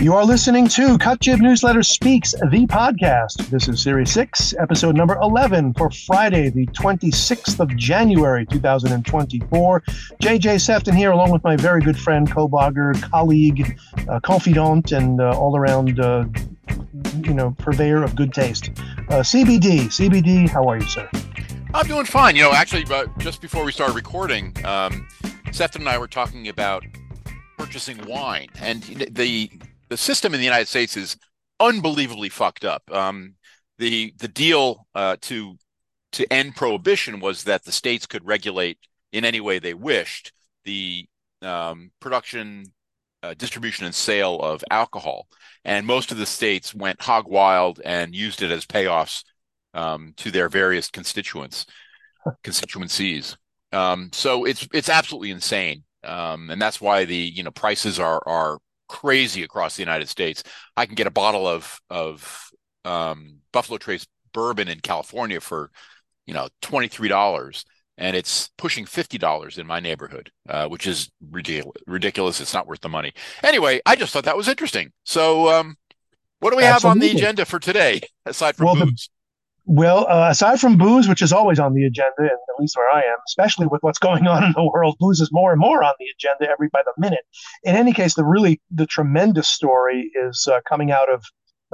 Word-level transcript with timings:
You 0.00 0.14
are 0.14 0.24
listening 0.24 0.68
to 0.68 0.96
Cut 0.96 1.18
Jib 1.18 1.40
Newsletter 1.40 1.82
Speaks, 1.82 2.30
the 2.30 2.68
podcast. 2.68 3.48
This 3.48 3.66
is 3.66 3.82
Series 3.82 4.12
6, 4.12 4.54
episode 4.60 4.94
number 4.94 5.18
11 5.20 5.74
for 5.74 5.90
Friday, 5.90 6.50
the 6.50 6.66
26th 6.66 7.58
of 7.58 7.76
January, 7.76 8.46
2024. 8.46 9.80
JJ 10.22 10.60
Sefton 10.60 10.94
here, 10.94 11.10
along 11.10 11.32
with 11.32 11.42
my 11.42 11.56
very 11.56 11.80
good 11.80 11.98
friend, 11.98 12.30
co 12.30 12.48
blogger, 12.48 12.94
colleague, 13.10 13.76
uh, 14.08 14.20
confidant, 14.20 14.92
and 14.92 15.20
uh, 15.20 15.36
all 15.36 15.56
around, 15.56 15.98
uh, 15.98 16.26
you 17.24 17.34
know, 17.34 17.56
purveyor 17.58 18.04
of 18.04 18.14
good 18.14 18.32
taste. 18.32 18.70
Uh, 19.08 19.24
CBD. 19.24 19.86
CBD, 19.86 20.48
how 20.48 20.68
are 20.68 20.78
you, 20.78 20.86
sir? 20.86 21.10
I'm 21.74 21.88
doing 21.88 22.06
fine. 22.06 22.36
You 22.36 22.42
know, 22.42 22.52
actually, 22.52 22.84
just 23.18 23.42
before 23.42 23.64
we 23.64 23.72
started 23.72 23.94
recording, 23.94 24.54
um, 24.64 25.08
Sefton 25.50 25.82
and 25.82 25.88
I 25.88 25.98
were 25.98 26.06
talking 26.06 26.46
about 26.46 26.84
purchasing 27.56 27.98
wine, 28.06 28.46
and 28.60 28.84
the 29.10 29.50
the 29.88 29.96
system 29.96 30.34
in 30.34 30.40
the 30.40 30.46
United 30.46 30.68
States 30.68 30.96
is 30.96 31.16
unbelievably 31.60 32.28
fucked 32.28 32.64
up. 32.64 32.82
Um, 32.92 33.34
the 33.78 34.14
the 34.18 34.28
deal 34.28 34.86
uh, 34.94 35.16
to 35.22 35.56
to 36.12 36.32
end 36.32 36.56
prohibition 36.56 37.20
was 37.20 37.44
that 37.44 37.64
the 37.64 37.72
states 37.72 38.06
could 38.06 38.26
regulate 38.26 38.78
in 39.12 39.24
any 39.24 39.40
way 39.40 39.58
they 39.58 39.74
wished 39.74 40.32
the 40.64 41.06
um, 41.42 41.90
production, 42.00 42.64
uh, 43.22 43.34
distribution, 43.34 43.86
and 43.86 43.94
sale 43.94 44.40
of 44.40 44.64
alcohol, 44.70 45.28
and 45.64 45.86
most 45.86 46.10
of 46.10 46.18
the 46.18 46.26
states 46.26 46.74
went 46.74 47.00
hog 47.02 47.28
wild 47.28 47.80
and 47.84 48.14
used 48.14 48.42
it 48.42 48.50
as 48.50 48.66
payoffs 48.66 49.24
um, 49.74 50.12
to 50.16 50.30
their 50.30 50.48
various 50.48 50.90
constituents 50.90 51.66
constituencies. 52.42 53.36
Um, 53.72 54.10
so 54.12 54.44
it's 54.44 54.66
it's 54.72 54.88
absolutely 54.88 55.30
insane, 55.30 55.84
um, 56.04 56.50
and 56.50 56.60
that's 56.60 56.80
why 56.80 57.04
the 57.04 57.16
you 57.16 57.42
know 57.42 57.50
prices 57.50 58.00
are 58.00 58.22
are 58.26 58.58
crazy 58.88 59.42
across 59.42 59.76
the 59.76 59.82
United 59.82 60.08
States. 60.08 60.42
I 60.76 60.86
can 60.86 60.94
get 60.94 61.06
a 61.06 61.10
bottle 61.10 61.46
of 61.46 61.80
of 61.90 62.50
um, 62.84 63.38
Buffalo 63.52 63.78
Trace 63.78 64.06
bourbon 64.32 64.68
in 64.68 64.80
California 64.80 65.40
for 65.40 65.70
you 66.26 66.34
know 66.34 66.48
twenty 66.62 66.88
three 66.88 67.08
dollars, 67.08 67.64
and 67.96 68.16
it's 68.16 68.50
pushing 68.58 68.86
fifty 68.86 69.18
dollars 69.18 69.58
in 69.58 69.66
my 69.66 69.80
neighborhood, 69.80 70.30
uh, 70.48 70.66
which 70.68 70.86
is 70.86 71.10
ridiculous. 71.30 71.82
Ridiculous. 71.86 72.40
It's 72.40 72.54
not 72.54 72.66
worth 72.66 72.80
the 72.80 72.88
money. 72.88 73.12
Anyway, 73.42 73.80
I 73.86 73.96
just 73.96 74.12
thought 74.12 74.24
that 74.24 74.36
was 74.36 74.48
interesting. 74.48 74.92
So, 75.04 75.48
um, 75.48 75.76
what 76.40 76.50
do 76.50 76.56
we 76.56 76.64
Absolutely. 76.64 76.64
have 76.64 76.84
on 76.84 76.98
the 76.98 77.10
agenda 77.10 77.44
for 77.44 77.58
today 77.58 78.00
aside 78.26 78.56
from 78.56 78.66
well, 78.66 78.76
booze? 78.76 79.10
Well, 79.70 80.06
uh, 80.08 80.30
aside 80.30 80.60
from 80.60 80.78
booze, 80.78 81.08
which 81.08 81.20
is 81.20 81.30
always 81.30 81.58
on 81.58 81.74
the 81.74 81.84
agenda, 81.84 82.20
and 82.20 82.30
at 82.30 82.58
least 82.58 82.74
where 82.74 82.90
I 82.90 83.00
am, 83.00 83.16
especially 83.26 83.66
with 83.66 83.82
what's 83.82 83.98
going 83.98 84.26
on 84.26 84.42
in 84.42 84.52
the 84.52 84.64
world, 84.64 84.96
booze 84.98 85.20
is 85.20 85.28
more 85.30 85.52
and 85.52 85.60
more 85.60 85.84
on 85.84 85.92
the 85.98 86.06
agenda 86.16 86.50
every 86.50 86.68
by 86.72 86.80
the 86.86 86.92
minute. 86.96 87.26
In 87.64 87.76
any 87.76 87.92
case, 87.92 88.14
the 88.14 88.24
really 88.24 88.62
the 88.70 88.86
tremendous 88.86 89.46
story 89.46 90.10
is 90.14 90.48
uh, 90.50 90.60
coming 90.66 90.90
out 90.90 91.12
of 91.12 91.22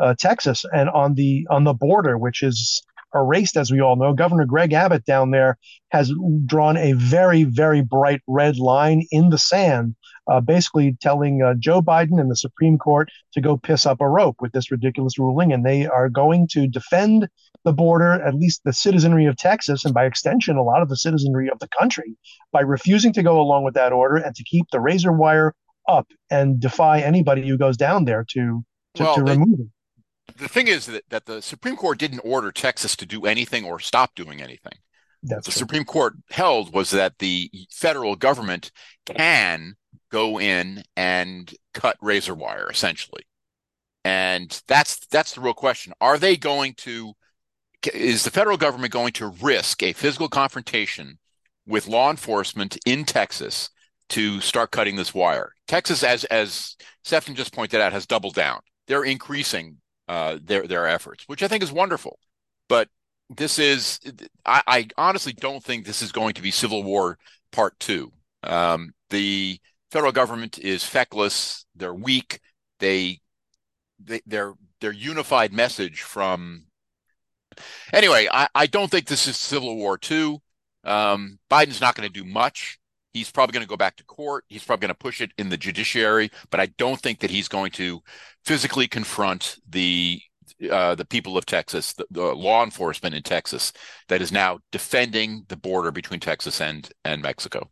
uh, 0.03 0.15
Texas 0.19 0.65
and 0.73 0.91
on 0.91 1.15
the 1.15 1.47
on 1.51 1.63
the 1.63 1.73
border, 1.73 2.19
which 2.19 2.43
is 2.43 2.83
erased, 3.15 3.57
as 3.57 3.71
we 3.71 3.81
all 3.81 3.95
know. 3.95 4.13
Governor 4.13 4.45
Greg 4.45 4.73
Abbott 4.73 5.05
down 5.05 5.31
there 5.31 5.57
has 5.93 6.13
drawn 6.47 6.77
a 6.77 6.95
very 6.95 7.45
very 7.45 7.81
bright 7.81 8.23
red 8.27 8.59
line 8.59 9.07
in 9.13 9.29
the 9.29 9.39
sand 9.39 9.95
uh, 10.27 10.41
basically 10.41 10.97
telling 11.01 11.43
uh, 11.43 11.55
Joe 11.59 11.83
Biden 11.83 12.21
and 12.21 12.31
the 12.31 12.37
Supreme 12.37 12.79
Court 12.79 13.09
to 13.33 13.41
go 13.41 13.57
piss 13.57 13.87
up 13.87 14.01
a 14.01 14.09
rope 14.09 14.37
with 14.41 14.53
this 14.53 14.71
ridiculous 14.71 15.19
ruling. 15.19 15.53
And 15.53 15.65
they 15.65 15.87
are 15.87 16.09
going 16.09 16.49
to 16.53 16.67
defend 16.67 17.29
the 17.65 17.73
border, 17.73 18.13
at 18.13 18.35
least 18.35 18.63
the 18.65 18.73
citizenry 18.73 19.27
of 19.27 19.37
Texas, 19.37 19.85
and 19.85 19.95
by 19.95 20.05
extension, 20.05 20.57
a 20.57 20.63
lot 20.63 20.83
of 20.83 20.89
the 20.89 20.97
citizenry 20.97 21.49
of 21.51 21.59
the 21.61 21.69
country, 21.79 22.17
by 22.53 22.61
refusing 22.61 23.13
to 23.15 23.23
go 23.23 23.41
along 23.41 23.65
with 23.65 23.75
that 23.75 23.93
order 23.93 24.17
and 24.17 24.35
to 24.35 24.45
keep 24.45 24.67
the 24.71 24.81
razor 24.81 25.13
wire 25.13 25.55
up 25.89 26.07
and 26.31 26.61
defy 26.61 27.01
anybody 27.01 27.47
who 27.47 27.57
goes 27.57 27.77
down 27.77 28.05
there 28.05 28.25
to, 28.31 28.65
to, 28.95 29.03
well, 29.03 29.15
to 29.17 29.23
remove 29.23 29.61
it. 29.61 30.37
The 30.37 30.49
thing 30.49 30.69
is 30.69 30.87
that, 30.87 31.05
that 31.11 31.27
the 31.27 31.43
Supreme 31.43 31.77
Court 31.77 31.99
didn't 31.99 32.21
order 32.21 32.51
Texas 32.51 32.97
to 32.97 33.07
do 33.07 33.27
anything 33.27 33.65
or 33.65 33.79
stop 33.79 34.15
doing 34.15 34.41
anything. 34.41 34.73
That's 35.23 35.47
the 35.47 35.53
true. 35.53 35.59
Supreme 35.59 35.85
Court 35.85 36.15
held 36.31 36.75
was 36.75 36.91
that 36.91 37.19
the 37.19 37.51
federal 37.71 38.17
government 38.17 38.71
can 39.07 39.75
go 40.11 40.41
in 40.41 40.83
and 40.97 41.53
cut 41.73 41.97
razor 42.01 42.35
wire 42.35 42.69
essentially. 42.71 43.23
And 44.05 44.61
that's 44.69 45.07
that's 45.07 45.35
the 45.35 45.41
real 45.41 45.55
question. 45.55 45.93
Are 46.01 46.19
they 46.19 46.37
going 46.37 46.75
to 46.79 47.15
is 47.93 48.25
the 48.25 48.31
federal 48.31 48.57
government 48.57 48.93
going 48.93 49.13
to 49.15 49.29
risk 49.29 49.83
a 49.83 49.93
physical 49.93 50.29
confrontation 50.29 51.19
with 51.67 51.89
law 51.89 52.11
enforcement 52.11 52.79
in 52.87 53.05
Texas 53.05 53.71
to 54.11 54.41
start 54.41 54.71
cutting 54.71 54.97
this 54.97 55.15
wire? 55.15 55.53
Texas, 55.67 56.03
as 56.03 56.25
as 56.25 56.77
Sefton 57.03 57.35
just 57.35 57.55
pointed 57.55 57.81
out, 57.81 57.93
has 57.93 58.07
doubled 58.07 58.35
down. 58.35 58.61
They're 58.87 59.05
increasing 59.05 59.79
uh, 60.09 60.39
their 60.43 60.67
their 60.67 60.87
efforts, 60.87 61.25
which 61.27 61.43
I 61.43 61.49
think 61.49 61.63
is 61.63 61.73
wonderful. 61.73 62.19
But 62.69 62.89
this 63.31 63.59
is, 63.59 64.01
I, 64.45 64.63
I 64.67 64.89
honestly 64.97 65.33
don't 65.33 65.63
think 65.63 65.85
this 65.85 66.03
is 66.03 66.13
going 66.13 66.35
to 66.35 66.43
be 66.43 66.51
Civil 66.51 66.83
War 66.83 67.19
Part 67.53 67.79
Two. 67.81 68.13
Um, 68.43 68.93
the 69.11 69.59
federal 69.95 70.11
government 70.11 70.59
is 70.59 70.83
feckless. 70.83 71.67
They're 71.77 71.95
weak. 71.95 72.41
They, 72.81 73.21
they 74.03 74.21
their 74.27 74.55
their 74.81 74.93
unified 74.93 75.53
message 75.53 76.03
from. 76.03 76.65
Anyway, 77.93 78.27
I, 78.29 78.49
I 78.57 78.67
don't 78.67 78.91
think 78.91 79.07
this 79.07 79.29
is 79.29 79.37
Civil 79.37 79.77
War 79.77 79.97
two. 79.97 80.43
Um, 80.83 81.39
Biden's 81.49 81.81
not 81.81 81.95
going 81.95 82.09
to 82.09 82.13
do 82.13 82.29
much. 82.29 82.79
He's 83.13 83.31
probably 83.31 83.53
going 83.53 83.63
to 83.65 83.69
go 83.69 83.77
back 83.77 83.95
to 83.97 84.05
court. 84.05 84.45
He's 84.49 84.65
probably 84.65 84.89
going 84.89 84.97
to 84.97 84.99
push 84.99 85.21
it 85.21 85.31
in 85.39 85.49
the 85.49 85.57
judiciary, 85.57 86.33
but 86.51 86.59
I 86.59 86.67
don't 86.77 87.01
think 87.01 87.21
that 87.21 87.31
he's 87.31 87.47
going 87.47 87.71
to 87.73 88.03
physically 88.45 88.89
confront 88.89 89.61
the 89.69 90.21
uh, 90.69 90.97
the 90.97 91.07
people 91.07 91.39
of 91.39 91.47
Texas, 91.47 91.93
the, 91.93 92.07
the, 92.11 92.35
law 92.35 92.65
enforcement 92.65 93.15
in 93.15 93.23
Texas 93.23 93.73
that 94.09 94.21
is 94.21 94.33
now 94.33 94.59
defending 94.73 95.45
the 95.49 95.57
border 95.57 95.93
between 95.93 96.19
Texas 96.19 96.61
and 96.61 96.91
and 97.05 97.23
Mexico. 97.23 97.71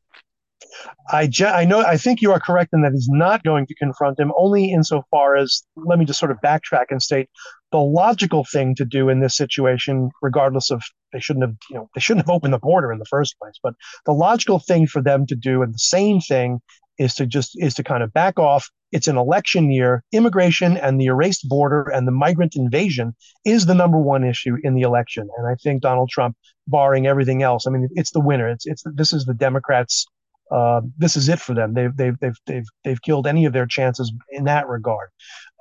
I, 1.11 1.27
je- 1.27 1.45
I 1.45 1.65
know 1.65 1.81
I 1.81 1.97
think 1.97 2.23
you 2.23 2.33
are 2.33 2.41
correct 2.41 2.71
in 2.73 2.83
that 2.83 2.93
he's 2.93 3.09
not 3.09 3.43
going 3.43 3.67
to 3.67 3.75
confront 3.75 4.19
him 4.19 4.33
only 4.37 4.73
insofar 4.73 5.37
as 5.37 5.63
let 5.77 5.99
me 5.99 6.05
just 6.05 6.19
sort 6.19 6.31
of 6.31 6.39
backtrack 6.43 6.87
and 6.91 7.03
state 7.03 7.29
the 7.71 7.79
logical 7.79 8.45
thing 8.53 8.75
to 8.77 8.85
do 8.85 9.09
in 9.09 9.21
this 9.21 9.37
situation, 9.37 10.11
regardless 10.21 10.71
of 10.71 10.83
they 11.13 11.21
shouldn't 11.21 11.45
have 11.45 11.57
you 11.71 11.77
know 11.77 11.89
they 11.95 12.01
shouldn't 12.01 12.27
have 12.27 12.35
opened 12.35 12.55
the 12.55 12.59
border 12.59 12.93
in 12.93 12.99
the 12.99 13.07
first 13.07 13.39
place, 13.39 13.55
but 13.63 13.75
the 14.07 14.13
logical 14.13 14.59
thing 14.59 14.87
for 14.87 15.03
them 15.03 15.27
to 15.27 15.35
do 15.35 15.63
and 15.63 15.75
the 15.75 15.79
same 15.79 16.21
thing 16.21 16.61
is 16.99 17.15
to 17.15 17.27
just 17.27 17.53
is 17.57 17.75
to 17.75 17.83
kind 17.83 18.03
of 18.03 18.13
back 18.13 18.39
off. 18.39 18.69
It's 18.93 19.09
an 19.09 19.17
election 19.17 19.71
year. 19.71 20.05
Immigration 20.13 20.77
and 20.77 21.01
the 21.01 21.07
erased 21.07 21.49
border 21.49 21.85
and 21.85 22.07
the 22.07 22.13
migrant 22.13 22.57
invasion 22.57 23.15
is 23.45 23.67
the 23.67 23.75
number 23.75 23.99
one 23.99 24.25
issue 24.25 24.57
in 24.63 24.75
the 24.75 24.83
election. 24.83 25.29
And 25.39 25.47
I 25.47 25.55
think 25.55 25.83
Donald 25.83 26.11
Trump, 26.11 26.37
barring 26.67 27.07
everything 27.07 27.43
else, 27.43 27.67
I 27.67 27.71
mean, 27.71 27.89
it's 27.93 28.13
the 28.13 28.21
winner. 28.21 28.49
It's 28.49 28.67
it's 28.67 28.83
this 28.95 29.13
is 29.13 29.25
the 29.25 29.35
Democrats' 29.35 30.07
uh, 30.53 30.83
this 30.99 31.17
is 31.17 31.29
it 31.29 31.41
for 31.41 31.55
them. 31.55 31.73
They've 31.73 31.97
they've 31.97 32.19
they've 32.21 32.37
they've 32.47 32.67
they've 32.85 33.03
killed 33.03 33.27
any 33.27 33.47
of 33.47 33.55
their 33.55 33.67
chances 33.67 34.13
in 34.31 34.45
that 34.45 34.69
regard, 34.69 35.09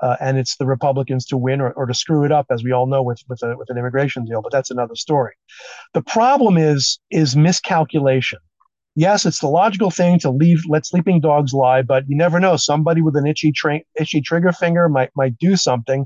uh, 0.02 0.18
and 0.20 0.38
it's 0.38 0.58
the 0.58 0.66
Republicans 0.66 1.26
to 1.28 1.38
win 1.38 1.62
or, 1.62 1.72
or 1.72 1.86
to 1.86 1.94
screw 1.94 2.26
it 2.26 2.32
up, 2.32 2.48
as 2.52 2.64
we 2.64 2.74
all 2.74 2.88
know 2.88 3.02
with 3.02 3.22
with 3.30 3.42
a, 3.42 3.56
with 3.58 3.70
an 3.70 3.78
immigration 3.78 4.26
deal. 4.26 4.42
But 4.42 4.52
that's 4.52 4.70
another 4.70 4.96
story. 4.96 5.34
The 5.94 6.02
problem 6.02 6.58
is 6.58 7.00
is 7.10 7.36
miscalculation. 7.36 8.40
Yes, 8.94 9.26
it's 9.26 9.40
the 9.40 9.48
logical 9.48 9.92
thing 9.92 10.20
to 10.20 10.30
leave 10.30 10.62
let 10.68 10.86
sleeping 10.86 11.22
dogs 11.22 11.54
lie, 11.54 11.82
but 11.82 12.04
you 12.10 12.18
never 12.18 12.40
know. 12.42 12.58
Somebody 12.58 13.02
with 13.02 13.16
an 13.16 13.26
itchy 13.26 13.54
tra- 13.54 13.82
itchy 13.98 14.20
trigger 14.20 14.52
finger 14.52 14.90
might 14.90 15.12
might 15.16 15.38
do 15.38 15.56
something. 15.56 16.06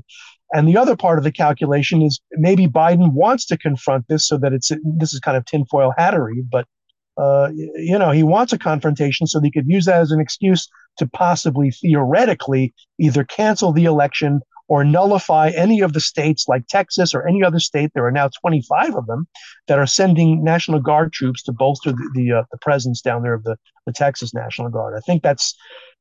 And 0.52 0.68
the 0.68 0.76
other 0.76 0.94
part 0.94 1.18
of 1.18 1.24
the 1.24 1.32
calculation 1.32 2.02
is 2.02 2.20
maybe 2.34 2.68
Biden 2.68 3.12
wants 3.12 3.46
to 3.46 3.58
confront 3.58 4.06
this 4.06 4.28
so 4.28 4.38
that 4.38 4.52
it's 4.52 4.70
this 4.98 5.12
is 5.12 5.18
kind 5.18 5.36
of 5.36 5.44
tinfoil 5.44 5.92
hattery, 5.98 6.44
but 6.48 6.66
uh, 7.18 7.50
you 7.54 7.98
know, 7.98 8.10
he 8.10 8.22
wants 8.22 8.52
a 8.52 8.58
confrontation 8.58 9.26
so 9.26 9.40
he 9.40 9.50
could 9.50 9.66
use 9.66 9.86
that 9.86 10.00
as 10.00 10.10
an 10.10 10.20
excuse 10.20 10.68
to 10.98 11.06
possibly 11.06 11.70
theoretically 11.70 12.74
either 12.98 13.24
cancel 13.24 13.72
the 13.72 13.84
election 13.84 14.40
or 14.68 14.84
nullify 14.84 15.50
any 15.50 15.80
of 15.80 15.92
the 15.92 16.00
states 16.00 16.46
like 16.48 16.66
Texas 16.68 17.14
or 17.14 17.26
any 17.26 17.42
other 17.44 17.60
state. 17.60 17.90
There 17.94 18.06
are 18.06 18.12
now 18.12 18.28
25 18.40 18.96
of 18.96 19.06
them 19.06 19.26
that 19.68 19.78
are 19.78 19.86
sending 19.86 20.42
National 20.42 20.80
Guard 20.80 21.12
troops 21.12 21.42
to 21.44 21.52
bolster 21.52 21.92
the 21.92 22.10
the, 22.14 22.32
uh, 22.32 22.42
the 22.50 22.58
presence 22.58 23.00
down 23.00 23.22
there 23.22 23.34
of 23.34 23.44
the, 23.44 23.56
the 23.86 23.92
Texas 23.92 24.34
National 24.34 24.70
Guard. 24.70 24.94
I 24.96 25.00
think 25.00 25.22
that's 25.22 25.54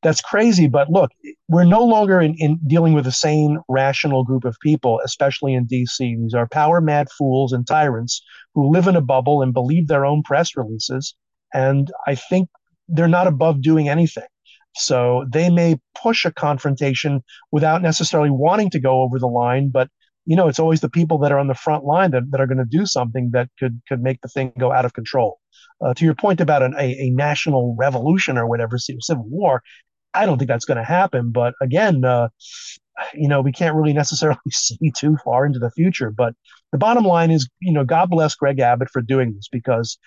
that's 0.03 0.21
crazy. 0.21 0.67
But 0.67 0.89
look, 0.89 1.11
we're 1.47 1.63
no 1.63 1.83
longer 1.83 2.21
in, 2.21 2.35
in 2.37 2.59
dealing 2.67 2.93
with 2.93 3.05
the 3.05 3.11
same 3.11 3.59
rational 3.67 4.23
group 4.23 4.45
of 4.45 4.55
people, 4.61 5.01
especially 5.03 5.53
in 5.53 5.65
D.C. 5.65 6.15
These 6.15 6.33
are 6.33 6.47
power 6.47 6.81
mad 6.81 7.09
fools 7.09 7.53
and 7.53 7.65
tyrants 7.65 8.21
who 8.53 8.71
live 8.71 8.87
in 8.87 8.95
a 8.95 9.01
bubble 9.01 9.41
and 9.41 9.53
believe 9.53 9.87
their 9.87 10.05
own 10.05 10.23
press 10.23 10.55
releases. 10.55 11.15
And 11.53 11.91
I 12.05 12.15
think 12.15 12.49
they're 12.87 13.07
not 13.07 13.27
above 13.27 13.61
doing 13.61 13.89
anything. 13.89 14.25
So 14.75 15.25
they 15.31 15.49
may 15.49 15.79
push 16.01 16.25
a 16.25 16.31
confrontation 16.31 17.23
without 17.51 17.81
necessarily 17.81 18.29
wanting 18.29 18.69
to 18.71 18.79
go 18.79 19.01
over 19.01 19.19
the 19.19 19.27
line, 19.27 19.69
but 19.69 19.89
you 20.25 20.35
know, 20.35 20.47
it's 20.47 20.59
always 20.59 20.81
the 20.81 20.89
people 20.89 21.19
that 21.19 21.31
are 21.31 21.37
on 21.37 21.47
the 21.47 21.53
front 21.53 21.85
line 21.85 22.11
that, 22.11 22.31
that 22.31 22.41
are 22.41 22.47
going 22.47 22.57
to 22.57 22.65
do 22.65 22.85
something 22.85 23.29
that 23.31 23.49
could 23.59 23.79
could 23.87 24.01
make 24.01 24.21
the 24.21 24.27
thing 24.27 24.51
go 24.57 24.71
out 24.71 24.85
of 24.85 24.93
control. 24.93 25.39
Uh, 25.83 25.93
to 25.93 26.03
your 26.03 26.15
point 26.15 26.41
about 26.41 26.63
an, 26.63 26.73
a, 26.79 27.07
a 27.07 27.09
national 27.11 27.75
revolution 27.77 28.37
or 28.37 28.47
whatever, 28.47 28.77
civil 28.77 29.25
war, 29.27 29.61
I 30.13 30.25
don't 30.25 30.37
think 30.37 30.47
that's 30.47 30.65
going 30.65 30.77
to 30.77 30.83
happen. 30.83 31.31
But 31.31 31.53
again, 31.61 32.03
uh, 32.03 32.29
you 33.13 33.27
know, 33.27 33.41
we 33.41 33.51
can't 33.51 33.75
really 33.75 33.93
necessarily 33.93 34.39
see 34.49 34.91
too 34.97 35.17
far 35.23 35.45
into 35.45 35.59
the 35.59 35.71
future. 35.71 36.11
But 36.11 36.33
the 36.71 36.77
bottom 36.77 37.03
line 37.03 37.31
is, 37.31 37.47
you 37.61 37.73
know, 37.73 37.83
God 37.83 38.09
bless 38.09 38.35
Greg 38.35 38.59
Abbott 38.59 38.89
for 38.91 39.01
doing 39.01 39.33
this 39.33 39.47
because 39.51 39.97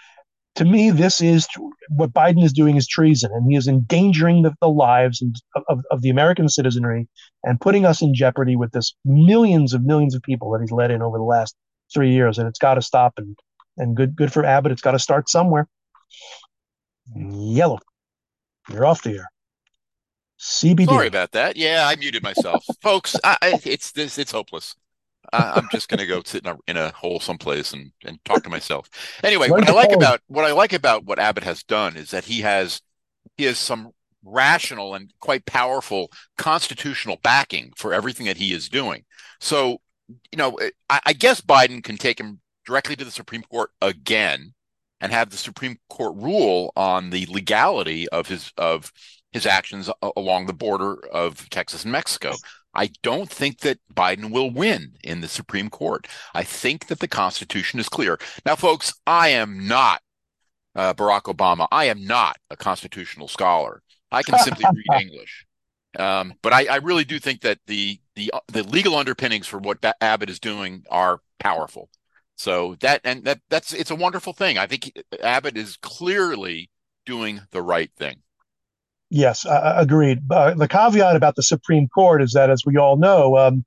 to 0.58 0.64
me, 0.64 0.90
this 0.90 1.20
is 1.20 1.46
what 1.88 2.12
Biden 2.12 2.42
is 2.42 2.52
doing 2.52 2.76
is 2.76 2.88
treason, 2.88 3.30
and 3.32 3.48
he 3.48 3.56
is 3.56 3.68
endangering 3.68 4.42
the, 4.42 4.52
the 4.60 4.68
lives 4.68 5.22
of, 5.68 5.84
of 5.92 6.02
the 6.02 6.10
American 6.10 6.48
citizenry 6.48 7.06
and 7.44 7.60
putting 7.60 7.86
us 7.86 8.02
in 8.02 8.12
jeopardy 8.12 8.56
with 8.56 8.72
this 8.72 8.92
millions 9.04 9.72
of 9.72 9.84
millions 9.84 10.16
of 10.16 10.22
people 10.22 10.50
that 10.50 10.60
he's 10.60 10.72
let 10.72 10.90
in 10.90 11.00
over 11.00 11.16
the 11.16 11.22
last 11.22 11.54
three 11.94 12.10
years, 12.10 12.38
and 12.38 12.48
it's 12.48 12.58
got 12.58 12.74
to 12.74 12.82
stop. 12.82 13.14
And 13.18 13.36
and 13.76 13.96
good 13.96 14.16
good 14.16 14.32
for 14.32 14.44
Abbott. 14.44 14.72
It's 14.72 14.82
got 14.82 14.92
to 14.92 14.98
start 14.98 15.28
somewhere. 15.28 15.68
Yellow, 17.14 17.78
you're 18.68 18.84
off 18.84 19.02
the 19.02 19.18
air. 19.18 19.30
CBD. 20.40 20.86
Sorry 20.86 21.06
about 21.06 21.30
that. 21.32 21.56
Yeah, 21.56 21.84
I 21.86 21.94
muted 21.94 22.24
myself, 22.24 22.64
folks. 22.82 23.14
I, 23.22 23.60
it's 23.64 23.92
this. 23.92 24.18
It's 24.18 24.32
hopeless. 24.32 24.74
I, 25.32 25.58
am 25.58 25.68
just 25.70 25.88
going 25.88 25.98
to 25.98 26.06
go 26.06 26.22
sit 26.24 26.44
in 26.44 26.52
a, 26.52 26.56
in 26.66 26.76
a 26.76 26.90
hole 26.90 27.20
someplace 27.20 27.72
and, 27.72 27.92
and 28.04 28.22
talk 28.24 28.42
to 28.44 28.50
myself. 28.50 28.88
Anyway, 29.22 29.48
what 29.48 29.68
I 29.68 29.72
like 29.72 29.92
about 29.92 30.20
what 30.26 30.44
I 30.44 30.52
like 30.52 30.72
about 30.72 31.04
what 31.04 31.18
Abbott 31.18 31.44
has 31.44 31.62
done 31.62 31.96
is 31.96 32.10
that 32.10 32.24
he 32.24 32.40
has 32.40 32.80
he 33.36 33.44
has 33.44 33.58
some 33.58 33.92
rational 34.24 34.94
and 34.94 35.12
quite 35.20 35.46
powerful 35.46 36.10
constitutional 36.36 37.18
backing 37.22 37.72
for 37.76 37.94
everything 37.94 38.26
that 38.26 38.36
he 38.36 38.52
is 38.52 38.68
doing. 38.68 39.04
So, 39.40 39.80
you 40.08 40.36
know, 40.36 40.54
eh, 40.56 40.70
I, 40.90 41.00
I 41.06 41.12
guess 41.12 41.40
Biden 41.40 41.82
can 41.82 41.96
take 41.96 42.20
him 42.20 42.40
directly 42.66 42.96
to 42.96 43.04
the 43.04 43.10
Supreme 43.10 43.42
Court 43.42 43.70
again 43.80 44.54
and 45.00 45.12
have 45.12 45.30
the 45.30 45.36
Supreme 45.36 45.78
Court 45.88 46.14
rule 46.16 46.72
on 46.76 47.10
the 47.10 47.26
legality 47.30 48.08
of 48.08 48.26
his 48.26 48.52
of 48.58 48.92
his 49.32 49.46
actions 49.46 49.90
along 50.16 50.46
the 50.46 50.52
border 50.52 51.06
of 51.08 51.48
Texas 51.50 51.84
and 51.84 51.92
Mexico. 51.92 52.34
I 52.74 52.90
don't 53.02 53.30
think 53.30 53.60
that 53.60 53.78
Biden 53.92 54.30
will 54.30 54.50
win 54.50 54.94
in 55.02 55.20
the 55.20 55.28
Supreme 55.28 55.70
Court. 55.70 56.06
I 56.34 56.44
think 56.44 56.86
that 56.86 57.00
the 57.00 57.08
Constitution 57.08 57.80
is 57.80 57.88
clear. 57.88 58.18
Now, 58.44 58.56
folks, 58.56 58.92
I 59.06 59.30
am 59.30 59.66
not 59.66 60.02
uh, 60.74 60.94
Barack 60.94 61.22
Obama. 61.22 61.66
I 61.72 61.86
am 61.86 62.04
not 62.04 62.38
a 62.50 62.56
constitutional 62.56 63.28
scholar. 63.28 63.82
I 64.12 64.22
can 64.22 64.38
simply 64.38 64.64
read 64.90 65.02
English. 65.02 65.46
Um, 65.98 66.34
but 66.42 66.52
I, 66.52 66.66
I, 66.66 66.76
really 66.76 67.04
do 67.04 67.18
think 67.18 67.40
that 67.40 67.58
the 67.66 67.98
the 68.14 68.30
the 68.48 68.62
legal 68.62 68.94
underpinnings 68.94 69.46
for 69.46 69.58
what 69.58 69.78
Abbott 70.00 70.28
is 70.28 70.38
doing 70.38 70.84
are 70.90 71.20
powerful. 71.40 71.88
So 72.36 72.76
that 72.80 73.00
and 73.04 73.24
that 73.24 73.40
that's 73.48 73.72
it's 73.72 73.90
a 73.90 73.96
wonderful 73.96 74.34
thing. 74.34 74.58
I 74.58 74.66
think 74.66 74.92
Abbott 75.22 75.56
is 75.56 75.76
clearly 75.78 76.70
doing 77.06 77.40
the 77.50 77.62
right 77.62 77.90
thing. 77.96 78.22
Yes, 79.10 79.46
uh, 79.46 79.74
agreed. 79.76 80.20
Uh, 80.30 80.54
the 80.54 80.68
caveat 80.68 81.16
about 81.16 81.36
the 81.36 81.42
Supreme 81.42 81.88
Court 81.88 82.22
is 82.22 82.32
that, 82.32 82.50
as 82.50 82.64
we 82.66 82.76
all 82.76 82.96
know, 82.96 83.38
um, 83.38 83.64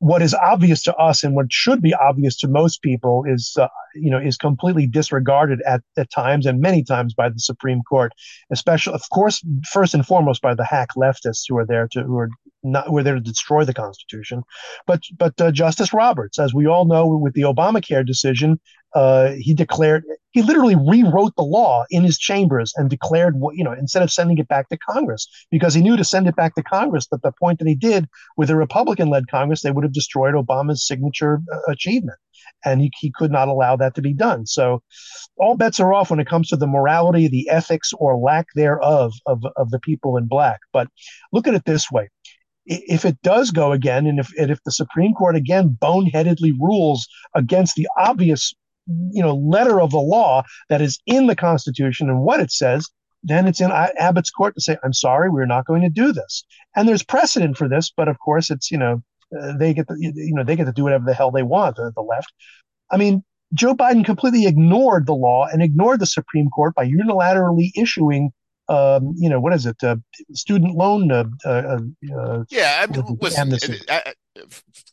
what 0.00 0.22
is 0.22 0.34
obvious 0.34 0.82
to 0.82 0.94
us 0.96 1.22
and 1.22 1.36
what 1.36 1.52
should 1.52 1.82
be 1.82 1.94
obvious 1.94 2.36
to 2.38 2.48
most 2.48 2.80
people 2.80 3.22
is, 3.26 3.54
uh, 3.60 3.68
you 3.94 4.10
know, 4.10 4.18
is 4.18 4.38
completely 4.38 4.86
disregarded 4.86 5.60
at, 5.66 5.82
at 5.98 6.10
times 6.10 6.46
and 6.46 6.58
many 6.58 6.82
times 6.82 7.12
by 7.12 7.28
the 7.28 7.38
Supreme 7.38 7.82
Court, 7.82 8.12
especially, 8.50 8.94
of 8.94 9.02
course, 9.12 9.44
first 9.70 9.92
and 9.92 10.04
foremost 10.04 10.40
by 10.40 10.54
the 10.54 10.64
hack 10.64 10.88
leftists 10.96 11.44
who 11.46 11.58
are 11.58 11.66
there 11.66 11.86
to 11.92 12.02
who 12.02 12.18
are 12.18 12.30
not 12.62 12.86
who 12.88 12.96
are 12.96 13.02
there 13.02 13.14
to 13.14 13.20
destroy 13.20 13.64
the 13.64 13.74
Constitution, 13.74 14.42
but 14.86 15.02
but 15.18 15.38
uh, 15.40 15.52
Justice 15.52 15.92
Roberts, 15.92 16.38
as 16.38 16.54
we 16.54 16.66
all 16.66 16.86
know, 16.86 17.06
with 17.06 17.34
the 17.34 17.42
Obamacare 17.42 18.04
decision, 18.04 18.58
uh, 18.94 19.32
he 19.38 19.54
declared 19.54 20.04
he 20.32 20.42
literally 20.42 20.76
rewrote 20.76 21.34
the 21.36 21.42
law 21.42 21.84
in 21.90 22.04
his 22.04 22.18
chambers 22.18 22.72
and 22.76 22.88
declared 22.88 23.38
what 23.38 23.56
you 23.56 23.64
know 23.64 23.72
instead 23.72 24.02
of 24.02 24.10
sending 24.10 24.38
it 24.38 24.48
back 24.48 24.68
to 24.68 24.78
Congress 24.78 25.28
because 25.50 25.74
he 25.74 25.82
knew 25.82 25.96
to 25.96 26.04
send 26.04 26.26
it 26.26 26.36
back 26.36 26.54
to 26.54 26.62
Congress 26.62 27.06
that 27.08 27.22
the 27.22 27.32
point 27.32 27.58
that 27.58 27.68
he 27.68 27.74
did 27.74 28.08
with 28.36 28.50
a 28.50 28.56
Republican-led 28.56 29.28
Congress 29.28 29.62
they 29.62 29.70
would 29.70 29.84
have 29.84 29.92
destroyed 29.92 30.34
Obama's 30.34 30.86
signature 30.86 31.40
uh, 31.52 31.58
achievement. 31.68 32.18
And 32.64 32.80
he, 32.80 32.90
he 32.98 33.12
could 33.14 33.30
not 33.30 33.48
allow 33.48 33.76
that 33.76 33.94
to 33.94 34.02
be 34.02 34.12
done. 34.12 34.46
So 34.46 34.82
all 35.36 35.56
bets 35.56 35.80
are 35.80 35.92
off 35.92 36.10
when 36.10 36.20
it 36.20 36.26
comes 36.26 36.48
to 36.48 36.56
the 36.56 36.66
morality 36.66 37.28
the 37.28 37.48
ethics 37.48 37.92
or 37.98 38.16
lack 38.16 38.46
thereof 38.54 39.12
of, 39.26 39.42
of 39.56 39.70
the 39.70 39.78
people 39.78 40.16
in 40.16 40.26
black. 40.26 40.60
But 40.72 40.88
look 41.32 41.46
at 41.46 41.54
it 41.54 41.64
this 41.64 41.90
way. 41.90 42.08
If 42.66 43.04
it 43.04 43.20
does 43.22 43.50
go 43.50 43.72
again, 43.72 44.06
and 44.06 44.20
if 44.20 44.30
and 44.38 44.50
if 44.50 44.62
the 44.64 44.70
Supreme 44.70 45.14
Court 45.14 45.34
again 45.34 45.76
boneheadedly 45.80 46.52
rules 46.60 47.08
against 47.34 47.74
the 47.74 47.88
obvious 47.96 48.54
you 49.12 49.22
know 49.22 49.34
letter 49.34 49.80
of 49.80 49.90
the 49.90 49.98
law 49.98 50.42
that 50.68 50.80
is 50.80 50.98
in 51.06 51.26
the 51.26 51.36
Constitution 51.36 52.08
and 52.08 52.22
what 52.22 52.40
it 52.40 52.50
says, 52.52 52.88
then 53.22 53.46
it's 53.46 53.60
in 53.60 53.70
Abbott's 53.70 54.30
court 54.30 54.54
to 54.54 54.60
say, 54.60 54.76
"I'm 54.82 54.92
sorry, 54.92 55.30
we're 55.30 55.46
not 55.46 55.66
going 55.66 55.82
to 55.82 55.88
do 55.88 56.12
this." 56.12 56.44
And 56.76 56.88
there's 56.88 57.02
precedent 57.02 57.56
for 57.56 57.68
this, 57.68 57.92
but 57.94 58.08
of 58.08 58.18
course, 58.18 58.50
it's 58.50 58.70
you 58.70 58.78
know 58.78 59.02
uh, 59.38 59.56
they 59.56 59.74
get 59.74 59.88
the, 59.88 59.96
you 59.98 60.34
know 60.34 60.44
they 60.44 60.56
get 60.56 60.66
to 60.66 60.72
do 60.72 60.84
whatever 60.84 61.04
the 61.04 61.14
hell 61.14 61.30
they 61.30 61.42
want. 61.42 61.76
The, 61.76 61.92
the 61.94 62.02
left. 62.02 62.32
I 62.90 62.96
mean, 62.96 63.22
Joe 63.54 63.74
Biden 63.74 64.04
completely 64.04 64.46
ignored 64.46 65.06
the 65.06 65.14
law 65.14 65.46
and 65.46 65.62
ignored 65.62 66.00
the 66.00 66.06
Supreme 66.06 66.48
Court 66.50 66.74
by 66.74 66.86
unilaterally 66.86 67.70
issuing 67.76 68.32
um, 68.70 69.14
you 69.16 69.28
know, 69.28 69.40
what 69.40 69.52
is 69.52 69.66
it? 69.66 69.82
Uh, 69.82 69.96
student 70.32 70.76
loan. 70.76 71.10
Uh, 71.10 71.24
uh, 71.44 71.78
uh 72.16 72.44
yeah, 72.50 72.80
I 72.80 72.86
mean, 72.86 73.18
listen, 73.20 73.52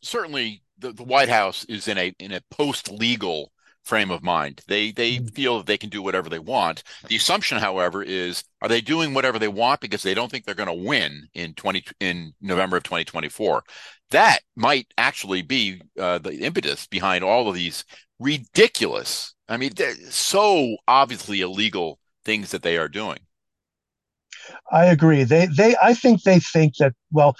certainly 0.02 0.62
the, 0.78 0.92
the 0.92 1.04
White 1.04 1.28
House 1.28 1.64
is 1.66 1.86
in 1.86 1.96
a 1.96 2.12
in 2.18 2.32
a 2.32 2.40
post 2.50 2.90
legal 2.90 3.52
frame 3.88 4.10
of 4.10 4.22
mind. 4.22 4.60
They 4.68 4.92
they 4.92 5.16
mm-hmm. 5.16 5.26
feel 5.28 5.56
that 5.58 5.66
they 5.66 5.78
can 5.78 5.88
do 5.88 6.02
whatever 6.02 6.28
they 6.28 6.38
want. 6.38 6.82
The 7.08 7.16
assumption, 7.16 7.58
however, 7.58 8.02
is 8.02 8.44
are 8.60 8.68
they 8.68 8.82
doing 8.82 9.14
whatever 9.14 9.38
they 9.38 9.48
want 9.48 9.80
because 9.80 10.02
they 10.02 10.14
don't 10.14 10.30
think 10.30 10.44
they're 10.44 10.54
going 10.54 10.68
to 10.68 10.86
win 10.86 11.28
in 11.34 11.54
twenty 11.54 11.84
in 11.98 12.34
November 12.40 12.76
of 12.76 12.82
twenty 12.82 13.04
twenty 13.04 13.30
four. 13.30 13.64
That 14.10 14.40
might 14.54 14.86
actually 14.96 15.42
be 15.42 15.80
uh, 15.98 16.18
the 16.18 16.40
impetus 16.40 16.86
behind 16.86 17.24
all 17.24 17.48
of 17.48 17.54
these 17.54 17.84
ridiculous. 18.20 19.34
I 19.48 19.56
mean, 19.56 19.72
so 20.10 20.76
obviously 20.86 21.40
illegal 21.40 21.98
things 22.24 22.50
that 22.50 22.62
they 22.62 22.76
are 22.76 22.88
doing. 22.88 23.18
I 24.70 24.86
agree. 24.86 25.24
They 25.24 25.46
they 25.46 25.76
I 25.82 25.94
think 25.94 26.22
they 26.22 26.40
think 26.40 26.76
that 26.76 26.92
well, 27.10 27.36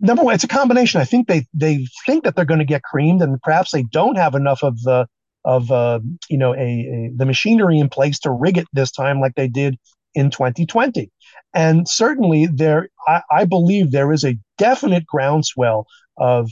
number 0.00 0.22
one, 0.22 0.34
it's 0.34 0.44
a 0.44 0.48
combination. 0.48 1.00
I 1.00 1.04
think 1.04 1.26
they 1.26 1.46
they 1.52 1.86
think 2.06 2.22
that 2.24 2.36
they're 2.36 2.44
going 2.44 2.60
to 2.60 2.64
get 2.64 2.84
creamed, 2.84 3.22
and 3.22 3.42
perhaps 3.42 3.72
they 3.72 3.82
don't 3.90 4.16
have 4.16 4.36
enough 4.36 4.62
of 4.62 4.80
the 4.82 5.08
of 5.44 5.70
uh, 5.70 6.00
you 6.28 6.38
know 6.38 6.54
a, 6.54 6.58
a, 6.58 7.10
the 7.16 7.26
machinery 7.26 7.78
in 7.78 7.88
place 7.88 8.18
to 8.20 8.30
rig 8.30 8.58
it 8.58 8.66
this 8.72 8.90
time 8.90 9.20
like 9.20 9.34
they 9.34 9.48
did 9.48 9.78
in 10.14 10.30
2020 10.30 11.10
and 11.54 11.88
certainly 11.88 12.46
there 12.46 12.88
I, 13.06 13.22
I 13.30 13.44
believe 13.44 13.90
there 13.90 14.12
is 14.12 14.24
a 14.24 14.36
definite 14.58 15.06
groundswell 15.06 15.86
of 16.16 16.50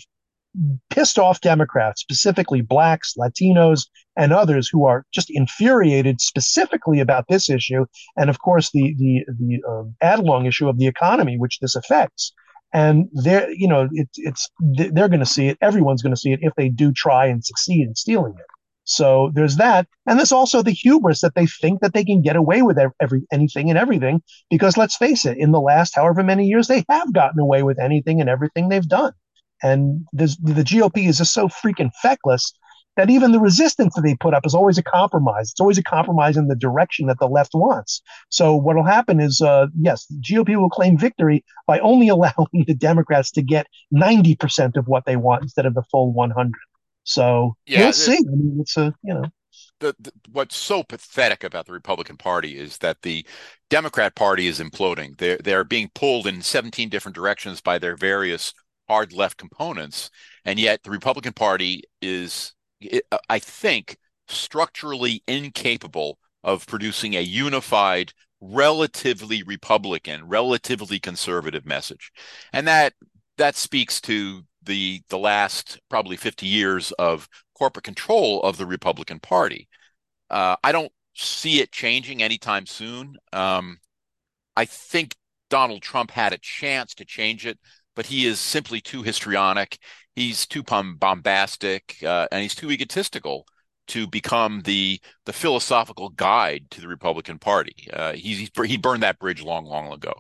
pissed 0.90 1.18
off 1.18 1.40
democrats 1.40 2.00
specifically 2.00 2.61
blacks 2.61 3.14
latinos 3.18 3.87
and 4.16 4.33
others 4.33 4.68
who 4.68 4.85
are 4.87 5.04
just 5.12 5.28
infuriated 5.30 6.21
specifically 6.21 7.00
about 7.00 7.26
this 7.28 7.50
issue 7.50 7.85
and 8.16 8.30
of 8.30 8.40
course 8.40 8.71
the 8.73 8.95
the 8.99 9.25
the 9.38 9.62
uh, 9.68 10.47
issue 10.47 10.68
of 10.68 10.78
the 10.78 10.87
economy 10.87 11.38
which 11.38 11.59
this 11.61 11.76
affects. 11.76 12.33
And 12.75 13.09
they're 13.12 13.50
you 13.50 13.66
know 13.66 13.88
it, 13.92 14.09
it's 14.16 14.50
they're 14.61 15.09
going 15.09 15.21
to 15.21 15.26
see 15.26 15.49
it. 15.49 15.57
Everyone's 15.62 16.02
going 16.02 16.14
to 16.14 16.21
see 16.21 16.33
it 16.33 16.40
if 16.42 16.52
they 16.54 16.68
do 16.68 16.92
try 16.92 17.25
and 17.25 17.42
succeed 17.42 17.87
in 17.88 17.95
stealing 17.95 18.35
it 18.38 18.45
so 18.88 19.30
there's 19.35 19.57
that, 19.57 19.87
and 20.07 20.18
there's 20.18 20.33
also 20.33 20.62
the 20.62 20.71
hubris 20.71 21.21
that 21.21 21.35
they 21.35 21.47
think 21.47 21.83
that 21.83 21.92
they 21.92 22.04
can 22.04 22.23
get 22.23 22.37
away 22.37 22.62
with 22.62 22.78
every 23.00 23.23
anything 23.30 23.68
and 23.68 23.78
everything. 23.78 24.23
Because 24.49 24.78
let's 24.78 24.97
face 24.97 25.26
it, 25.26 25.37
in 25.37 25.52
the 25.52 25.61
last 25.61 25.95
however 25.95 26.23
many 26.23 26.47
years, 26.47 26.68
they 26.68 26.87
have 26.88 27.12
gotten 27.12 27.38
away 27.38 27.62
with 27.62 27.78
anything 27.78 28.18
and 28.18 28.30
everything 28.30 28.71
they've 28.71 28.88
done. 28.88 29.12
And 29.62 30.07
the 30.14 30.25
GOP 30.25 31.07
is 31.07 31.18
just 31.18 31.35
so 31.35 31.49
freaking 31.49 31.90
feckless 32.00 32.54
that 32.97 33.11
even 33.11 33.33
the 33.33 33.40
resistance 33.40 33.95
that 33.95 34.00
they 34.02 34.16
put 34.16 34.33
up 34.33 34.47
is 34.47 34.54
always 34.54 34.78
a 34.78 34.83
compromise. 34.83 35.50
It's 35.50 35.61
always 35.61 35.78
a 35.78 35.83
compromise 35.83 36.38
in 36.38 36.49
the 36.49 36.57
direction 36.57 37.09
that 37.09 37.18
the 37.21 37.28
left 37.28 37.52
wants. 37.52 38.00
So 38.30 38.57
what 38.57 38.75
will 38.75 38.85
happen 38.85 39.21
is, 39.21 39.42
uh, 39.42 39.66
yes, 39.78 40.07
GOP 40.21 40.57
will 40.57 40.71
claim 40.71 40.97
victory 40.97 41.45
by 41.66 41.78
only 41.80 42.09
allowing 42.16 42.64
the 42.66 42.75
Democrats 42.75 43.30
to 43.33 43.42
get 43.42 43.66
90% 43.95 44.76
of 44.76 44.88
what 44.88 45.04
they 45.04 45.16
want 45.16 45.42
instead 45.42 45.66
of 45.66 45.75
the 45.75 45.85
full 45.90 46.14
100. 46.14 46.52
So 47.08 47.56
yeah, 47.64 47.84
we'll 47.84 47.92
see. 47.94 48.18
I 48.18 48.36
mean, 48.36 48.58
it's 48.60 48.76
a 48.76 48.94
you 49.02 49.14
know. 49.14 49.24
The, 49.80 49.94
the, 49.98 50.12
what's 50.30 50.56
so 50.56 50.82
pathetic 50.82 51.42
about 51.42 51.66
the 51.66 51.72
Republican 51.72 52.16
Party 52.16 52.58
is 52.58 52.78
that 52.78 53.00
the 53.02 53.24
Democrat 53.70 54.14
Party 54.14 54.46
is 54.46 54.60
imploding. 54.60 55.16
They're 55.16 55.38
they're 55.38 55.64
being 55.64 55.90
pulled 55.94 56.26
in 56.26 56.42
17 56.42 56.90
different 56.90 57.14
directions 57.14 57.62
by 57.62 57.78
their 57.78 57.96
various 57.96 58.52
hard 58.88 59.14
left 59.14 59.38
components, 59.38 60.10
and 60.44 60.58
yet 60.58 60.82
the 60.82 60.90
Republican 60.90 61.32
Party 61.32 61.82
is, 62.02 62.52
uh, 63.10 63.18
I 63.30 63.38
think, 63.38 63.96
structurally 64.28 65.22
incapable 65.26 66.18
of 66.44 66.66
producing 66.66 67.14
a 67.14 67.20
unified, 67.20 68.12
relatively 68.42 69.42
Republican, 69.44 70.28
relatively 70.28 70.98
conservative 71.00 71.64
message, 71.64 72.12
and 72.52 72.66
that 72.68 72.92
that 73.38 73.56
speaks 73.56 73.98
to 74.02 74.42
the 74.68 75.02
the 75.08 75.18
last 75.18 75.80
probably 75.90 76.16
50 76.16 76.46
years 76.46 76.92
of 76.92 77.28
corporate 77.54 77.84
control 77.84 78.40
of 78.42 78.56
the 78.56 78.66
Republican 78.66 79.18
Party. 79.18 79.68
Uh, 80.30 80.56
I 80.62 80.72
don't 80.72 80.92
see 81.14 81.60
it 81.60 81.72
changing 81.72 82.22
anytime 82.22 82.66
soon. 82.66 83.16
Um, 83.32 83.78
I 84.56 84.64
think 84.66 85.16
Donald 85.50 85.82
Trump 85.82 86.10
had 86.12 86.32
a 86.32 86.38
chance 86.38 86.94
to 86.96 87.04
change 87.04 87.46
it, 87.46 87.58
but 87.96 88.06
he 88.06 88.26
is 88.26 88.38
simply 88.40 88.80
too 88.80 89.02
histrionic. 89.02 89.78
He's 90.14 90.46
too 90.46 90.62
bombastic, 90.62 91.96
uh, 92.04 92.28
and 92.30 92.42
he's 92.42 92.54
too 92.54 92.70
egotistical 92.70 93.46
to 93.88 94.06
become 94.06 94.62
the 94.62 95.00
the 95.25 95.32
philosophical 95.32 96.10
guide 96.10 96.66
to 96.70 96.80
the 96.80 96.88
Republican 96.88 97.38
Party. 97.38 97.88
Uh, 97.92 98.12
he 98.12 98.48
he 98.66 98.76
burned 98.76 99.02
that 99.02 99.18
bridge 99.18 99.42
long, 99.42 99.64
long 99.64 99.92
ago. 99.92 100.12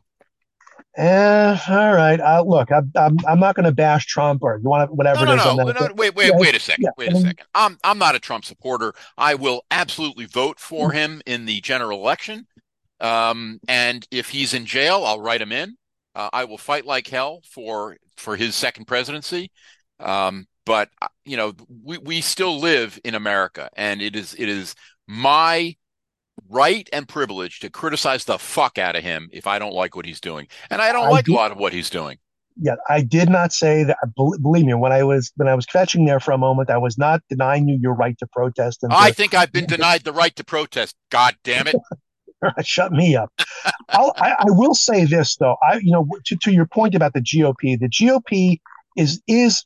Eh, 0.96 1.58
all 1.68 1.92
right. 1.92 2.20
Uh, 2.20 2.42
look, 2.42 2.72
I, 2.72 2.80
I'm 2.96 3.16
I'm 3.26 3.38
not 3.38 3.54
going 3.54 3.66
to 3.66 3.72
bash 3.72 4.06
Trump 4.06 4.42
or 4.42 4.58
you 4.60 4.68
want 4.68 4.90
to 4.90 4.94
whatever 4.94 5.24
no, 5.24 5.36
no, 5.36 5.54
no, 5.54 5.64
no, 5.64 5.86
no, 5.86 5.94
Wait, 5.94 6.14
wait, 6.14 6.32
yeah, 6.32 6.38
wait 6.38 6.56
a 6.56 6.60
second. 6.60 6.84
Yeah, 6.84 6.90
wait 6.96 7.12
a 7.12 7.16
second. 7.16 7.46
I'm 7.54 7.78
I'm 7.84 7.98
not 7.98 8.14
a 8.14 8.18
Trump 8.18 8.44
supporter. 8.44 8.94
I 9.16 9.34
will 9.34 9.64
absolutely 9.70 10.26
vote 10.26 10.58
for 10.58 10.90
him 10.92 11.22
in 11.24 11.46
the 11.46 11.60
general 11.60 12.00
election. 12.00 12.46
Um, 13.00 13.60
and 13.68 14.06
if 14.10 14.30
he's 14.30 14.54
in 14.54 14.66
jail, 14.66 15.04
I'll 15.04 15.20
write 15.20 15.40
him 15.40 15.52
in. 15.52 15.76
Uh, 16.14 16.30
I 16.32 16.44
will 16.44 16.58
fight 16.58 16.84
like 16.84 17.06
hell 17.06 17.42
for 17.48 17.96
for 18.16 18.34
his 18.36 18.56
second 18.56 18.86
presidency. 18.86 19.52
Um, 20.00 20.46
but 20.66 20.88
uh, 21.00 21.08
you 21.24 21.36
know, 21.36 21.52
we 21.84 21.98
we 21.98 22.20
still 22.20 22.58
live 22.58 22.98
in 23.04 23.14
America, 23.14 23.70
and 23.76 24.02
it 24.02 24.16
is 24.16 24.34
it 24.34 24.48
is 24.48 24.74
my 25.06 25.76
right 26.48 26.88
and 26.92 27.08
privilege 27.08 27.60
to 27.60 27.70
criticize 27.70 28.24
the 28.24 28.38
fuck 28.38 28.78
out 28.78 28.96
of 28.96 29.02
him 29.02 29.28
if 29.32 29.46
I 29.46 29.58
don't 29.58 29.74
like 29.74 29.96
what 29.96 30.06
he's 30.06 30.20
doing, 30.20 30.48
and 30.70 30.80
I 30.80 30.92
don't 30.92 31.06
I 31.06 31.10
like 31.10 31.24
did, 31.26 31.32
a 31.32 31.34
lot 31.34 31.52
of 31.52 31.58
what 31.58 31.72
he's 31.72 31.90
doing. 31.90 32.18
Yeah, 32.60 32.74
I 32.88 33.02
did 33.02 33.28
not 33.28 33.52
say 33.52 33.84
that. 33.84 33.96
Believe 34.16 34.64
me, 34.64 34.74
when 34.74 34.92
I 34.92 35.04
was 35.04 35.32
when 35.36 35.48
I 35.48 35.54
was 35.54 35.66
catching 35.66 36.06
there 36.06 36.20
for 36.20 36.32
a 36.32 36.38
moment, 36.38 36.70
I 36.70 36.78
was 36.78 36.98
not 36.98 37.22
denying 37.28 37.68
you 37.68 37.78
your 37.80 37.94
right 37.94 38.18
to 38.18 38.26
protest. 38.26 38.82
And 38.82 38.92
I 38.92 39.10
to, 39.10 39.14
think 39.14 39.34
I've 39.34 39.52
been 39.52 39.66
denied 39.68 40.04
the 40.04 40.12
right 40.12 40.34
to 40.36 40.44
protest. 40.44 40.96
God 41.10 41.36
damn 41.44 41.66
it! 41.66 41.76
Shut 42.64 42.92
me 42.92 43.16
up. 43.16 43.32
I, 43.90 44.36
I 44.40 44.44
will 44.48 44.74
say 44.74 45.04
this 45.04 45.36
though. 45.36 45.56
I, 45.68 45.76
you 45.76 45.92
know, 45.92 46.06
to, 46.26 46.36
to 46.36 46.52
your 46.52 46.66
point 46.66 46.94
about 46.94 47.12
the 47.14 47.20
GOP, 47.20 47.78
the 47.78 47.88
GOP 47.88 48.58
is 48.98 49.22
is 49.28 49.64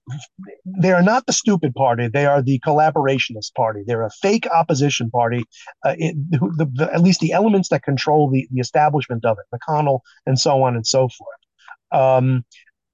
they 0.67 0.93
are 0.93 1.03
not 1.03 1.25
the 1.27 1.33
stupid 1.33 1.75
party. 1.75 2.07
They 2.07 2.27
are 2.27 2.43
the 2.43 2.61
collaborationist 2.67 3.55
party. 3.55 3.83
They're 3.87 4.03
a 4.03 4.11
fake 4.21 4.47
opposition 4.55 5.11
party. 5.11 5.45
Uh, 5.85 5.95
it, 5.99 6.15
the, 6.31 6.71
the, 6.75 6.93
at 6.93 7.01
least 7.01 7.21
the 7.21 7.33
elements 7.33 7.71
that 7.71 7.83
control 7.83 8.31
the, 8.31 8.47
the 8.53 8.61
establishment 8.61 9.25
of 9.25 9.39
it, 9.39 9.57
McConnell 9.57 10.01
and 10.27 10.39
so 10.39 10.62
on 10.62 10.77
and 10.77 10.87
so 10.87 11.09
forth. 11.09 11.41
Um, 11.93 12.45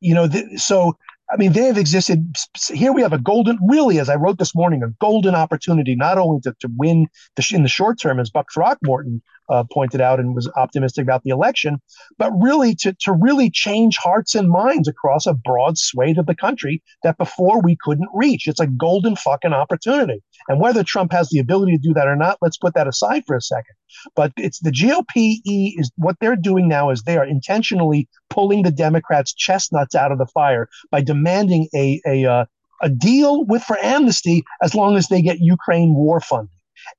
you 0.00 0.14
know, 0.14 0.28
the, 0.28 0.58
so 0.58 0.96
I 1.30 1.36
mean, 1.36 1.52
they 1.52 1.64
have 1.64 1.76
existed. 1.76 2.36
Here 2.72 2.92
we 2.92 3.02
have 3.02 3.12
a 3.12 3.18
golden, 3.18 3.58
really, 3.66 3.98
as 3.98 4.08
I 4.08 4.14
wrote 4.14 4.38
this 4.38 4.54
morning, 4.54 4.82
a 4.82 4.88
golden 5.00 5.34
opportunity 5.34 5.94
not 5.94 6.16
only 6.16 6.40
to, 6.42 6.54
to 6.60 6.68
win 6.76 7.06
the, 7.36 7.46
in 7.52 7.62
the 7.62 7.68
short 7.68 8.00
term, 8.00 8.18
as 8.18 8.30
Buck 8.30 8.46
Throckmorton 8.52 9.22
uh, 9.50 9.64
pointed 9.72 10.00
out 10.00 10.20
and 10.20 10.34
was 10.34 10.50
optimistic 10.56 11.02
about 11.02 11.22
the 11.24 11.30
election, 11.30 11.80
but 12.18 12.30
really 12.40 12.74
to, 12.76 12.94
to 13.00 13.12
really 13.12 13.50
change 13.50 13.96
hearts 13.96 14.34
and 14.34 14.48
minds 14.48 14.88
across 14.88 15.26
a 15.26 15.34
broad 15.34 15.78
swathe 15.78 16.18
of 16.18 16.26
the 16.26 16.34
country 16.34 16.82
that 17.02 17.18
before 17.18 17.60
we 17.60 17.76
couldn't 17.82 18.08
reach. 18.14 18.46
It's 18.46 18.60
a 18.60 18.66
golden 18.66 19.16
fucking 19.16 19.52
opportunity. 19.52 20.22
And 20.48 20.60
whether 20.60 20.82
Trump 20.82 21.12
has 21.12 21.28
the 21.30 21.38
ability 21.38 21.72
to 21.72 21.78
do 21.78 21.94
that 21.94 22.08
or 22.08 22.16
not, 22.16 22.38
let's 22.40 22.58
put 22.58 22.74
that 22.74 22.88
aside 22.88 23.24
for 23.26 23.36
a 23.36 23.42
second. 23.42 23.74
But 24.14 24.32
it's 24.36 24.60
the 24.60 24.70
GOP 24.70 25.40
is 25.44 25.90
what 25.96 26.16
they're 26.20 26.36
doing 26.36 26.68
now 26.68 26.90
is 26.90 27.02
they 27.02 27.16
are 27.16 27.24
intentionally 27.24 28.08
pulling 28.28 28.62
the 28.62 28.70
Democrats' 28.70 29.34
chestnuts 29.34 29.94
out 29.94 30.12
of 30.12 30.18
the 30.18 30.26
fire 30.26 30.68
by 30.90 31.00
demanding 31.00 31.17
a 31.26 32.00
a 32.06 32.24
uh, 32.24 32.44
a 32.80 32.88
deal 32.88 33.44
with 33.44 33.62
for 33.62 33.76
amnesty 33.82 34.44
as 34.62 34.74
long 34.74 34.96
as 34.96 35.08
they 35.08 35.22
get 35.22 35.40
Ukraine 35.40 35.94
war 35.94 36.20
funding. 36.20 36.50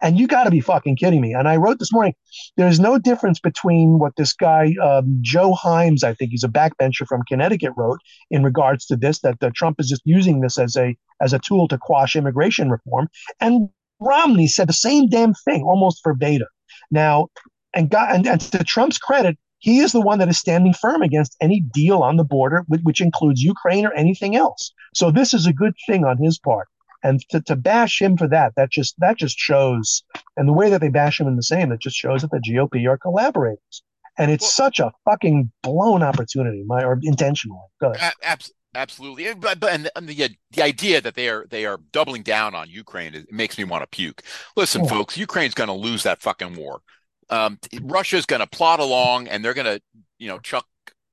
And 0.02 0.20
you 0.20 0.28
got 0.28 0.44
to 0.44 0.52
be 0.52 0.60
fucking 0.60 0.98
kidding 0.98 1.22
me. 1.22 1.34
And 1.34 1.48
I 1.48 1.56
wrote 1.56 1.80
this 1.80 1.94
morning, 1.94 2.14
there's 2.58 2.80
no 2.80 3.00
difference 3.00 3.40
between 3.40 3.98
what 3.98 4.16
this 4.18 4.34
guy, 4.34 4.74
um, 4.84 5.18
Joe 5.22 5.54
Himes, 5.54 6.04
I 6.04 6.14
think 6.14 6.32
he's 6.32 6.44
a 6.44 6.50
backbencher 6.50 7.08
from 7.08 7.24
Connecticut, 7.28 7.72
wrote 7.78 8.00
in 8.30 8.44
regards 8.44 8.86
to 8.88 8.98
this, 8.98 9.20
that 9.20 9.40
Trump 9.56 9.80
is 9.80 9.88
just 9.88 10.02
using 10.06 10.42
this 10.42 10.60
as 10.60 10.76
a, 10.76 10.96
as 11.22 11.34
a 11.34 11.40
tool 11.40 11.68
to 11.70 11.78
quash 11.78 12.16
immigration 12.16 12.70
reform. 12.70 13.08
And 13.40 13.70
Romney 14.00 14.48
said 14.48 14.68
the 14.68 14.74
same 14.74 15.08
damn 15.08 15.34
thing, 15.34 15.64
almost 15.64 16.02
verbatim. 16.04 16.48
Now, 16.92 17.28
and, 17.74 17.90
God, 17.90 18.16
and, 18.16 18.28
and 18.28 18.42
to 18.42 18.64
Trump's 18.64 18.98
credit, 18.98 19.38
he 19.60 19.80
is 19.80 19.92
the 19.92 20.02
one 20.02 20.20
that 20.20 20.30
is 20.30 20.38
standing 20.38 20.74
firm 20.74 21.02
against 21.02 21.36
any 21.42 21.60
deal 21.60 22.02
on 22.02 22.18
the 22.18 22.24
border, 22.24 22.66
which 22.68 23.02
includes 23.02 23.42
Ukraine 23.42 23.86
or 23.86 23.94
anything 23.94 24.36
else. 24.36 24.74
So 24.94 25.12
this 25.12 25.34
is 25.34 25.46
a 25.46 25.54
good 25.54 25.76
thing 25.88 26.06
on 26.06 26.18
his 26.18 26.40
part 26.40 26.68
and 27.04 27.22
to, 27.30 27.42
to 27.42 27.56
bash 27.56 28.02
him 28.02 28.18
for 28.18 28.28
that 28.28 28.54
that 28.56 28.70
just 28.70 28.96
that 29.00 29.18
just 29.18 29.38
shows 29.38 30.04
and 30.36 30.48
the 30.48 30.54
way 30.54 30.70
that 30.70 30.82
they 30.82 30.90
bash 30.90 31.20
him 31.20 31.28
in 31.28 31.36
the 31.36 31.44
same 31.44 31.70
that 31.70 31.80
just 31.80 31.96
shows 31.96 32.22
that 32.22 32.32
the 32.32 32.40
gop 32.40 32.86
are 32.86 32.98
collaborators 32.98 33.84
and 34.18 34.32
it's 34.32 34.44
well, 34.44 34.50
such 34.50 34.80
a 34.80 34.92
fucking 35.06 35.52
blown 35.64 36.04
opportunity 36.04 36.64
my 36.66 36.84
or 36.84 37.00
intentional 37.04 37.72
Go 37.80 37.92
ahead. 37.92 38.14
Ab- 38.24 38.42
absolutely 38.76 39.34
but, 39.34 39.60
but 39.60 39.72
and, 39.72 39.90
and 39.96 40.08
the 40.08 40.30
the 40.52 40.62
idea 40.62 41.02
that 41.02 41.16
they 41.16 41.30
are 41.30 41.46
they 41.50 41.66
are 41.66 41.80
doubling 41.92 42.22
down 42.22 42.54
on 42.54 42.70
ukraine 42.70 43.16
it 43.16 43.32
makes 43.32 43.58
me 43.58 43.64
want 43.64 43.82
to 43.82 43.88
puke 43.88 44.22
listen 44.56 44.84
yeah. 44.84 44.90
folks 44.90 45.18
ukraine's 45.18 45.56
going 45.56 45.68
to 45.70 45.74
lose 45.74 46.04
that 46.04 46.22
fucking 46.22 46.56
war 46.56 46.82
um, 47.30 47.60
russia's 47.82 48.26
going 48.26 48.42
to 48.42 48.48
plot 48.48 48.80
along 48.80 49.28
and 49.28 49.44
they're 49.44 49.54
going 49.54 49.66
to 49.66 49.82
you 50.18 50.28
know 50.28 50.40
chuck 50.40 50.66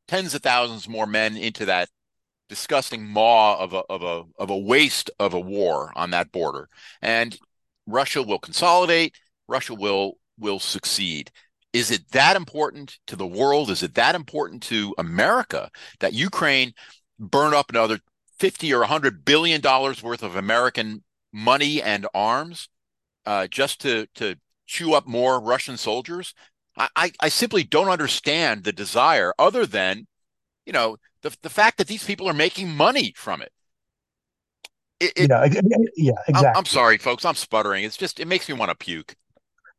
tens 0.08 0.35
of 0.35 0.42
thousands 0.42 0.88
more 0.88 1.06
men 1.06 1.37
into 1.37 1.64
that 1.66 1.88
disgusting 2.49 3.04
maw 3.06 3.58
of 3.58 3.73
a 3.73 3.82
of 3.90 4.02
a 4.02 4.25
of 4.40 4.50
a 4.50 4.56
waste 4.56 5.11
of 5.18 5.35
a 5.35 5.40
war 5.40 5.92
on 5.96 6.11
that 6.11 6.32
border. 6.32 6.68
And 7.02 7.38
Russia 7.87 8.23
will 8.23 8.38
consolidate. 8.38 9.14
Russia 9.49 9.75
will 9.75 10.18
will 10.38 10.58
succeed. 10.58 11.30
Is 11.73 11.90
it 11.90 12.11
that 12.12 12.37
important 12.37 12.99
to 13.06 13.16
the 13.16 13.26
world? 13.26 13.70
Is 13.70 13.82
it 13.82 13.94
that 13.94 14.14
important 14.14 14.62
to 14.64 14.94
America 14.99 15.70
that 16.00 16.12
Ukraine 16.12 16.73
burn 17.18 17.54
up 17.54 17.70
another 17.70 18.00
50 18.38 18.73
or 18.73 18.80
100 18.80 19.25
billion 19.25 19.61
dollars 19.61 20.02
worth 20.02 20.23
of 20.23 20.37
American 20.37 21.02
money 21.32 21.82
and 21.82 22.06
arms 22.14 22.68
uh, 23.26 23.46
just 23.49 23.80
to 23.82 24.06
to 24.14 24.37
chew 24.66 24.94
up 24.94 25.06
more 25.06 25.40
Russian 25.40 25.76
soldiers 25.76 26.35
I, 26.76 27.12
I 27.20 27.28
simply 27.28 27.62
don't 27.62 27.88
understand 27.88 28.64
the 28.64 28.73
desire 28.73 29.32
other 29.38 29.66
than 29.66 30.06
you 30.66 30.73
know 30.73 30.96
the, 31.23 31.35
the 31.42 31.50
fact 31.50 31.78
that 31.78 31.87
these 31.87 32.04
people 32.04 32.28
are 32.28 32.35
making 32.35 32.75
money 32.75 33.14
from 33.16 33.40
it. 33.40 33.52
it, 35.00 35.12
it 35.16 35.30
yeah, 35.30 35.44
yeah, 35.96 36.12
exactly. 36.28 36.49
I'm, 36.49 36.56
I'm, 36.56 36.64
sorry, 36.66 36.99
folks. 36.99 37.25
I'm 37.25 37.35
sputtering. 37.35 37.85
It's 37.85 37.96
just 37.96 38.20
it 38.20 38.28
makes 38.28 38.49
me 38.49 38.54
want 38.54 38.70
to 38.70 38.75
puke. 38.75 39.16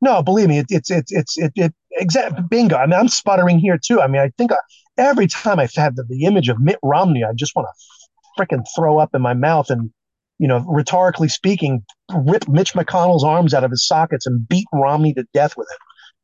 No, 0.02 0.22
believe 0.24 0.50
me, 0.50 0.60
it, 0.60 0.68
it's 0.70 0.90
it's 0.90 1.12
it's 1.12 1.38
it, 1.38 1.52
it 1.56 1.74
exact 1.92 2.50
bingo. 2.50 2.78
I 2.78 2.86
mean, 2.88 3.00
I'm 3.00 3.10
sputtering 3.10 3.60
here 3.60 3.78
too. 3.84 4.02
I 4.02 4.08
mean, 4.08 4.22
I 4.22 4.32
think 4.38 4.52
I, 4.52 4.58
every 4.98 5.28
time 5.28 5.60
I 5.60 5.68
have 5.76 5.96
the, 5.96 6.04
the 6.04 6.26
image 6.26 6.50
of 6.50 6.60
Mitt 6.60 6.80
Romney, 6.82 7.24
I 7.24 7.34
just 7.34 7.56
want 7.56 7.68
to 7.68 8.44
freaking 8.44 8.66
throw 8.76 8.98
up 8.98 9.14
in 9.14 9.22
my 9.22 9.34
mouth 9.34 9.70
and 9.70 9.92
you 10.40 10.48
know, 10.48 10.64
rhetorically 10.68 11.30
speaking, 11.30 11.84
rip 12.14 12.48
Mitch 12.48 12.74
McConnell's 12.74 13.24
arms 13.24 13.54
out 13.54 13.64
of 13.64 13.72
his 13.72 13.88
sockets 13.88 14.28
and 14.28 14.48
beat 14.48 14.68
Romney 14.74 15.14
to 15.14 15.26
death 15.34 15.58
with 15.58 15.68
it. 15.72 15.80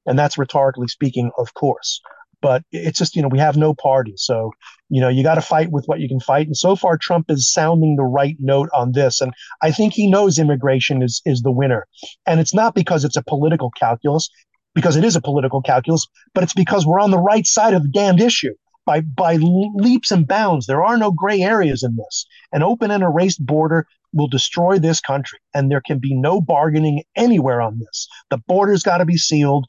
And 0.05 0.19
that's 0.19 0.37
rhetorically 0.37 0.87
speaking, 0.87 1.31
of 1.37 1.53
course. 1.53 2.01
But 2.41 2.63
it's 2.73 2.99
just 2.99 3.15
you 3.15 3.21
know 3.21 3.29
we 3.29 3.39
have 3.39 3.55
no 3.55 3.73
party. 3.73 4.13
So 4.17 4.51
you 4.89 4.99
know 4.99 5.07
you 5.07 5.23
got 5.23 5.35
to 5.35 5.41
fight 5.41 5.71
with 5.71 5.85
what 5.85 6.01
you 6.01 6.09
can 6.09 6.19
fight. 6.19 6.45
And 6.45 6.57
so 6.57 6.75
far 6.75 6.97
trump 6.97 7.31
is 7.31 7.51
sounding 7.51 7.95
the 7.95 8.03
right 8.03 8.35
note 8.39 8.69
on 8.73 8.91
this. 8.91 9.21
And 9.21 9.33
i 9.61 9.71
think 9.71 9.93
he 9.93 10.09
knows 10.09 10.37
immigration 10.37 11.01
is 11.01 11.21
is 11.25 11.41
the 11.41 11.51
winner. 11.51 11.87
And 12.25 12.41
it's 12.41 12.53
not 12.53 12.75
because 12.75 13.05
it's 13.05 13.15
a 13.15 13.23
political 13.23 13.71
calculus 13.71 14.29
because 14.75 14.97
it 14.97 15.05
is 15.05 15.15
a 15.15 15.21
political 15.21 15.61
calculus 15.61 16.05
but 16.33 16.43
it's 16.43 16.53
because 16.53 16.85
we're 16.85 16.99
on 16.99 17.11
the 17.11 17.19
right 17.19 17.47
side 17.47 17.73
of 17.73 17.83
the 17.83 17.89
damned 17.89 18.21
issue. 18.21 18.53
By 18.85 18.99
by 18.99 19.37
leaps 19.37 20.11
and 20.11 20.27
bounds 20.27 20.65
there 20.65 20.83
are 20.83 20.97
no 20.97 21.11
gray 21.11 21.41
areas 21.41 21.81
in 21.81 21.95
this. 21.95 22.25
An 22.51 22.61
open 22.61 22.91
and 22.91 23.03
erased 23.03 23.45
border 23.45 23.87
will 24.13 24.27
destroy 24.27 24.79
this 24.79 24.99
country. 24.99 25.39
And 25.53 25.71
there 25.71 25.81
can 25.81 25.99
be 25.99 26.13
no 26.13 26.41
bargaining 26.41 27.03
anywhere 27.15 27.61
on 27.61 27.79
this. 27.79 28.07
The 28.29 28.39
border's 28.47 28.83
got 28.83 28.99
to 28.99 29.05
be 29.05 29.17
sealed. 29.17 29.65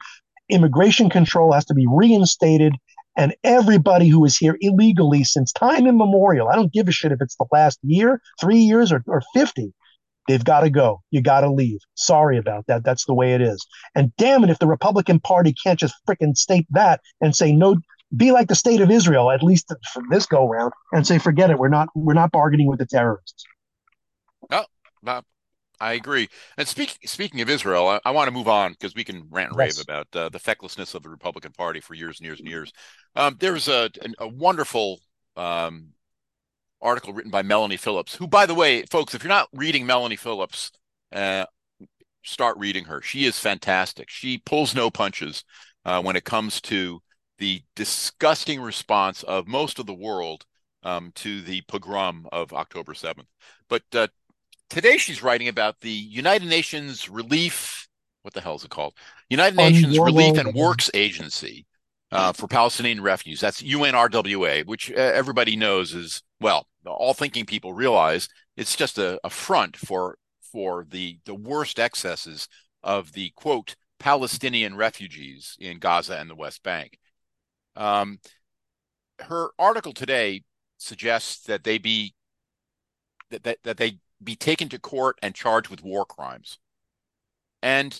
Immigration 0.48 1.10
control 1.10 1.52
has 1.52 1.64
to 1.66 1.74
be 1.74 1.86
reinstated. 1.88 2.74
And 3.16 3.34
everybody 3.44 4.08
who 4.08 4.24
is 4.24 4.36
here 4.36 4.58
illegally 4.60 5.22
since 5.22 5.52
time 5.52 5.86
immemorial 5.86 6.48
i 6.48 6.56
don't 6.56 6.72
give 6.72 6.88
a 6.88 6.90
shit 6.90 7.12
if 7.12 7.20
it's 7.20 7.36
the 7.36 7.46
last 7.52 7.78
year 7.84 8.20
three 8.40 8.58
years 8.58 8.90
or, 8.90 9.04
or 9.06 9.22
50 9.34 9.72
they've 10.28 10.44
got 10.44 10.60
to 10.60 10.70
go. 10.70 11.02
You 11.10 11.20
got 11.20 11.40
to 11.40 11.50
leave. 11.50 11.80
Sorry 11.94 12.38
about 12.38 12.66
that. 12.66 12.84
That's 12.84 13.04
the 13.04 13.14
way 13.14 13.34
it 13.34 13.40
is. 13.40 13.64
And 13.94 14.14
damn 14.16 14.44
it 14.44 14.50
if 14.50 14.58
the 14.58 14.66
republican 14.66 15.20
party 15.20 15.54
can't 15.62 15.78
just 15.78 15.94
freaking 16.08 16.36
state 16.36 16.66
that 16.70 17.00
and 17.20 17.34
say 17.34 17.52
no 17.52 17.76
be 18.16 18.32
like 18.32 18.48
the 18.48 18.54
state 18.54 18.80
of 18.80 18.90
israel 18.90 19.30
at 19.30 19.42
least 19.42 19.72
for 19.92 20.02
this 20.10 20.26
go 20.26 20.48
round 20.48 20.72
and 20.92 21.06
say 21.06 21.18
forget 21.18 21.50
it. 21.50 21.58
We're 21.58 21.68
not 21.68 21.88
we're 21.94 22.14
not 22.14 22.32
bargaining 22.32 22.68
with 22.68 22.78
the 22.78 22.86
terrorists 22.86 23.44
oh 25.06 25.23
I 25.80 25.94
agree. 25.94 26.28
And 26.56 26.68
speaking 26.68 26.96
speaking 27.06 27.40
of 27.40 27.50
Israel, 27.50 27.88
I, 27.88 28.00
I 28.04 28.11
want 28.12 28.28
to 28.28 28.32
move 28.32 28.49
on 28.49 28.73
because 28.73 28.94
we 28.94 29.04
can 29.04 29.26
rant 29.30 29.50
and 29.50 29.58
rave 29.58 29.75
yes. 29.76 29.82
about 29.82 30.06
uh, 30.14 30.28
the 30.28 30.38
fecklessness 30.38 30.94
of 30.94 31.02
the 31.02 31.08
Republican 31.08 31.52
Party 31.52 31.80
for 31.80 31.94
years 31.94 32.20
and 32.20 32.26
years 32.26 32.38
and 32.38 32.49
years. 32.49 32.73
Um, 33.16 33.37
there 33.40 33.52
was 33.52 33.68
a, 33.68 33.90
a, 34.02 34.25
a 34.25 34.28
wonderful 34.28 35.00
um, 35.37 35.88
article 36.80 37.12
written 37.12 37.30
by 37.30 37.42
Melanie 37.42 37.76
Phillips, 37.76 38.14
who, 38.14 38.26
by 38.26 38.46
the 38.46 38.54
way, 38.54 38.84
folks, 38.84 39.14
if 39.14 39.25
you're 39.25 39.28
not 39.28 39.49
reading 39.52 39.84
Melanie 39.84 40.16
Phillips, 40.16 40.70
uh, 41.12 41.46
start 42.23 42.56
reading 42.58 42.84
her. 42.84 43.02
She 43.02 43.25
is 43.25 43.38
fantastic. 43.38 44.08
She 44.08 44.38
pulls 44.38 44.75
no 44.75 44.90
punches 44.90 45.44
uh, 45.84 46.02
when 46.02 46.16
it 46.16 46.25
comes 46.25 46.61
to 46.62 47.00
the 47.38 47.62
disgusting 47.75 48.61
response 48.61 49.23
of 49.25 49.49
most 49.49 49.78
of 49.78 49.87
the 49.87 49.94
world 49.94 50.44
um, 50.84 51.11
to 51.16 51.40
the 51.42 51.62
pogrom 51.62 52.26
of 52.30 52.52
October 52.52 52.92
7th. 52.92 53.26
But 53.68 53.82
uh, 53.92 54.08
today 54.75 54.97
she's 54.99 55.23
writing 55.23 55.47
about 55.47 55.81
the 55.81 55.90
United 55.90 56.49
Nations 56.49 57.09
Relief. 57.09 57.87
What 58.23 58.35
the 58.35 58.40
hell 58.40 58.57
is 58.57 58.64
it 58.64 58.71
called? 58.71 58.95
United 59.31 59.57
Nations 59.57 59.97
Relief 59.97 60.37
and 60.37 60.52
Works 60.52 60.90
Agency 60.95 61.64
uh, 62.11 62.33
for 62.33 62.49
Palestinian 62.49 63.00
Refugees. 63.00 63.40
That's 63.40 63.62
UNRWA, 63.62 64.66
which 64.66 64.90
uh, 64.90 64.95
everybody 64.95 65.54
knows 65.54 65.95
is 65.95 66.23
well, 66.40 66.66
all 66.85 67.14
thinking 67.14 67.47
people 67.47 67.73
realize 67.73 68.28
it's 68.57 68.75
just 68.75 68.99
a, 68.99 69.21
a 69.23 69.31
front 69.31 69.76
for 69.76 70.19
for 70.43 70.85
the 70.90 71.19
the 71.25 71.35
worst 71.35 71.78
excesses 71.78 72.49
of 72.83 73.12
the 73.12 73.31
quote 73.37 73.76
Palestinian 74.00 74.76
refugees 74.76 75.57
in 75.61 75.78
Gaza 75.78 76.19
and 76.19 76.28
the 76.28 76.35
West 76.35 76.64
Bank. 76.64 76.99
Um, 77.76 78.19
her 79.21 79.50
article 79.57 79.93
today 79.93 80.43
suggests 80.78 81.45
that 81.45 81.62
they 81.62 81.78
be 81.78 82.14
that, 83.31 83.45
that, 83.45 83.59
that 83.62 83.76
they 83.76 83.99
be 84.25 84.37
taken 84.37 84.69
to 84.71 84.78
court 84.78 85.19
and 85.23 85.35
charged 85.35 85.69
with 85.71 85.83
war 85.83 86.04
crimes. 86.04 86.59
And 87.62 87.99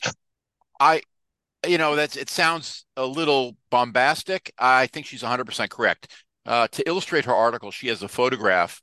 I 0.81 1.03
you 1.67 1.79
know 1.79 1.97
that's 1.97 2.17
it 2.17 2.31
sounds 2.31 2.85
a 2.97 3.07
little 3.07 3.57
bombastic. 3.71 4.53
I 4.59 4.87
think 4.89 5.07
she's 5.07 5.23
100% 5.23 5.71
correct. 5.71 6.13
Uh, 6.47 6.69
to 6.69 6.87
illustrate 6.89 7.25
her 7.25 7.35
article, 7.35 7.71
she 7.71 7.89
has 7.89 8.03
a 8.03 8.09
photograph 8.09 8.83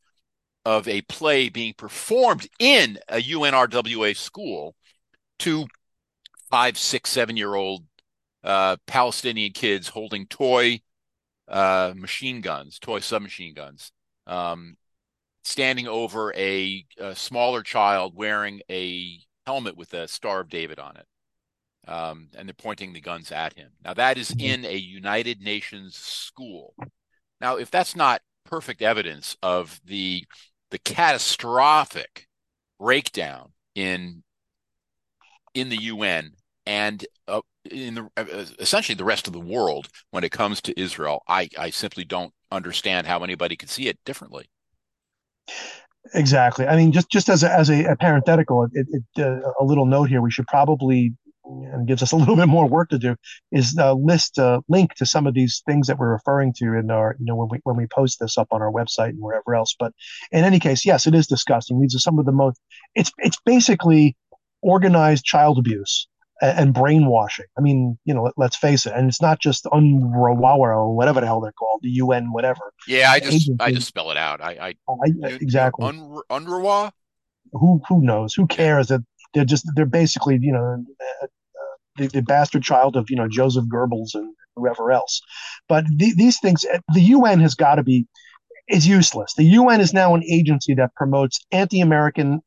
of 0.66 0.88
a 0.88 1.02
play 1.04 1.50
being 1.50 1.74
performed 1.74 2.48
in 2.60 3.00
a 3.08 3.22
UNRWA 3.22 4.16
school 4.16 4.76
to 5.40 5.68
five, 6.50 6.78
six, 6.78 7.10
seven 7.10 7.38
year 7.38 7.56
old 7.56 7.86
uh, 8.44 8.78
Palestinian 8.88 9.52
kids 9.54 9.88
holding 9.90 10.28
toy 10.28 10.82
uh, 11.48 11.94
machine 11.96 12.42
guns, 12.42 12.80
toy 12.80 13.00
submachine 13.00 13.54
guns, 13.54 13.92
um, 14.28 14.78
standing 15.44 15.88
over 15.88 16.34
a, 16.36 16.86
a, 16.98 17.16
smaller 17.16 17.64
child 17.64 18.14
wearing 18.16 18.62
a 18.70 19.20
helmet 19.46 19.76
with 19.76 19.94
a 19.94 20.08
Star 20.08 20.42
of 20.42 20.50
David 20.50 20.80
on 20.80 20.98
it. 20.98 21.06
Um, 21.88 22.28
and 22.38 22.48
they're 22.48 22.54
pointing 22.54 22.94
the 22.94 23.02
guns 23.02 23.32
at 23.32 23.54
him. 23.54 23.72
Now, 23.84 23.94
that 23.96 24.18
is 24.18 24.30
mm-hmm. 24.30 24.40
in 24.46 24.66
a 24.66 24.76
United 24.76 25.42
Nations 25.42 25.96
school. 25.96 26.76
Now, 27.40 27.58
if 27.58 27.72
that's 27.72 27.96
not 27.96 28.22
perfect 28.46 28.82
evidence 28.82 29.38
of 29.42 29.80
the 29.86 30.26
the 30.72 30.80
catastrophic 30.80 32.28
breakdown 32.80 33.52
in 33.76 34.24
in 35.54 35.70
the 35.70 35.82
UN 35.84 36.32
and 36.66 37.06
uh, 37.28 37.42
in 37.70 37.96
the 37.96 38.10
uh, 38.18 38.46
essentially 38.60 38.96
the 38.96 39.04
rest 39.04 39.28
of 39.28 39.34
the 39.34 39.40
world 39.40 39.90
when 40.12 40.24
it 40.24 40.32
comes 40.32 40.62
to 40.62 40.80
Israel. 40.80 41.24
I 41.28 41.50
I 41.58 41.70
simply 41.70 42.04
don't 42.04 42.34
understand 42.52 43.08
how 43.08 43.24
anybody 43.24 43.56
could 43.56 43.70
see 43.70 43.88
it 43.88 44.00
differently. 44.06 44.50
Exactly. 46.14 46.68
I 46.68 46.76
mean, 46.76 46.92
just 46.92 47.10
just 47.10 47.30
as 47.30 47.44
a, 47.44 47.52
as 47.52 47.70
a, 47.70 47.86
a 47.86 47.96
parenthetical, 47.96 48.68
it, 48.74 48.88
it, 48.92 49.04
uh, 49.20 49.52
a 49.60 49.64
little 49.64 49.86
note 49.86 50.10
here. 50.10 50.22
We 50.22 50.32
should 50.32 50.48
probably 50.48 51.14
and 51.44 51.88
gives 51.88 52.04
us 52.04 52.12
a 52.12 52.16
little 52.18 52.36
bit 52.36 52.48
more 52.48 52.68
work 52.68 52.90
to 52.90 53.00
do 53.00 53.16
is 53.52 53.76
uh, 53.80 53.94
list 53.94 54.38
a 54.38 54.62
link 54.68 54.94
to 54.96 55.06
some 55.06 55.28
of 55.28 55.34
these 55.34 55.62
things 55.66 55.88
that 55.88 55.98
we're 55.98 56.12
referring 56.12 56.54
to 56.58 56.74
in 56.74 56.90
our 56.92 57.16
you 57.20 57.26
know 57.26 57.36
when 57.36 57.50
we 57.50 57.60
when 57.64 57.76
we 57.76 57.88
post 57.88 58.20
this 58.20 58.38
up 58.38 58.48
on 58.52 58.62
our 58.62 58.72
website 58.72 59.10
and 59.10 59.20
wherever 59.22 59.56
else 59.56 59.76
but 59.78 59.92
in 60.32 60.44
any 60.44 60.60
case 60.60 60.86
yes 60.86 61.08
it 61.08 61.16
is 61.16 61.28
disgusting 61.28 61.80
these 61.80 61.96
are 61.96 62.00
some 62.00 62.20
of 62.20 62.26
the 62.26 62.32
most 62.32 62.60
it's 62.96 63.12
it's 63.20 63.38
basically 63.46 64.16
organized 64.62 65.26
child 65.26 65.58
abuse 65.58 66.08
and, 66.42 66.74
brainwashing. 66.74 67.46
I 67.58 67.62
mean 67.62 67.98
you 68.06 68.14
know 68.14 68.32
let, 68.38 68.52
us 68.52 68.56
face 68.56 68.86
it 68.86 68.94
and 68.96 69.08
it's 69.08 69.22
not 69.22 69.40
just 69.40 69.66
UNRWA 69.66 70.58
or 70.58 70.96
whatever 70.96 71.22
the 71.22 71.28
hell 71.28 71.42
they're 71.42 71.52
called 71.52 71.82
the 71.84 71.90
un 71.90 72.32
whatever. 72.32 72.74
Yeah 72.88 73.12
i 73.12 73.20
just 73.20 73.34
agency. 73.34 73.58
i 73.60 73.72
just 73.72 73.88
spell 73.88 74.12
it 74.12 74.18
out. 74.18 74.42
I 74.42 74.76
i, 74.90 74.94
I 75.06 75.28
exactly. 75.40 75.86
UNRWA 75.86 76.92
who 77.54 77.82
who 77.88 78.02
knows? 78.02 78.34
Who 78.34 78.48
cares? 78.48 78.88
That 78.88 79.02
they're 79.34 79.46
just 79.46 79.70
they're 79.76 79.86
basically 79.86 80.38
you 80.42 80.52
know 80.52 80.84
uh, 81.22 81.28
the, 81.98 82.08
the, 82.08 82.22
bastard 82.22 82.64
child 82.64 82.96
of 82.96 83.10
you 83.10 83.16
know 83.16 83.28
Joseph 83.28 83.66
Goebbels 83.66 84.16
and 84.16 84.34
whoever 84.56 84.92
else. 84.92 85.22
But 85.68 85.86
the, 85.96 86.14
these 86.16 86.40
things, 86.40 86.66
the 86.94 87.02
UN 87.02 87.40
has 87.40 87.56
got 87.56 87.76
to 87.76 87.84
be 87.84 88.08
is 88.68 88.88
useless. 88.88 89.34
The 89.34 89.44
UN 89.44 89.82
is 89.82 89.94
now 89.94 90.16
an 90.16 90.24
agency 90.24 90.74
that 90.76 90.96
promotes 90.96 91.40
anti-American, 91.52 92.42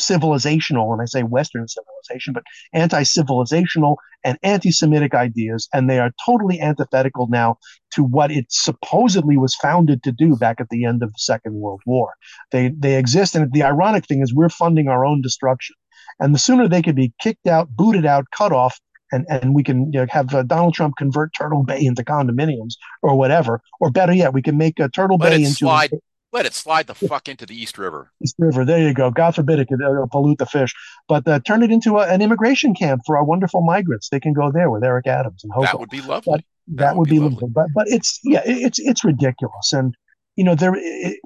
anti-civilizational, 0.00 0.92
and 0.92 1.02
I 1.02 1.04
say 1.04 1.22
Western 1.22 1.66
civilization, 1.68 2.32
but 2.32 2.42
anti-civilizational 2.72 3.96
and 4.24 4.38
anti-Semitic 4.42 5.14
ideas, 5.14 5.68
and 5.72 5.88
they 5.88 5.98
are 5.98 6.12
totally 6.24 6.60
antithetical 6.60 7.26
now 7.28 7.58
to 7.92 8.04
what 8.04 8.30
it 8.30 8.46
supposedly 8.48 9.36
was 9.36 9.54
founded 9.56 10.02
to 10.02 10.12
do 10.12 10.36
back 10.36 10.60
at 10.60 10.68
the 10.70 10.84
end 10.84 11.02
of 11.02 11.10
the 11.12 11.18
Second 11.18 11.54
World 11.54 11.80
War. 11.86 12.14
They 12.50 12.68
they 12.68 12.96
exist, 12.96 13.34
and 13.34 13.52
the 13.52 13.62
ironic 13.62 14.06
thing 14.06 14.22
is 14.22 14.34
we're 14.34 14.48
funding 14.48 14.88
our 14.88 15.04
own 15.04 15.22
destruction. 15.22 15.76
And 16.18 16.34
the 16.34 16.38
sooner 16.38 16.68
they 16.68 16.82
could 16.82 16.96
be 16.96 17.14
kicked 17.20 17.46
out, 17.46 17.68
booted 17.70 18.04
out, 18.04 18.26
cut 18.36 18.52
off, 18.52 18.78
and, 19.10 19.24
and 19.30 19.54
we 19.54 19.62
can 19.62 19.90
you 19.92 20.00
know, 20.00 20.06
have 20.10 20.34
uh, 20.34 20.42
Donald 20.42 20.74
Trump 20.74 20.96
convert 20.96 21.32
Turtle 21.34 21.62
Bay 21.62 21.84
into 21.84 22.04
condominiums 22.04 22.74
or 23.02 23.16
whatever, 23.16 23.62
or 23.80 23.90
better 23.90 24.12
yet, 24.12 24.34
we 24.34 24.42
can 24.42 24.56
make 24.58 24.78
a 24.78 24.88
Turtle 24.88 25.16
let 25.16 25.30
Bay 25.30 25.36
into 25.36 25.54
slide. 25.54 25.92
A, 25.92 25.96
let 26.32 26.46
it 26.46 26.54
slide 26.54 26.86
the 26.86 26.94
fuck 26.94 27.28
into 27.28 27.46
the 27.46 27.60
East 27.60 27.78
River. 27.78 28.12
East 28.22 28.36
River, 28.38 28.64
there 28.64 28.78
you 28.78 28.94
go. 28.94 29.10
God 29.10 29.34
forbid 29.34 29.58
it 29.58 29.68
could 29.68 29.82
uh, 29.82 30.06
pollute 30.06 30.38
the 30.38 30.46
fish, 30.46 30.74
but 31.08 31.26
uh, 31.26 31.40
turn 31.40 31.62
it 31.62 31.70
into 31.70 31.98
a, 31.98 32.06
an 32.06 32.22
immigration 32.22 32.74
camp 32.74 33.02
for 33.06 33.16
our 33.16 33.24
wonderful 33.24 33.62
migrants. 33.62 34.08
They 34.08 34.20
can 34.20 34.32
go 34.32 34.50
there 34.52 34.70
with 34.70 34.84
Eric 34.84 35.06
Adams 35.06 35.42
and 35.42 35.52
Hope. 35.52 35.64
That 35.64 35.80
would 35.80 35.90
be 35.90 36.00
lovely. 36.00 36.32
That, 36.36 36.44
that, 36.68 36.76
that 36.76 36.96
would, 36.96 37.00
would, 37.00 37.10
be, 37.10 37.18
lovely. 37.18 37.34
lovely. 37.34 37.48
But 37.52 37.66
but 37.74 37.88
it's 37.88 38.20
yeah, 38.22 38.42
it's 38.44 38.78
it's 38.78 39.04
ridiculous, 39.04 39.72
and 39.72 39.94
you 40.36 40.44
know 40.44 40.54
there. 40.54 40.74
It, 40.76 41.20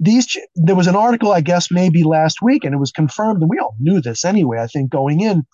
these 0.00 0.36
there 0.56 0.74
was 0.74 0.86
an 0.86 0.96
article 0.96 1.32
i 1.32 1.40
guess 1.40 1.70
maybe 1.70 2.02
last 2.02 2.42
week 2.42 2.64
and 2.64 2.74
it 2.74 2.78
was 2.78 2.90
confirmed 2.90 3.40
and 3.40 3.50
we 3.50 3.58
all 3.58 3.76
knew 3.78 4.00
this 4.00 4.24
anyway 4.24 4.58
i 4.58 4.66
think 4.66 4.90
going 4.90 5.20
in 5.20 5.44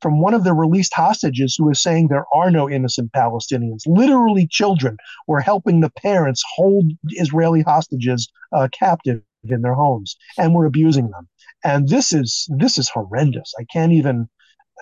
from 0.00 0.20
one 0.20 0.34
of 0.34 0.44
the 0.44 0.54
released 0.54 0.94
hostages 0.94 1.56
who 1.56 1.66
was 1.66 1.80
saying 1.80 2.08
there 2.08 2.26
are 2.34 2.50
no 2.50 2.70
innocent 2.70 3.12
palestinians. 3.12 3.82
Literally 3.86 4.46
children 4.46 4.96
were 5.26 5.40
helping 5.40 5.80
the 5.80 5.90
parents 5.90 6.42
hold 6.54 6.92
israeli 7.10 7.62
hostages 7.62 8.28
uh, 8.52 8.68
captive 8.72 9.22
in 9.48 9.62
their 9.62 9.74
homes 9.74 10.16
and 10.36 10.54
were 10.54 10.66
abusing 10.66 11.10
them. 11.10 11.28
And 11.64 11.88
this 11.88 12.12
is 12.12 12.48
this 12.56 12.78
is 12.78 12.88
horrendous. 12.88 13.52
I 13.58 13.64
can't 13.72 13.92
even 13.92 14.28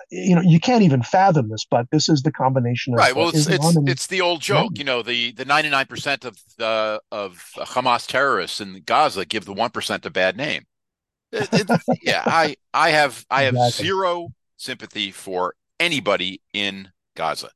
you 0.09 0.35
know 0.35 0.41
you 0.41 0.59
can't 0.59 0.83
even 0.83 1.01
fathom 1.01 1.49
this 1.49 1.65
but 1.69 1.85
this 1.91 2.07
is 2.07 2.21
the 2.21 2.31
combination 2.31 2.93
of 2.93 2.99
right 2.99 3.15
well 3.15 3.29
it's 3.29 3.47
it's, 3.47 3.77
it's 3.85 4.07
the 4.07 4.21
old 4.21 4.41
joke 4.41 4.71
you 4.77 4.83
know 4.83 5.01
the 5.01 5.31
the 5.33 5.45
99% 5.45 6.25
of 6.25 6.37
the 6.57 7.01
of 7.11 7.51
hamas 7.57 8.07
terrorists 8.07 8.61
in 8.61 8.81
gaza 8.85 9.25
give 9.25 9.45
the 9.45 9.53
1% 9.53 10.05
a 10.05 10.09
bad 10.09 10.37
name. 10.37 10.63
It, 11.31 11.49
it, 11.51 11.81
yeah 12.01 12.23
i 12.25 12.55
i 12.73 12.91
have 12.91 13.25
i 13.29 13.43
have 13.43 13.55
exactly. 13.55 13.85
zero 13.85 14.29
sympathy 14.55 15.11
for 15.11 15.55
anybody 15.77 16.41
in 16.53 16.89
gaza. 17.17 17.49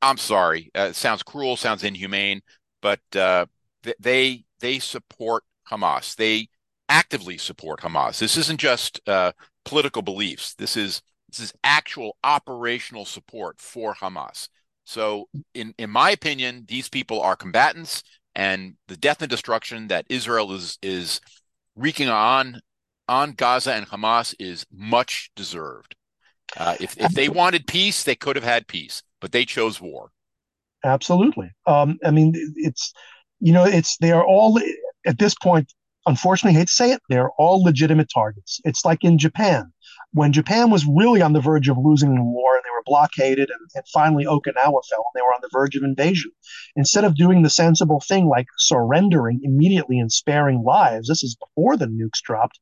I'm 0.00 0.16
sorry 0.16 0.70
uh, 0.74 0.88
it 0.90 0.96
sounds 0.96 1.22
cruel 1.22 1.56
sounds 1.56 1.84
inhumane 1.84 2.40
but 2.80 3.00
uh, 3.14 3.46
they 3.98 4.44
they 4.60 4.78
support 4.78 5.44
hamas. 5.70 6.16
They 6.16 6.48
actively 6.88 7.38
support 7.38 7.80
hamas. 7.80 8.18
This 8.18 8.36
isn't 8.36 8.60
just 8.60 9.00
uh, 9.08 9.32
political 9.64 10.02
beliefs. 10.02 10.54
This 10.54 10.76
is 10.76 11.00
this 11.32 11.40
is 11.40 11.52
actual 11.64 12.16
operational 12.22 13.04
support 13.04 13.60
for 13.60 13.94
Hamas. 13.94 14.48
So, 14.84 15.28
in 15.54 15.74
in 15.78 15.90
my 15.90 16.10
opinion, 16.10 16.64
these 16.68 16.88
people 16.88 17.20
are 17.20 17.36
combatants, 17.36 18.02
and 18.34 18.74
the 18.88 18.96
death 18.96 19.22
and 19.22 19.30
destruction 19.30 19.88
that 19.88 20.06
Israel 20.08 20.52
is 20.52 20.78
is 20.82 21.20
wreaking 21.74 22.08
on 22.08 22.60
on 23.08 23.32
Gaza 23.32 23.74
and 23.74 23.86
Hamas 23.86 24.34
is 24.38 24.66
much 24.72 25.30
deserved. 25.36 25.94
Uh, 26.56 26.76
if 26.80 26.98
if 27.00 27.12
they 27.12 27.28
wanted 27.28 27.66
peace, 27.66 28.02
they 28.02 28.14
could 28.14 28.36
have 28.36 28.44
had 28.44 28.66
peace, 28.66 29.02
but 29.20 29.32
they 29.32 29.44
chose 29.44 29.80
war. 29.80 30.10
Absolutely. 30.84 31.50
Um, 31.66 31.98
I 32.04 32.10
mean, 32.10 32.32
it's 32.56 32.92
you 33.40 33.52
know, 33.52 33.64
it's 33.64 33.96
they 33.98 34.12
are 34.12 34.24
all 34.24 34.60
at 35.06 35.18
this 35.18 35.34
point. 35.34 35.72
Unfortunately, 36.04 36.56
I 36.56 36.60
hate 36.60 36.68
to 36.68 36.74
say 36.74 36.90
it, 36.90 37.00
they're 37.08 37.30
all 37.38 37.62
legitimate 37.62 38.08
targets. 38.12 38.60
It's 38.64 38.84
like 38.84 39.04
in 39.04 39.18
Japan 39.18 39.71
when 40.12 40.32
Japan 40.32 40.70
was 40.70 40.86
really 40.86 41.22
on 41.22 41.32
the 41.32 41.40
verge 41.40 41.68
of 41.68 41.78
losing 41.78 42.14
the 42.14 42.22
war 42.22 42.54
and 42.54 42.62
they 42.64 42.70
were 42.70 42.82
blockaded 42.84 43.50
and, 43.50 43.70
and, 43.74 43.84
finally 43.92 44.24
Okinawa 44.24 44.82
fell 44.88 45.04
and 45.04 45.14
they 45.14 45.22
were 45.22 45.34
on 45.34 45.40
the 45.42 45.50
verge 45.52 45.76
of 45.76 45.82
invasion, 45.82 46.30
instead 46.76 47.04
of 47.04 47.14
doing 47.14 47.42
the 47.42 47.50
sensible 47.50 48.00
thing 48.00 48.26
like 48.26 48.46
surrendering 48.58 49.40
immediately 49.42 49.98
and 49.98 50.12
sparing 50.12 50.62
lives, 50.62 51.08
this 51.08 51.22
is 51.22 51.36
before 51.36 51.76
the 51.76 51.86
nukes 51.86 52.22
dropped, 52.22 52.58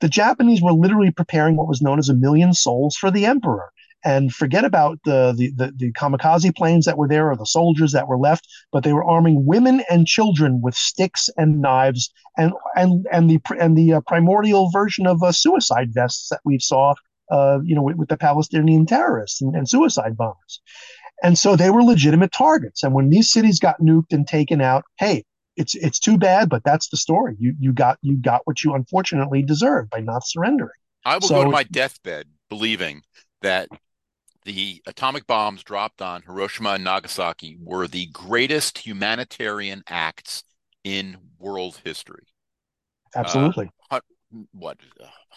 the 0.00 0.08
Japanese 0.08 0.62
were 0.62 0.72
literally 0.72 1.10
preparing 1.10 1.56
what 1.56 1.68
was 1.68 1.82
known 1.82 1.98
as 1.98 2.08
a 2.08 2.14
million 2.14 2.52
souls 2.52 2.96
for 2.96 3.10
the 3.10 3.26
emperor 3.26 3.72
and 4.04 4.32
forget 4.32 4.64
about 4.64 4.98
the, 5.04 5.34
the, 5.36 5.50
the, 5.56 5.72
the, 5.76 5.92
kamikaze 5.92 6.54
planes 6.56 6.84
that 6.86 6.98
were 6.98 7.08
there 7.08 7.30
or 7.30 7.36
the 7.36 7.46
soldiers 7.46 7.92
that 7.92 8.08
were 8.08 8.18
left, 8.18 8.46
but 8.72 8.82
they 8.82 8.92
were 8.92 9.04
arming 9.04 9.46
women 9.46 9.82
and 9.90 10.06
children 10.06 10.60
with 10.60 10.74
sticks 10.74 11.28
and 11.36 11.60
knives 11.60 12.12
and 12.36 12.52
and 12.76 13.06
and 13.12 13.30
the 13.30 13.38
and 13.60 13.76
the 13.76 13.94
uh, 13.94 14.00
primordial 14.06 14.70
version 14.70 15.06
of 15.06 15.22
uh, 15.22 15.32
suicide 15.32 15.92
vests 15.92 16.28
that 16.30 16.40
we 16.44 16.58
saw, 16.58 16.94
uh, 17.30 17.58
you 17.62 17.74
know, 17.74 17.82
with, 17.82 17.96
with, 17.96 18.08
the 18.08 18.16
Palestinian 18.16 18.86
terrorists 18.86 19.40
and, 19.40 19.54
and 19.54 19.68
suicide 19.68 20.16
bombers. 20.16 20.60
And 21.22 21.38
so 21.38 21.54
they 21.54 21.70
were 21.70 21.82
legitimate 21.82 22.32
targets. 22.32 22.82
And 22.82 22.94
when 22.94 23.10
these 23.10 23.30
cities 23.30 23.60
got 23.60 23.80
nuked 23.80 24.12
and 24.12 24.26
taken 24.26 24.60
out, 24.60 24.84
hey, 24.98 25.24
it's 25.56 25.74
it's 25.74 25.98
too 25.98 26.18
bad, 26.18 26.48
but 26.48 26.64
that's 26.64 26.88
the 26.88 26.96
story. 26.96 27.36
You 27.38 27.54
you 27.60 27.72
got 27.72 27.98
you 28.02 28.16
got 28.16 28.42
what 28.44 28.64
you 28.64 28.74
unfortunately 28.74 29.42
deserved 29.42 29.90
by 29.90 30.00
not 30.00 30.26
surrendering. 30.26 30.70
I 31.04 31.16
will 31.16 31.28
so, 31.28 31.34
go 31.36 31.44
to 31.44 31.50
my 31.50 31.64
deathbed 31.64 32.26
believing 32.48 33.02
that 33.42 33.68
the 34.44 34.82
atomic 34.86 35.26
bombs 35.26 35.62
dropped 35.62 36.02
on 36.02 36.22
Hiroshima 36.22 36.70
and 36.70 36.84
Nagasaki 36.84 37.56
were 37.60 37.86
the 37.86 38.06
greatest 38.06 38.78
humanitarian 38.78 39.82
acts 39.88 40.44
in 40.84 41.16
world 41.38 41.80
history. 41.84 42.26
Absolutely. 43.14 43.70
Uh, 43.90 44.00
what 44.52 44.78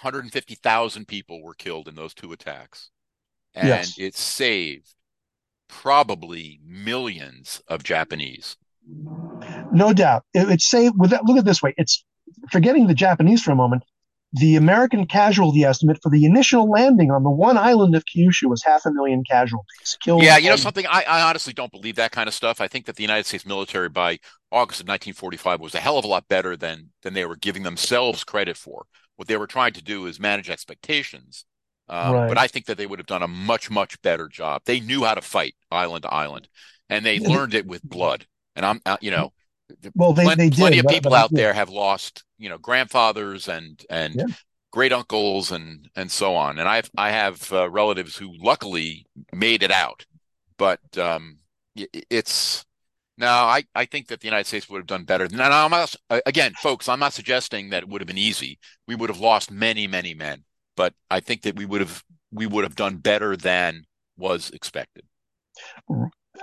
150,000 0.02 1.08
people 1.08 1.44
were 1.44 1.54
killed 1.54 1.88
in 1.88 1.96
those 1.96 2.14
two 2.14 2.32
attacks. 2.32 2.90
And 3.54 3.68
yes. 3.68 3.96
it 3.98 4.16
saved 4.16 4.94
probably 5.68 6.60
millions 6.66 7.62
of 7.68 7.84
Japanese. 7.84 8.58
No 9.72 9.94
doubt. 9.94 10.24
It, 10.34 10.50
it 10.50 10.62
saved 10.62 10.96
with 10.98 11.12
that 11.12 11.26
look 11.26 11.38
at 11.38 11.42
it 11.42 11.46
this 11.46 11.62
way. 11.62 11.74
It's 11.78 12.04
forgetting 12.52 12.88
the 12.88 12.94
Japanese 12.94 13.42
for 13.42 13.52
a 13.52 13.56
moment 13.56 13.84
the 14.36 14.58
American 14.58 15.06
casualty 15.06 15.64
estimate 15.64 15.98
for 16.04 16.10
the 16.10 16.26
initial 16.26 16.70
landing 16.70 17.10
on 17.10 17.24
the 17.24 17.30
one 17.30 17.58
island 17.58 17.96
of 17.96 18.04
Kyushu 18.04 18.50
was 18.50 18.62
half 18.64 18.86
a 18.86 18.92
million 18.92 19.24
casualties 19.24 19.98
killed. 20.04 20.24
Yeah, 20.24 20.38
you 20.38 20.50
know 20.50 20.58
something. 20.58 20.86
I, 20.88 21.04
I, 21.08 21.22
honestly 21.22 21.54
don't 21.54 21.72
believe 21.72 21.96
that 21.96 22.12
kind 22.12 22.28
of 22.28 22.34
stuff. 22.34 22.60
I 22.60 22.68
think 22.68 22.86
that 22.86 22.98
the 22.98 23.04
United 23.04 23.26
States 23.26 23.46
military 23.46 23.88
by 23.88 24.20
August 24.52 24.82
of 24.82 24.88
1945 24.88 25.62
was 25.62 25.74
a 25.74 25.80
hell 25.80 25.98
of 25.98 26.04
a 26.04 26.10
lot 26.10 26.28
better 26.28 26.58
than 26.58 26.90
than 27.02 27.14
they 27.14 27.26
were 27.26 27.38
giving 27.38 27.64
themselves 27.64 28.26
credit 28.26 28.58
for. 28.58 28.86
What 29.16 29.30
they 29.30 29.38
were 29.38 29.48
trying 29.48 29.72
to 29.74 29.82
do 29.82 30.06
is 30.06 30.20
manage 30.20 30.50
expectations. 30.50 31.46
Um, 31.88 32.14
right. 32.14 32.28
But 32.28 32.38
I 32.38 32.48
think 32.48 32.66
that 32.66 32.78
they 32.78 32.88
would 32.88 33.00
have 33.00 33.06
done 33.06 33.24
a 33.24 33.28
much 33.30 33.72
much 33.72 34.02
better 34.02 34.28
job. 34.28 34.64
They 34.66 34.82
knew 34.82 35.06
how 35.06 35.14
to 35.14 35.22
fight 35.22 35.56
island 35.72 36.04
to 36.04 36.14
island, 36.14 36.50
and 36.90 37.06
they 37.06 37.20
learned 37.20 37.54
it 37.54 37.66
with 37.66 37.84
blood. 37.84 38.26
And 38.58 38.66
I'm, 38.66 38.82
uh, 38.86 38.98
you 39.00 39.12
know, 39.12 39.32
well, 39.96 40.12
they, 40.12 40.24
plenty, 40.24 40.50
they 40.50 40.56
plenty 40.56 40.80
of 40.80 40.88
people 40.88 41.14
out 41.14 41.32
there 41.32 41.54
have 41.54 41.70
lost, 41.70 42.25
you 42.38 42.50
know, 42.50 42.58
grandfathers 42.58 43.48
and 43.48 43.84
and 43.90 44.16
yeah. 44.16 44.26
great 44.72 44.94
uncles 44.94 45.52
and 45.52 45.90
and 45.96 46.12
so 46.12 46.36
on. 46.36 46.60
And 46.60 46.68
I've 46.68 46.90
I 46.98 47.12
have 47.12 47.52
uh, 47.52 47.70
relatives 47.70 48.18
who 48.18 48.34
luckily 48.40 49.06
made 49.34 49.64
it 49.64 49.72
out, 49.72 50.06
but 50.58 50.80
um, 50.98 51.40
it's 51.76 52.66
now 53.18 53.46
I 53.46 53.64
I 53.74 53.86
think 53.86 54.08
that 54.08 54.20
the 54.20 54.28
United 54.28 54.48
States 54.48 54.70
would 54.70 54.80
have 54.80 54.88
done 54.88 55.06
better. 55.06 55.28
Now, 55.30 55.66
I'm 55.66 55.72
not, 55.72 55.96
again, 56.26 56.54
folks, 56.62 56.90
I'm 56.90 57.00
not 57.00 57.14
suggesting 57.14 57.70
that 57.70 57.84
it 57.84 57.90
would 57.90 58.02
have 58.02 58.08
been 58.08 58.18
easy. 58.18 58.60
We 58.88 58.96
would 58.96 59.10
have 59.10 59.20
lost 59.20 59.52
many 59.52 59.88
many 59.88 60.14
men, 60.14 60.44
but 60.76 60.94
I 61.10 61.20
think 61.20 61.44
that 61.44 61.56
we 61.56 61.66
would 61.66 61.82
have 61.82 62.04
we 62.32 62.48
would 62.48 62.64
have 62.64 62.76
done 62.76 62.98
better 62.98 63.38
than 63.38 63.84
was 64.18 64.50
expected 64.52 65.04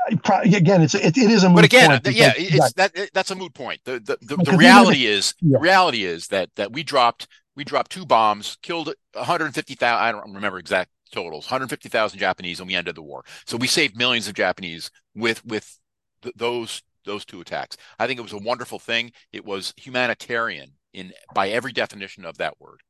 again, 0.09 0.83
it's 0.83 0.95
it, 0.95 1.17
it 1.17 1.31
is 1.31 1.45
a 1.45 1.49
moot 1.49 1.57
but 1.57 1.65
again, 1.65 1.91
point 1.91 2.03
because, 2.03 2.19
yeah, 2.19 2.33
it's 2.37 2.73
that 2.75 2.93
that's 3.13 3.31
a 3.31 3.35
moot 3.35 3.55
point. 3.55 3.81
The 3.85 4.01
the, 4.01 4.19
the, 4.21 4.37
the 4.37 4.57
reality 4.57 5.07
is 5.07 5.35
yeah. 5.41 5.59
the 5.59 5.63
reality 5.63 6.05
is 6.05 6.29
that 6.29 6.51
that 6.57 6.73
we 6.73 6.83
dropped 6.83 7.29
we 7.55 7.65
dropped 7.65 7.91
two 7.91 8.07
bombs, 8.07 8.57
killed 8.63 8.93
150,000. 9.13 10.03
I 10.03 10.11
don't 10.11 10.33
remember 10.33 10.59
exact 10.59 10.91
totals, 11.13 11.47
150,000 11.47 12.19
Japanese, 12.19 12.61
and 12.61 12.67
we 12.67 12.75
ended 12.75 12.95
the 12.95 13.03
war. 13.03 13.25
So 13.45 13.57
we 13.57 13.67
saved 13.67 13.97
millions 13.97 14.29
of 14.29 14.35
Japanese 14.35 14.91
with 15.15 15.45
with 15.45 15.79
th- 16.23 16.35
those 16.37 16.83
those 17.05 17.25
two 17.25 17.41
attacks. 17.41 17.77
I 17.99 18.07
think 18.07 18.19
it 18.19 18.23
was 18.23 18.33
a 18.33 18.39
wonderful 18.39 18.79
thing. 18.79 19.13
It 19.33 19.45
was 19.45 19.75
humanitarian 19.77 20.73
in 20.93 21.13
by 21.35 21.51
every 21.51 21.73
definition 21.73 22.25
of 22.25 22.39
that 22.39 22.61
word. 22.61 22.81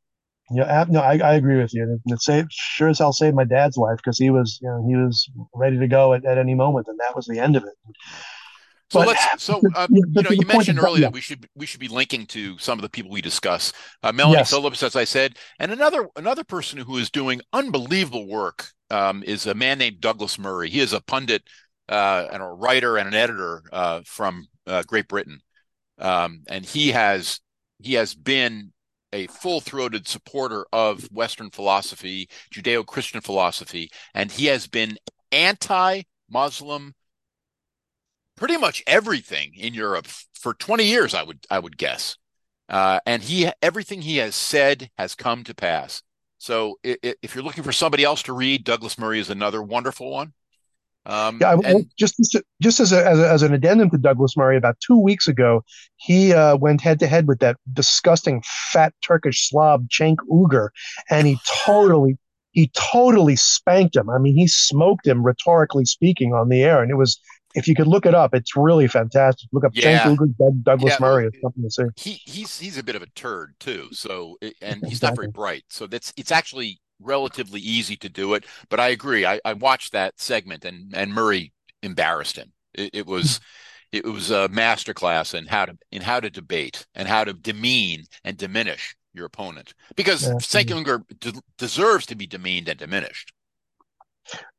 Yeah, 0.52 0.84
no, 0.88 1.00
I, 1.00 1.18
I 1.18 1.34
agree 1.34 1.58
with 1.58 1.72
you. 1.72 2.00
It 2.06 2.20
saved, 2.20 2.52
sure 2.52 2.88
as 2.88 2.98
hell 2.98 3.12
saved 3.12 3.36
my 3.36 3.44
dad's 3.44 3.76
life 3.76 3.96
because 3.96 4.18
he 4.18 4.30
was, 4.30 4.58
you 4.60 4.68
know, 4.68 4.84
he 4.86 4.96
was 4.96 5.30
ready 5.54 5.78
to 5.78 5.88
go 5.88 6.14
at, 6.14 6.24
at 6.24 6.38
any 6.38 6.54
moment, 6.54 6.88
and 6.88 6.98
that 6.98 7.14
was 7.16 7.26
the 7.26 7.38
end 7.38 7.56
of 7.56 7.64
it. 7.64 7.74
So 8.90 9.00
but, 9.00 9.08
let's. 9.08 9.22
So 9.42 9.60
uh, 9.74 9.88
you 9.90 10.22
know, 10.22 10.30
you 10.30 10.46
mentioned 10.46 10.78
earlier 10.78 11.02
that 11.02 11.12
we 11.12 11.20
should 11.20 11.48
we 11.54 11.64
should 11.64 11.80
be 11.80 11.88
linking 11.88 12.26
to 12.26 12.58
some 12.58 12.78
of 12.78 12.82
the 12.82 12.90
people 12.90 13.10
we 13.10 13.22
discuss. 13.22 13.72
Uh, 14.02 14.12
Melanie 14.12 14.38
yes. 14.38 14.50
Phillips, 14.50 14.82
as 14.82 14.94
I 14.94 15.04
said, 15.04 15.36
and 15.58 15.72
another 15.72 16.08
another 16.16 16.44
person 16.44 16.78
who 16.78 16.98
is 16.98 17.10
doing 17.10 17.40
unbelievable 17.52 18.28
work 18.28 18.68
um, 18.90 19.22
is 19.22 19.46
a 19.46 19.54
man 19.54 19.78
named 19.78 20.00
Douglas 20.00 20.38
Murray. 20.38 20.68
He 20.68 20.80
is 20.80 20.92
a 20.92 21.00
pundit 21.00 21.42
uh, 21.88 22.26
and 22.30 22.42
a 22.42 22.46
writer 22.46 22.98
and 22.98 23.08
an 23.08 23.14
editor 23.14 23.62
uh, 23.72 24.02
from 24.04 24.46
uh, 24.66 24.82
Great 24.86 25.08
Britain, 25.08 25.40
um, 25.98 26.42
and 26.48 26.64
he 26.64 26.90
has 26.90 27.40
he 27.80 27.94
has 27.94 28.14
been 28.14 28.72
a 29.12 29.26
full-throated 29.28 30.08
supporter 30.08 30.66
of 30.72 31.04
Western 31.12 31.50
philosophy, 31.50 32.28
Judeo-Christian 32.52 33.20
philosophy, 33.20 33.90
and 34.14 34.30
he 34.30 34.46
has 34.46 34.66
been 34.66 34.96
anti-Muslim 35.30 36.94
pretty 38.36 38.56
much 38.56 38.82
everything 38.86 39.52
in 39.54 39.74
Europe 39.74 40.06
for 40.34 40.54
20 40.54 40.84
years, 40.84 41.14
I 41.14 41.22
would 41.22 41.46
I 41.50 41.58
would 41.58 41.76
guess. 41.76 42.16
Uh, 42.68 43.00
and 43.06 43.22
he 43.22 43.50
everything 43.60 44.02
he 44.02 44.16
has 44.16 44.34
said 44.34 44.90
has 44.98 45.14
come 45.14 45.44
to 45.44 45.54
pass. 45.54 46.02
So 46.38 46.78
if 46.82 47.34
you're 47.34 47.44
looking 47.44 47.62
for 47.62 47.72
somebody 47.72 48.02
else 48.02 48.22
to 48.24 48.32
read, 48.32 48.64
Douglas 48.64 48.98
Murray 48.98 49.20
is 49.20 49.30
another 49.30 49.62
wonderful 49.62 50.10
one. 50.10 50.32
Um, 51.04 51.38
yeah, 51.40 51.56
and, 51.64 51.86
just 51.98 52.16
just 52.60 52.80
as, 52.80 52.92
a, 52.92 53.06
as, 53.06 53.18
a, 53.18 53.30
as 53.30 53.42
an 53.42 53.52
addendum 53.52 53.90
to 53.90 53.98
Douglas 53.98 54.36
Murray, 54.36 54.56
about 54.56 54.76
two 54.80 54.98
weeks 54.98 55.26
ago, 55.26 55.64
he 55.96 56.32
uh, 56.32 56.56
went 56.56 56.80
head 56.80 57.00
to 57.00 57.06
head 57.06 57.26
with 57.26 57.40
that 57.40 57.56
disgusting 57.72 58.42
fat 58.72 58.94
Turkish 59.04 59.48
slob 59.48 59.88
Cenk 59.88 60.16
Uygur, 60.30 60.68
and 61.10 61.26
he 61.26 61.38
totally 61.64 62.16
he 62.52 62.70
totally 62.74 63.34
spanked 63.34 63.96
him. 63.96 64.10
I 64.10 64.18
mean, 64.18 64.36
he 64.36 64.46
smoked 64.46 65.06
him 65.06 65.24
rhetorically 65.24 65.86
speaking 65.86 66.34
on 66.34 66.48
the 66.48 66.62
air, 66.62 66.82
and 66.82 66.90
it 66.90 66.96
was 66.96 67.18
if 67.54 67.66
you 67.66 67.74
could 67.74 67.86
look 67.86 68.06
it 68.06 68.14
up, 68.14 68.34
it's 68.34 68.56
really 68.56 68.86
fantastic. 68.86 69.48
Look 69.52 69.64
up 69.64 69.72
yeah. 69.74 70.04
Cenk 70.04 70.18
Uygur, 70.18 70.62
Douglas 70.62 70.92
yeah, 70.92 70.98
Murray. 71.00 71.26
It's 71.26 71.40
something 71.40 71.62
to 71.64 71.70
see. 71.70 71.84
He 71.96 72.20
he's 72.30 72.60
he's 72.60 72.78
a 72.78 72.82
bit 72.82 72.94
of 72.94 73.02
a 73.02 73.06
turd 73.06 73.54
too. 73.58 73.88
So 73.90 74.38
and 74.40 74.52
he's 74.84 74.98
exactly. 74.98 75.08
not 75.08 75.16
very 75.16 75.28
bright. 75.28 75.64
So 75.68 75.88
that's 75.88 76.12
it's 76.16 76.30
actually 76.30 76.80
relatively 77.02 77.60
easy 77.60 77.96
to 77.96 78.08
do 78.08 78.34
it. 78.34 78.44
But 78.68 78.80
I 78.80 78.88
agree. 78.88 79.26
I, 79.26 79.40
I 79.44 79.54
watched 79.54 79.92
that 79.92 80.20
segment 80.20 80.64
and 80.64 80.94
and 80.94 81.12
Murray 81.12 81.52
embarrassed 81.82 82.36
him. 82.36 82.52
It, 82.74 82.90
it 82.92 83.06
was 83.06 83.38
hmm. 83.38 83.96
it 83.98 84.04
was 84.04 84.30
a 84.30 84.48
masterclass 84.48 85.34
in 85.34 85.46
how 85.46 85.66
to 85.66 85.76
in 85.90 86.02
how 86.02 86.20
to 86.20 86.30
debate 86.30 86.86
and 86.94 87.08
how 87.08 87.24
to 87.24 87.32
demean 87.32 88.04
and 88.24 88.36
diminish 88.36 88.96
your 89.14 89.26
opponent 89.26 89.74
because 89.94 90.26
yeah. 90.26 90.34
Cenk 90.34 91.04
de- 91.20 91.42
deserves 91.58 92.06
to 92.06 92.14
be 92.14 92.26
demeaned 92.26 92.68
and 92.68 92.78
diminished. 92.78 93.32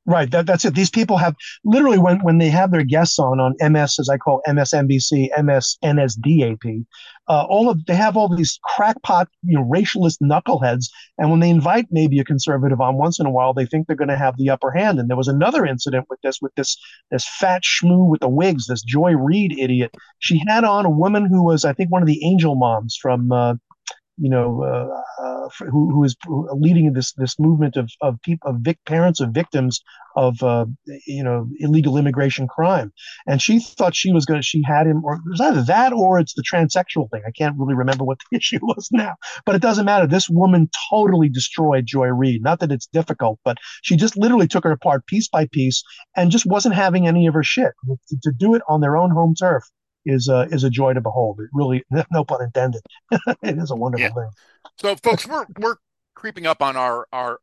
Right. 0.06 0.30
That, 0.32 0.46
that's 0.46 0.66
it. 0.66 0.76
These 0.76 0.90
people 0.90 1.16
have 1.16 1.34
literally 1.64 1.98
when, 1.98 2.20
when 2.24 2.38
they 2.38 2.50
have 2.50 2.72
their 2.72 2.84
guests 2.84 3.18
on 3.20 3.40
on 3.40 3.56
MS, 3.62 4.00
as 4.00 4.10
I 4.10 4.18
call 4.18 4.42
MSNBC, 4.46 5.30
MSNSDAP, 5.38 6.86
uh, 7.30 7.46
all 7.48 7.70
of 7.70 7.86
they 7.86 7.96
have 7.96 8.18
all 8.18 8.36
these 8.36 8.60
crackpot, 8.64 9.30
you 9.44 9.58
know, 9.58 9.64
racialist 9.64 10.18
knuckleheads, 10.22 10.88
and 11.18 11.32
when 11.32 11.40
they 11.40 11.50
invite 11.50 11.86
maybe 11.90 12.20
a 12.20 12.26
conservative 12.26 12.82
on 12.82 12.98
once 12.98 13.18
in 13.18 13.26
a 13.26 13.32
while, 13.32 13.54
they 13.54 13.66
think 13.66 13.88
they're 13.88 13.96
going 13.96 14.10
to 14.10 14.18
have 14.18 14.36
the 14.36 14.50
upper 14.50 14.72
hand. 14.72 15.00
And 15.00 15.10
there 15.10 15.16
was 15.16 15.30
another 15.30 15.66
incident 15.66 16.08
with 16.10 16.20
this 16.22 16.40
with 16.42 16.54
this 16.56 16.78
this 17.10 17.26
fat 17.40 17.62
schmoo 17.64 18.10
with 18.10 18.20
the 18.20 18.28
wigs, 18.28 18.68
this 18.68 18.82
Joy 18.82 19.14
Reid 19.14 19.58
idiot. 19.58 19.96
She 20.20 20.44
had 20.50 20.66
on 20.66 20.86
a 20.86 20.90
woman 20.90 21.28
who 21.28 21.46
was, 21.46 21.64
I 21.64 21.72
think, 21.72 21.92
one 21.92 22.02
of 22.02 22.08
the 22.10 22.26
angel 22.26 22.56
moms 22.56 22.98
from 23.02 23.32
uh, 23.32 23.54
you 24.18 24.30
know, 24.30 24.64
uh, 24.64 25.24
uh, 25.24 25.50
who, 25.72 25.92
who 25.92 26.04
is 26.04 26.16
leading 26.54 26.94
this 26.94 27.14
this 27.14 27.40
movement 27.40 27.76
of 27.76 27.90
of 28.02 28.22
people 28.22 28.50
of 28.50 28.58
vic- 28.60 28.84
parents 28.86 29.20
of 29.20 29.30
victims 29.32 29.82
of 30.16 30.42
uh, 30.44 30.66
you 31.08 31.24
know 31.24 31.48
illegal 31.60 31.98
immigration 31.98 32.48
crime, 32.48 32.94
and 33.28 33.42
she 33.42 33.60
thought 33.60 33.96
she 33.96 34.12
was 34.12 34.26
going 34.26 34.40
to 34.40 34.46
she 34.46 34.62
had 34.64 34.86
him 34.86 35.04
or 35.04 35.16
it 35.16 35.22
was 35.30 35.42
either 35.42 35.64
that 35.64 35.94
or 35.94 36.20
it's 36.20 36.36
the 36.36 36.44
transsexual 36.44 37.10
thing. 37.10 37.24
I 37.28 37.32
can't 37.32 37.58
really 37.58 37.74
remember 37.74 38.04
what 38.04 38.20
the 38.30 38.38
issue 38.38 38.60
was 38.62 38.88
now, 38.92 39.16
but 39.46 39.56
it 39.56 39.62
doesn't 39.62 39.86
matter. 39.86 40.06
This 40.06 40.30
woman 40.30 40.70
totally 40.92 41.30
destroyed 41.30 41.86
Joy 41.86 42.08
Reid. 42.08 42.44
Not 42.44 42.60
that 42.60 42.72
it's 42.72 42.88
difficult, 42.88 43.40
but 43.44 43.58
she 43.82 43.96
just 43.96 44.16
literally 44.18 44.48
took 44.48 44.64
her 44.64 44.72
apart 44.72 45.08
piece 45.08 45.28
by 45.28 45.48
piece 45.48 45.84
and 46.16 46.32
just 46.32 46.46
wasn't 46.46 46.76
having 46.76 47.08
any 47.08 47.26
of 47.26 47.34
her 47.34 47.44
shit 47.44 47.72
to, 48.10 48.18
to 48.22 48.32
do 48.32 48.54
it 48.54 48.62
on 48.68 48.82
their 48.82 48.96
own 48.96 49.10
home 49.10 49.34
turf 49.34 49.64
is 50.06 50.28
a 50.28 50.48
is 50.52 50.64
a 50.64 50.70
joy 50.70 50.94
to 50.94 51.02
behold. 51.02 51.40
It 51.40 51.50
really, 51.54 51.84
no 52.12 52.24
pun 52.24 52.44
intended, 52.44 52.82
it 53.12 53.58
is 53.58 53.72
a 53.72 53.76
wonderful 53.76 54.04
yeah. 54.04 54.14
thing. 54.14 54.30
So, 54.80 54.96
folks, 54.98 55.28
we're 55.28 55.46
we're 55.60 55.76
creeping 56.16 56.46
up 56.46 56.62
on 56.62 56.76
our 56.76 57.08
our 57.12 57.40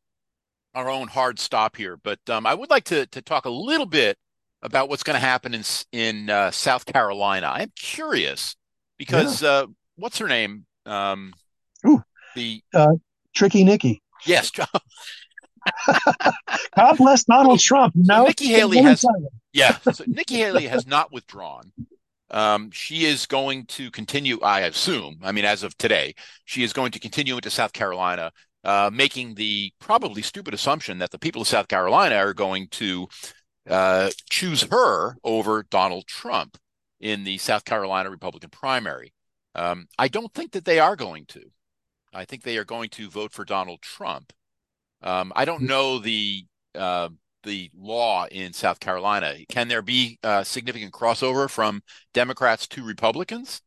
our 0.74 0.88
own 0.88 1.08
hard 1.08 1.38
stop 1.38 1.76
here, 1.76 1.96
but 1.96 2.18
um, 2.28 2.46
I 2.46 2.54
would 2.54 2.70
like 2.70 2.84
to 2.84 3.06
to 3.06 3.22
talk 3.22 3.44
a 3.44 3.50
little 3.50 3.86
bit 3.86 4.18
about 4.62 4.88
what's 4.88 5.02
going 5.02 5.14
to 5.14 5.20
happen 5.20 5.54
in 5.54 5.64
in 5.92 6.30
uh, 6.30 6.50
South 6.50 6.86
Carolina. 6.86 7.50
I'm 7.52 7.72
curious 7.76 8.56
because 8.98 9.42
yeah. 9.42 9.48
uh, 9.48 9.66
what's 9.96 10.18
her 10.18 10.28
name? 10.28 10.66
Um, 10.86 11.32
Ooh, 11.86 12.02
the 12.34 12.62
uh, 12.74 12.94
Tricky 13.34 13.64
Nikki. 13.64 14.02
Yes. 14.26 14.52
God 16.76 16.96
bless 16.96 17.24
Donald 17.24 17.60
Trump. 17.60 17.94
No, 17.96 18.22
so 18.22 18.26
Nikki 18.26 18.46
Haley 18.46 18.78
has. 18.78 19.04
Yeah, 19.52 19.78
so 19.78 20.04
Nikki 20.06 20.36
Haley 20.36 20.66
has 20.66 20.86
not 20.86 21.12
withdrawn. 21.12 21.72
Um, 22.30 22.70
she 22.70 23.04
is 23.04 23.26
going 23.26 23.66
to 23.66 23.90
continue, 23.90 24.38
I 24.40 24.60
assume, 24.60 25.18
I 25.22 25.32
mean, 25.32 25.44
as 25.44 25.62
of 25.62 25.76
today, 25.78 26.14
she 26.44 26.62
is 26.62 26.72
going 26.72 26.92
to 26.92 27.00
continue 27.00 27.34
into 27.34 27.50
South 27.50 27.72
Carolina, 27.72 28.30
uh, 28.62 28.90
making 28.92 29.34
the 29.34 29.72
probably 29.80 30.22
stupid 30.22 30.54
assumption 30.54 30.98
that 30.98 31.10
the 31.10 31.18
people 31.18 31.42
of 31.42 31.48
South 31.48 31.68
Carolina 31.68 32.16
are 32.16 32.34
going 32.34 32.68
to 32.68 33.08
uh, 33.68 34.10
choose 34.30 34.62
her 34.70 35.16
over 35.24 35.64
Donald 35.70 36.06
Trump 36.06 36.56
in 37.00 37.24
the 37.24 37.38
South 37.38 37.64
Carolina 37.64 38.10
Republican 38.10 38.50
primary. 38.50 39.12
Um, 39.54 39.86
I 39.98 40.08
don't 40.08 40.32
think 40.32 40.52
that 40.52 40.64
they 40.64 40.78
are 40.78 40.96
going 40.96 41.26
to. 41.26 41.42
I 42.12 42.24
think 42.24 42.42
they 42.42 42.58
are 42.58 42.64
going 42.64 42.90
to 42.90 43.08
vote 43.08 43.32
for 43.32 43.44
Donald 43.44 43.82
Trump. 43.82 44.32
Um, 45.02 45.32
I 45.34 45.44
don't 45.44 45.62
know 45.62 45.98
the 45.98 46.44
uh, 46.74 47.08
the 47.42 47.70
law 47.76 48.26
in 48.30 48.52
South 48.52 48.80
Carolina. 48.80 49.34
Can 49.48 49.68
there 49.68 49.82
be 49.82 50.18
significant 50.42 50.92
crossover 50.92 51.48
from 51.48 51.82
Democrats 52.12 52.66
to 52.68 52.84
Republicans? 52.84 53.62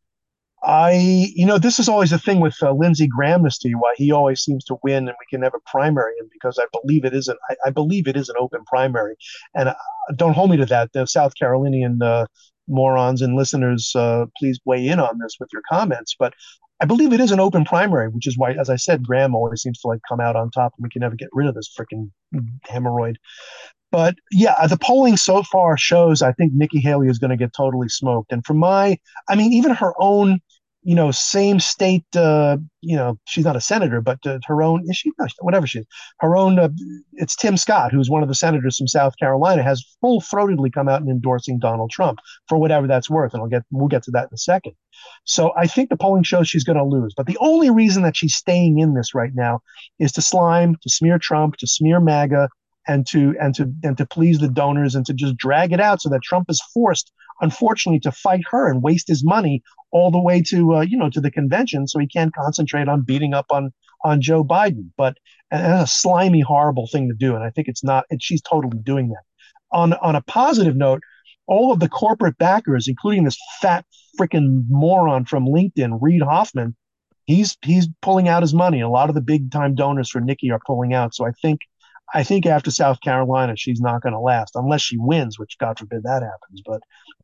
I, 0.63 1.27
you 1.35 1.45
know, 1.45 1.57
this 1.57 1.77
is 1.77 1.89
always 1.89 2.13
a 2.13 2.17
thing 2.17 2.39
with 2.39 2.55
uh, 2.61 2.71
Lindsey 2.71 3.05
Graham 3.05 3.45
as 3.45 3.57
to 3.59 3.73
why 3.73 3.93
he 3.97 4.13
always 4.13 4.41
seems 4.41 4.63
to 4.65 4.77
win, 4.81 5.09
and 5.09 5.17
we 5.19 5.25
can 5.29 5.41
never 5.41 5.59
primary 5.65 6.13
him 6.17 6.29
because 6.31 6.57
I 6.57 6.65
believe 6.71 7.03
it 7.03 7.13
isn't. 7.13 7.37
I, 7.49 7.55
I 7.65 7.69
believe 7.69 8.07
it 8.07 8.15
is 8.15 8.29
an 8.29 8.35
open 8.39 8.63
primary, 8.65 9.15
and 9.53 9.69
uh, 9.69 9.75
don't 10.15 10.33
hold 10.33 10.51
me 10.51 10.57
to 10.57 10.65
that. 10.67 10.93
The 10.93 11.05
South 11.05 11.33
Carolinian 11.37 12.01
uh, 12.01 12.27
morons 12.69 13.21
and 13.21 13.35
listeners, 13.35 13.91
uh, 13.93 14.25
please 14.37 14.59
weigh 14.63 14.87
in 14.87 15.01
on 15.01 15.19
this 15.19 15.35
with 15.37 15.49
your 15.51 15.63
comments. 15.69 16.15
But 16.17 16.33
I 16.81 16.85
believe 16.85 17.13
it 17.13 17.19
is 17.19 17.31
an 17.31 17.39
open 17.39 17.65
primary, 17.65 18.09
which 18.09 18.27
is 18.27 18.37
why, 18.37 18.51
as 18.53 18.69
I 18.69 18.75
said, 18.75 19.03
Graham 19.03 19.35
always 19.35 19.61
seems 19.61 19.79
to 19.79 19.87
like 19.87 20.01
come 20.07 20.19
out 20.19 20.35
on 20.35 20.51
top, 20.51 20.73
and 20.77 20.83
we 20.83 20.89
can 20.89 21.01
never 21.01 21.15
get 21.15 21.29
rid 21.31 21.47
of 21.47 21.55
this 21.55 21.73
freaking 21.77 22.09
hemorrhoid. 22.67 23.15
But 23.91 24.15
yeah, 24.31 24.65
the 24.65 24.77
polling 24.77 25.17
so 25.17 25.43
far 25.43 25.77
shows 25.77 26.21
I 26.23 26.31
think 26.31 26.51
Nikki 26.53 26.79
Haley 26.79 27.09
is 27.09 27.19
going 27.19 27.29
to 27.29 27.37
get 27.37 27.53
totally 27.55 27.89
smoked. 27.89 28.31
And 28.31 28.43
from 28.43 28.57
my, 28.57 28.97
I 29.29 29.35
mean, 29.35 29.53
even 29.53 29.71
her 29.71 29.93
own 29.99 30.39
you 30.83 30.95
know, 30.95 31.11
same 31.11 31.59
state, 31.59 32.05
uh, 32.15 32.57
you 32.81 32.95
know, 32.95 33.17
she's 33.25 33.45
not 33.45 33.55
a 33.55 33.61
senator, 33.61 34.01
but 34.01 34.19
uh, 34.25 34.39
her 34.45 34.61
own, 34.61 34.83
is 34.87 34.97
she? 34.97 35.11
No, 35.17 35.25
whatever 35.39 35.65
she 35.65 35.79
is, 35.79 35.85
her 36.19 36.35
own, 36.35 36.59
uh, 36.59 36.69
it's 37.13 37.35
Tim 37.35 37.55
Scott, 37.57 37.91
who's 37.91 38.09
one 38.09 38.21
of 38.21 38.29
the 38.29 38.35
senators 38.35 38.77
from 38.77 38.87
South 38.87 39.13
Carolina, 39.17 39.63
has 39.63 39.83
full 40.01 40.21
throatedly 40.21 40.71
come 40.71 40.89
out 40.89 41.01
and 41.01 41.09
endorsing 41.09 41.59
Donald 41.59 41.91
Trump 41.91 42.19
for 42.47 42.57
whatever 42.57 42.87
that's 42.87 43.09
worth. 43.09 43.33
And 43.33 43.41
I'll 43.41 43.49
get, 43.49 43.63
we'll 43.71 43.87
get 43.87 44.03
to 44.03 44.11
that 44.11 44.29
in 44.29 44.33
a 44.33 44.37
second. 44.37 44.73
So 45.23 45.51
I 45.57 45.67
think 45.67 45.89
the 45.89 45.97
polling 45.97 46.23
shows 46.23 46.49
she's 46.49 46.63
going 46.63 46.77
to 46.77 46.83
lose. 46.83 47.13
But 47.15 47.27
the 47.27 47.37
only 47.39 47.69
reason 47.69 48.03
that 48.03 48.17
she's 48.17 48.35
staying 48.35 48.79
in 48.79 48.93
this 48.93 49.15
right 49.15 49.31
now 49.33 49.61
is 49.99 50.11
to 50.13 50.21
slime, 50.21 50.75
to 50.81 50.89
smear 50.89 51.17
Trump, 51.17 51.55
to 51.57 51.67
smear 51.67 51.99
MAGA, 51.99 52.49
and 52.87 53.07
to 53.07 53.35
and 53.39 53.55
to 53.55 53.71
and 53.83 53.97
to 53.97 54.05
please 54.05 54.39
the 54.39 54.47
donors 54.47 54.95
and 54.95 55.05
to 55.05 55.13
just 55.13 55.37
drag 55.37 55.71
it 55.73 55.79
out 55.79 56.01
so 56.01 56.09
that 56.09 56.21
Trump 56.23 56.49
is 56.49 56.61
forced 56.73 57.11
unfortunately, 57.41 57.99
to 57.99 58.11
fight 58.11 58.41
her 58.49 58.69
and 58.69 58.81
waste 58.81 59.07
his 59.07 59.23
money 59.23 59.61
all 59.91 60.11
the 60.11 60.21
way 60.21 60.41
to 60.41 60.75
uh, 60.75 60.81
you 60.81 60.97
know 60.97 61.09
to 61.09 61.21
the 61.21 61.31
convention, 61.31 61.87
so 61.87 61.99
he 61.99 62.07
can't 62.07 62.33
concentrate 62.33 62.87
on 62.87 63.01
beating 63.01 63.33
up 63.33 63.45
on 63.51 63.71
on 64.03 64.21
Joe 64.21 64.43
Biden. 64.43 64.89
But 64.97 65.17
a 65.51 65.85
slimy, 65.87 66.41
horrible 66.41 66.87
thing 66.87 67.07
to 67.09 67.15
do, 67.15 67.35
and 67.35 67.43
I 67.43 67.51
think 67.51 67.67
it's 67.67 67.83
not. 67.83 68.05
And 68.09 68.21
she's 68.21 68.41
totally 68.41 68.79
doing 68.79 69.09
that. 69.09 69.23
On 69.71 69.93
on 69.93 70.15
a 70.15 70.21
positive 70.21 70.75
note, 70.75 71.01
all 71.47 71.71
of 71.71 71.79
the 71.79 71.89
corporate 71.89 72.37
backers, 72.37 72.87
including 72.87 73.23
this 73.23 73.37
fat 73.61 73.85
freaking 74.19 74.63
moron 74.69 75.25
from 75.25 75.45
LinkedIn, 75.45 75.97
Reid 76.01 76.21
Hoffman, 76.21 76.75
he's 77.25 77.57
he's 77.63 77.87
pulling 78.01 78.27
out 78.27 78.43
his 78.43 78.53
money. 78.53 78.81
A 78.81 78.89
lot 78.89 79.09
of 79.09 79.15
the 79.15 79.21
big 79.21 79.51
time 79.51 79.75
donors 79.75 80.09
for 80.09 80.21
Nikki 80.21 80.51
are 80.51 80.61
pulling 80.65 80.93
out. 80.93 81.13
So 81.13 81.25
I 81.25 81.31
think 81.41 81.59
I 82.13 82.23
think 82.23 82.45
after 82.45 82.71
South 82.71 83.01
Carolina, 83.01 83.55
she's 83.55 83.81
not 83.81 84.01
going 84.01 84.13
to 84.13 84.19
last 84.19 84.55
unless 84.55 84.81
she 84.81 84.97
wins, 84.97 85.39
which 85.39 85.57
God 85.57 85.79
forbid 85.79 86.03
that 86.03 86.23
happens. 86.23 86.61
But 86.65 86.81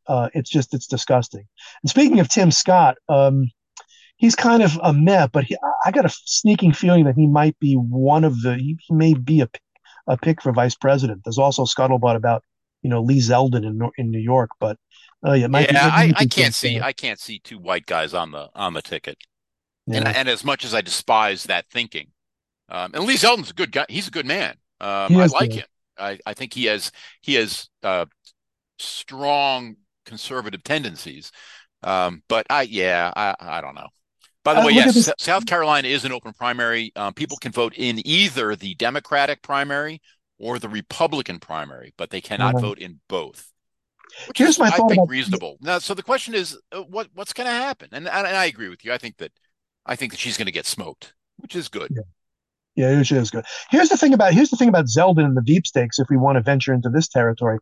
uh, 0.08 0.30
it's 0.34 0.50
just 0.50 0.74
it's 0.74 0.88
disgusting. 0.88 1.46
And 1.84 1.90
speaking 1.90 2.20
of 2.20 2.30
Tim 2.30 2.52
Scott, 2.52 2.98
um, 3.08 3.50
he's 4.18 4.36
kind 4.36 4.64
of 4.64 4.80
a 4.84 4.94
meh, 4.94 5.28
but 5.28 5.46
he, 5.46 5.58
I 5.86 5.92
got 5.92 6.06
a 6.06 6.10
sneaking 6.26 6.74
feeling 6.74 7.06
that 7.06 7.16
he 7.16 7.28
might 7.28 7.58
be 7.60 7.76
one 7.76 8.24
of 8.24 8.42
the 8.42 8.56
he, 8.56 8.78
he 8.88 8.94
may 8.94 9.14
be 9.14 9.42
a 9.42 9.50
a 10.08 10.18
pick 10.18 10.42
for 10.42 10.52
vice 10.52 10.76
president. 10.76 11.22
There's 11.24 11.38
also 11.38 11.66
scuttlebutt 11.66 12.16
about 12.16 12.44
you 12.82 12.90
know 12.90 13.02
Lee 13.02 13.20
Zeldin 13.20 13.66
in 13.66 13.80
in 13.98 14.10
New 14.10 14.20
York, 14.20 14.50
but 14.60 14.78
uh, 15.26 15.34
yeah, 15.34 15.48
yeah, 15.52 15.72
be, 15.72 15.78
I, 15.78 16.14
I 16.16 16.26
can't 16.26 16.54
see 16.54 16.80
I 16.80 16.94
can't 16.94 17.20
see 17.20 17.40
two 17.40 17.60
white 17.60 17.86
guys 17.86 18.14
on 18.14 18.32
the 18.32 18.50
on 18.56 18.74
the 18.74 18.82
ticket. 18.82 19.18
Yeah. 19.86 19.98
And, 19.98 20.08
and 20.08 20.30
as 20.30 20.44
much 20.44 20.64
as 20.64 20.74
I 20.74 20.82
despise 20.82 21.46
that 21.46 21.66
thinking, 21.70 22.12
um, 22.70 22.92
and 22.94 23.06
Lee 23.06 23.16
Zeldin's 23.16 23.52
a 23.52 23.54
good 23.54 23.72
guy. 23.72 23.86
He's 23.90 24.08
a 24.08 24.12
good 24.12 24.26
man. 24.26 24.56
Um, 24.82 25.18
I 25.18 25.26
like 25.28 25.54
him. 25.54 25.66
I, 25.98 26.20
I 26.26 26.34
think 26.34 26.54
he 26.54 26.66
has 26.66 26.92
he 27.22 27.36
has 27.36 27.70
uh, 27.84 28.06
strong 28.78 29.76
conservative 30.06 30.64
tendencies. 30.64 31.32
Um, 31.84 32.24
but 32.28 32.46
I, 32.50 32.64
yeah, 32.64 33.12
I, 33.16 33.36
I 33.40 33.62
don't 33.62 33.76
know. 33.76 33.88
By 34.44 34.54
the 34.54 34.62
uh, 34.62 34.66
way, 34.66 34.74
yes, 34.74 35.10
South 35.20 35.46
Carolina 35.46 35.88
is 35.88 36.06
an 36.06 36.12
open 36.12 36.34
primary. 36.34 36.92
Um, 36.96 37.14
people 37.14 37.38
can 37.38 37.52
vote 37.52 37.74
in 37.76 38.06
either 38.06 38.56
the 38.56 38.74
Democratic 38.76 39.42
primary 39.42 40.02
or 40.38 40.60
the 40.60 40.70
Republican 40.70 41.40
primary, 41.40 41.94
but 41.98 42.10
they 42.10 42.22
cannot 42.22 42.56
uh-huh. 42.56 42.68
vote 42.68 42.80
in 42.80 43.00
both. 43.08 43.52
Which 44.28 44.40
Here's 44.40 44.52
is, 44.52 44.60
my 44.60 44.68
I 44.68 44.72
think, 44.72 44.94
about 44.94 45.10
reasonable. 45.10 45.58
Now, 45.62 45.80
so 45.80 45.94
the 45.94 46.04
question 46.04 46.34
is, 46.34 46.58
uh, 46.72 46.82
what 46.82 47.10
what's 47.14 47.34
going 47.34 47.46
to 47.46 47.54
happen? 47.54 47.90
And, 47.92 48.08
and, 48.08 48.28
I 48.28 48.46
agree 48.46 48.70
with 48.70 48.84
you. 48.84 48.92
I 48.92 48.98
think 48.98 49.18
that 49.18 49.32
I 49.86 49.96
think 49.96 50.12
that 50.12 50.20
she's 50.20 50.38
going 50.38 50.48
to 50.48 50.52
get 50.52 50.66
smoked, 50.66 51.14
which 51.38 51.56
is 51.56 51.68
good. 51.68 51.92
Yeah. 51.96 52.04
Yeah, 52.76 53.00
it 53.00 53.12
is 53.12 53.32
good. 53.32 53.46
Here's 53.70 53.90
the 53.90 53.98
thing 53.98 54.14
about 54.14 54.34
here's 54.34 54.50
the 54.50 54.58
thing 54.58 54.70
about 54.70 54.86
Zeldin 54.86 55.26
and 55.26 55.36
the 55.36 55.44
Veep-stakes. 55.46 56.00
If 56.00 56.08
we 56.10 56.18
want 56.18 56.38
to 56.38 56.42
venture 56.42 56.74
into 56.74 56.90
this 56.90 57.08
territory, 57.08 57.60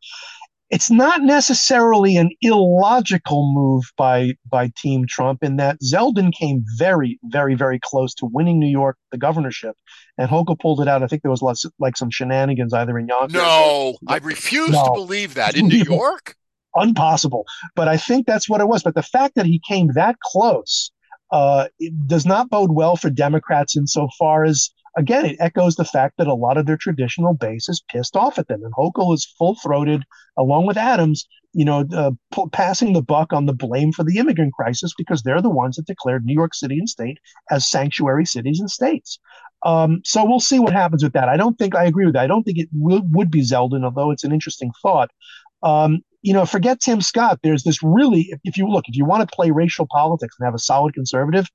it's 0.70 0.92
not 0.92 1.22
necessarily 1.22 2.18
an 2.18 2.30
illogical 2.42 3.52
move 3.54 3.86
by 3.98 4.34
by 4.50 4.72
Team 4.78 5.06
Trump 5.08 5.44
in 5.44 5.56
that 5.58 5.80
Zeldin 5.82 6.34
came 6.34 6.64
very, 6.78 7.20
very, 7.24 7.56
very 7.56 7.80
close 7.82 8.14
to 8.16 8.26
winning 8.26 8.60
New 8.60 8.70
York 8.70 8.98
the 9.12 9.18
governorship, 9.18 9.76
and 10.18 10.30
Hochul 10.30 10.60
pulled 10.60 10.82
it 10.82 10.88
out. 10.88 11.04
I 11.04 11.08
think 11.08 11.22
there 11.22 11.32
was 11.32 11.42
lots 11.42 11.66
like 11.80 11.96
some 11.96 12.12
shenanigans 12.12 12.74
either 12.74 12.98
in 12.98 13.08
Yonkers. 13.08 13.34
No, 13.34 13.98
I 14.08 14.18
refuse 14.18 14.72
no. 14.72 14.84
to 14.86 14.92
believe 14.94 15.36
that 15.36 15.56
in 15.56 15.68
New 15.68 15.84
York. 15.84 16.36
Impossible. 16.76 17.46
But 17.76 17.88
I 17.88 17.98
think 17.98 18.28
that's 18.28 18.48
what 18.48 18.62
it 18.62 18.68
was. 18.68 18.84
But 18.84 18.94
the 18.94 19.04
fact 19.04 19.36
that 19.36 19.46
he 19.46 19.60
came 19.68 19.94
that 19.94 20.20
close 20.20 20.92
uh, 21.32 21.68
does 22.06 22.26
not 22.26 22.50
bode 22.50 22.72
well 22.72 22.96
for 22.96 23.10
Democrats 23.10 23.76
insofar 23.76 24.44
as 24.44 24.70
again, 24.98 25.26
it 25.26 25.38
echoes 25.40 25.76
the 25.76 25.86
fact 25.86 26.16
that 26.18 26.28
a 26.28 26.34
lot 26.34 26.58
of 26.58 26.66
their 26.66 26.78
traditional 26.78 27.34
base 27.34 27.70
is 27.70 27.84
pissed 27.90 28.18
off 28.18 28.38
at 28.38 28.48
them. 28.48 28.64
And 28.64 28.74
Hochul 28.74 29.14
is 29.14 29.26
full 29.38 29.56
throated, 29.56 30.04
along 30.38 30.66
with 30.66 30.76
Adams, 30.76 31.28
you 31.54 31.64
know, 31.64 31.86
uh, 31.94 32.12
p- 32.34 32.50
passing 32.52 32.94
the 32.94 33.02
buck 33.02 33.32
on 33.32 33.46
the 33.46 33.54
blame 33.54 33.92
for 33.92 34.04
the 34.04 34.18
immigrant 34.18 34.54
crisis 34.54 34.94
because 34.98 35.24
they're 35.24 35.42
the 35.42 35.50
ones 35.50 35.76
that 35.76 35.86
declared 35.86 36.26
New 36.26 36.34
York 36.34 36.54
City 36.54 36.78
and 36.80 36.90
state 36.90 37.20
as 37.50 37.70
sanctuary 37.70 38.26
cities 38.26 38.60
and 38.60 38.70
states. 38.70 39.20
Um, 39.66 40.02
so 40.04 40.26
we'll 40.26 40.40
see 40.40 40.60
what 40.60 40.74
happens 40.74 41.04
with 41.04 41.14
that. 41.14 41.30
I 41.30 41.38
don't 41.38 41.58
think 41.58 41.76
I 41.76 41.86
agree 41.86 42.06
with 42.06 42.16
that. 42.16 42.24
I 42.24 42.28
don't 42.28 42.44
think 42.44 42.58
it 42.58 42.70
will, 42.74 43.02
would 43.12 43.32
be 43.32 43.42
Zeldin, 43.42 43.86
although 43.86 44.12
it's 44.12 44.24
an 44.24 44.34
interesting 44.34 44.72
thought. 44.82 45.12
Um, 45.64 46.02
you 46.22 46.34
know, 46.34 46.46
forget 46.46 46.80
Tim 46.80 47.02
Scott. 47.02 47.40
There's 47.42 47.64
this 47.64 47.82
really, 47.82 48.34
if 48.44 48.58
you 48.58 48.68
look, 48.68 48.86
if 48.88 48.96
you 48.96 49.06
want 49.06 49.28
to 49.28 49.36
play 49.36 49.52
racial 49.52 49.88
politics 49.90 50.36
and 50.40 50.46
have 50.46 50.56
a 50.56 50.60
solid 50.60 50.94
conservative, 50.94 51.48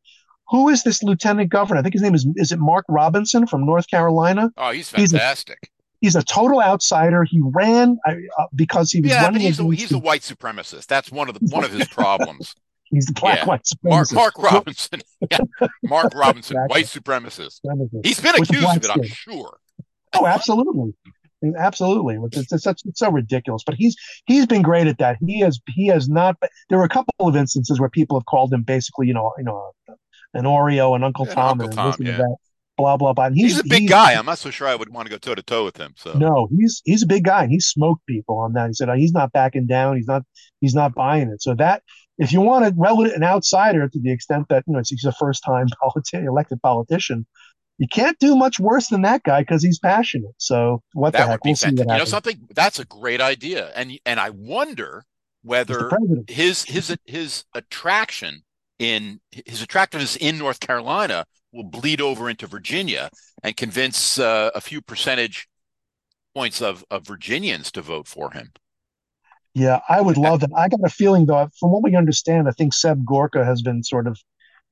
who 0.48 0.68
is 0.68 0.82
this 0.82 1.02
lieutenant 1.02 1.50
governor? 1.50 1.80
I 1.80 1.82
think 1.82 1.94
his 1.94 2.02
name 2.02 2.14
is 2.14 2.26
is 2.36 2.52
it 2.52 2.58
Mark 2.58 2.84
Robinson 2.88 3.46
from 3.46 3.64
North 3.64 3.88
Carolina? 3.88 4.50
Oh, 4.56 4.70
he's 4.70 4.90
fantastic. 4.90 5.58
He's 6.00 6.14
a, 6.14 6.18
he's 6.18 6.22
a 6.22 6.24
total 6.24 6.60
outsider. 6.60 7.24
He 7.24 7.40
ran 7.42 7.98
uh, 8.06 8.14
because 8.54 8.90
he 8.90 9.00
was 9.00 9.10
yeah, 9.10 9.24
running. 9.24 9.40
he's, 9.40 9.58
a, 9.58 9.64
he's 9.64 9.92
a 9.92 9.98
white 9.98 10.22
supremacist. 10.22 10.86
That's 10.86 11.10
one 11.10 11.28
of 11.28 11.38
the 11.38 11.46
one 11.50 11.64
of 11.64 11.72
his 11.72 11.88
problems. 11.88 12.54
he's 12.84 13.06
the 13.06 13.12
black 13.12 13.38
yeah. 13.38 13.44
white 13.46 13.62
supremacist. 13.64 14.14
Mark, 14.14 14.36
Mark 14.36 14.52
Robinson. 14.52 15.00
yeah. 15.30 15.38
Mark 15.82 16.12
Robinson, 16.14 16.56
exactly. 16.56 16.74
white 16.74 16.86
supremacist. 16.86 17.60
He's 18.04 18.20
been 18.20 18.34
accused 18.34 18.64
of 18.64 18.84
it, 18.84 18.90
I'm 18.90 19.02
sure. 19.04 19.58
Oh, 20.14 20.26
absolutely. 20.26 20.94
Absolutely, 21.58 22.18
it's, 22.32 22.52
it's, 22.52 22.66
it's, 22.66 23.00
so 23.00 23.10
ridiculous. 23.10 23.64
But 23.64 23.74
he's 23.74 23.96
he's 24.26 24.46
been 24.46 24.62
great 24.62 24.86
at 24.86 24.98
that. 24.98 25.16
He 25.26 25.40
has 25.40 25.58
he 25.66 25.88
has 25.88 26.08
not. 26.08 26.36
There 26.68 26.78
were 26.78 26.84
a 26.84 26.88
couple 26.88 27.12
of 27.18 27.34
instances 27.34 27.80
where 27.80 27.88
people 27.88 28.16
have 28.16 28.26
called 28.26 28.52
him 28.52 28.62
basically, 28.62 29.08
you 29.08 29.14
know, 29.14 29.32
you 29.36 29.42
know, 29.42 29.72
and 30.34 30.46
Oreo 30.46 30.94
and 30.94 31.04
Uncle 31.04 31.26
Tom 31.26 31.60
and, 31.60 31.70
Uncle 31.70 31.92
Tom, 31.92 32.06
yeah. 32.06 32.16
that, 32.18 32.36
blah 32.76 32.96
blah 32.96 33.12
blah. 33.12 33.26
And 33.26 33.36
he's, 33.36 33.52
he's 33.52 33.60
a 33.60 33.64
big 33.64 33.82
he's, 33.82 33.90
guy. 33.90 34.14
I'm 34.14 34.26
not 34.26 34.38
so 34.38 34.50
sure 34.50 34.66
I 34.66 34.74
would 34.74 34.92
want 34.92 35.06
to 35.06 35.10
go 35.10 35.18
toe 35.18 35.34
to 35.34 35.42
toe 35.42 35.64
with 35.64 35.76
him. 35.76 35.94
So 35.96 36.12
no, 36.14 36.48
he's 36.56 36.82
he's 36.84 37.02
a 37.02 37.06
big 37.06 37.24
guy, 37.24 37.44
and 37.44 37.52
he 37.52 37.60
smoked 37.60 38.06
people 38.06 38.38
on 38.38 38.54
that. 38.54 38.68
He 38.68 38.74
said 38.74 38.88
oh, 38.88 38.94
he's 38.94 39.12
not 39.12 39.32
backing 39.32 39.66
down. 39.66 39.96
He's 39.96 40.06
not 40.06 40.22
he's 40.60 40.74
not 40.74 40.94
buying 40.94 41.28
it. 41.28 41.42
So 41.42 41.54
that 41.54 41.82
if 42.18 42.32
you 42.32 42.40
want 42.40 42.64
a 42.64 42.74
relative, 42.76 43.14
an 43.14 43.24
outsider 43.24 43.88
to 43.88 44.00
the 44.00 44.12
extent 44.12 44.46
that 44.48 44.64
you 44.66 44.74
know 44.74 44.82
he's 44.86 45.04
a 45.04 45.12
first 45.12 45.42
time 45.44 45.66
politi- 45.82 46.26
elected 46.26 46.60
politician. 46.62 47.26
You 47.78 47.88
can't 47.88 48.18
do 48.18 48.36
much 48.36 48.60
worse 48.60 48.88
than 48.88 49.02
that 49.02 49.24
guy 49.24 49.40
because 49.40 49.62
he's 49.62 49.78
passionate. 49.78 50.34
So 50.36 50.82
what 50.92 51.14
that 51.14 51.24
the 51.24 51.26
heck? 51.26 51.44
We'll 51.44 51.56
see 51.56 51.70
what 51.70 51.78
You 51.78 51.98
know 51.98 52.04
something? 52.04 52.46
That's 52.54 52.78
a 52.78 52.84
great 52.84 53.20
idea, 53.20 53.72
and 53.74 53.98
and 54.06 54.20
I 54.20 54.30
wonder 54.30 55.04
whether 55.42 55.90
his 56.28 56.64
his 56.64 56.96
his 57.06 57.44
attraction 57.54 58.44
in 58.82 59.20
his 59.30 59.62
attractiveness 59.62 60.16
in 60.16 60.38
North 60.38 60.58
Carolina 60.58 61.24
will 61.52 61.64
bleed 61.64 62.00
over 62.00 62.28
into 62.28 62.46
Virginia 62.46 63.08
and 63.42 63.56
convince 63.56 64.18
uh, 64.18 64.50
a 64.54 64.60
few 64.60 64.82
percentage 64.82 65.48
points 66.34 66.60
of, 66.60 66.84
of 66.90 67.06
Virginians 67.06 67.70
to 67.72 67.82
vote 67.82 68.08
for 68.08 68.32
him. 68.32 68.52
Yeah, 69.54 69.80
I 69.88 70.00
would 70.00 70.16
love 70.16 70.40
that. 70.40 70.50
I 70.56 70.68
got 70.68 70.80
a 70.84 70.88
feeling, 70.88 71.26
though, 71.26 71.48
from 71.60 71.70
what 71.70 71.82
we 71.82 71.94
understand, 71.94 72.48
I 72.48 72.52
think 72.52 72.72
Seb 72.74 73.04
Gorka 73.04 73.44
has 73.44 73.62
been 73.62 73.84
sort 73.84 74.06
of 74.06 74.18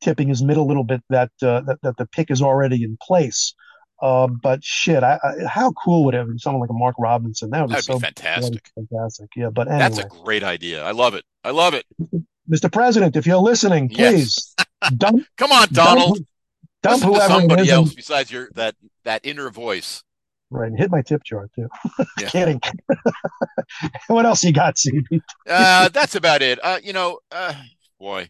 tipping 0.00 0.28
his 0.28 0.42
middle 0.42 0.64
a 0.64 0.68
little 0.68 0.84
bit 0.84 1.02
that 1.10 1.30
uh, 1.42 1.60
that, 1.60 1.78
that 1.82 1.96
the 1.98 2.06
pick 2.06 2.30
is 2.30 2.40
already 2.40 2.82
in 2.82 2.96
place. 3.00 3.54
Uh, 4.00 4.26
but 4.26 4.64
shit, 4.64 5.02
I, 5.04 5.18
I, 5.22 5.46
how 5.46 5.72
cool 5.72 6.06
would 6.06 6.14
it 6.14 6.26
be? 6.26 6.38
Someone 6.38 6.62
like 6.62 6.70
a 6.70 6.74
Mark 6.74 6.96
Robinson. 6.98 7.50
That 7.50 7.60
would 7.60 7.68
be 7.68 7.72
That'd 7.74 7.84
so 7.84 7.98
be 7.98 8.04
fantastic. 8.04 8.70
Fantastic. 8.74 9.28
Yeah, 9.36 9.50
but 9.50 9.68
anyway. 9.68 9.80
That's 9.80 9.98
a 9.98 10.08
great 10.08 10.42
idea. 10.42 10.82
I 10.82 10.92
love 10.92 11.14
it. 11.14 11.24
I 11.44 11.50
love 11.50 11.74
it. 11.74 11.84
Mr. 12.50 12.72
President, 12.72 13.16
if 13.16 13.26
you're 13.26 13.36
listening, 13.38 13.88
please 13.88 14.54
yes. 14.58 14.92
dump. 14.96 15.24
Come 15.36 15.52
on, 15.52 15.68
Donald. 15.72 16.16
Dump, 16.82 17.00
dump 17.00 17.02
whoever 17.02 17.34
somebody 17.34 17.70
else 17.70 17.94
besides 17.94 18.30
your 18.30 18.50
that 18.54 18.74
that 19.04 19.24
inner 19.24 19.50
voice. 19.50 20.02
Right, 20.52 20.66
and 20.66 20.78
hit 20.78 20.90
my 20.90 21.00
tip 21.02 21.22
jar 21.22 21.48
too. 21.54 21.68
Kidding. 22.18 22.60
what 24.08 24.26
else 24.26 24.42
you 24.42 24.52
got, 24.52 24.74
CB? 24.74 25.20
uh, 25.48 25.88
that's 25.90 26.16
about 26.16 26.42
it. 26.42 26.58
Uh, 26.62 26.80
you 26.82 26.92
know, 26.92 27.20
uh, 27.30 27.54
boy, 28.00 28.28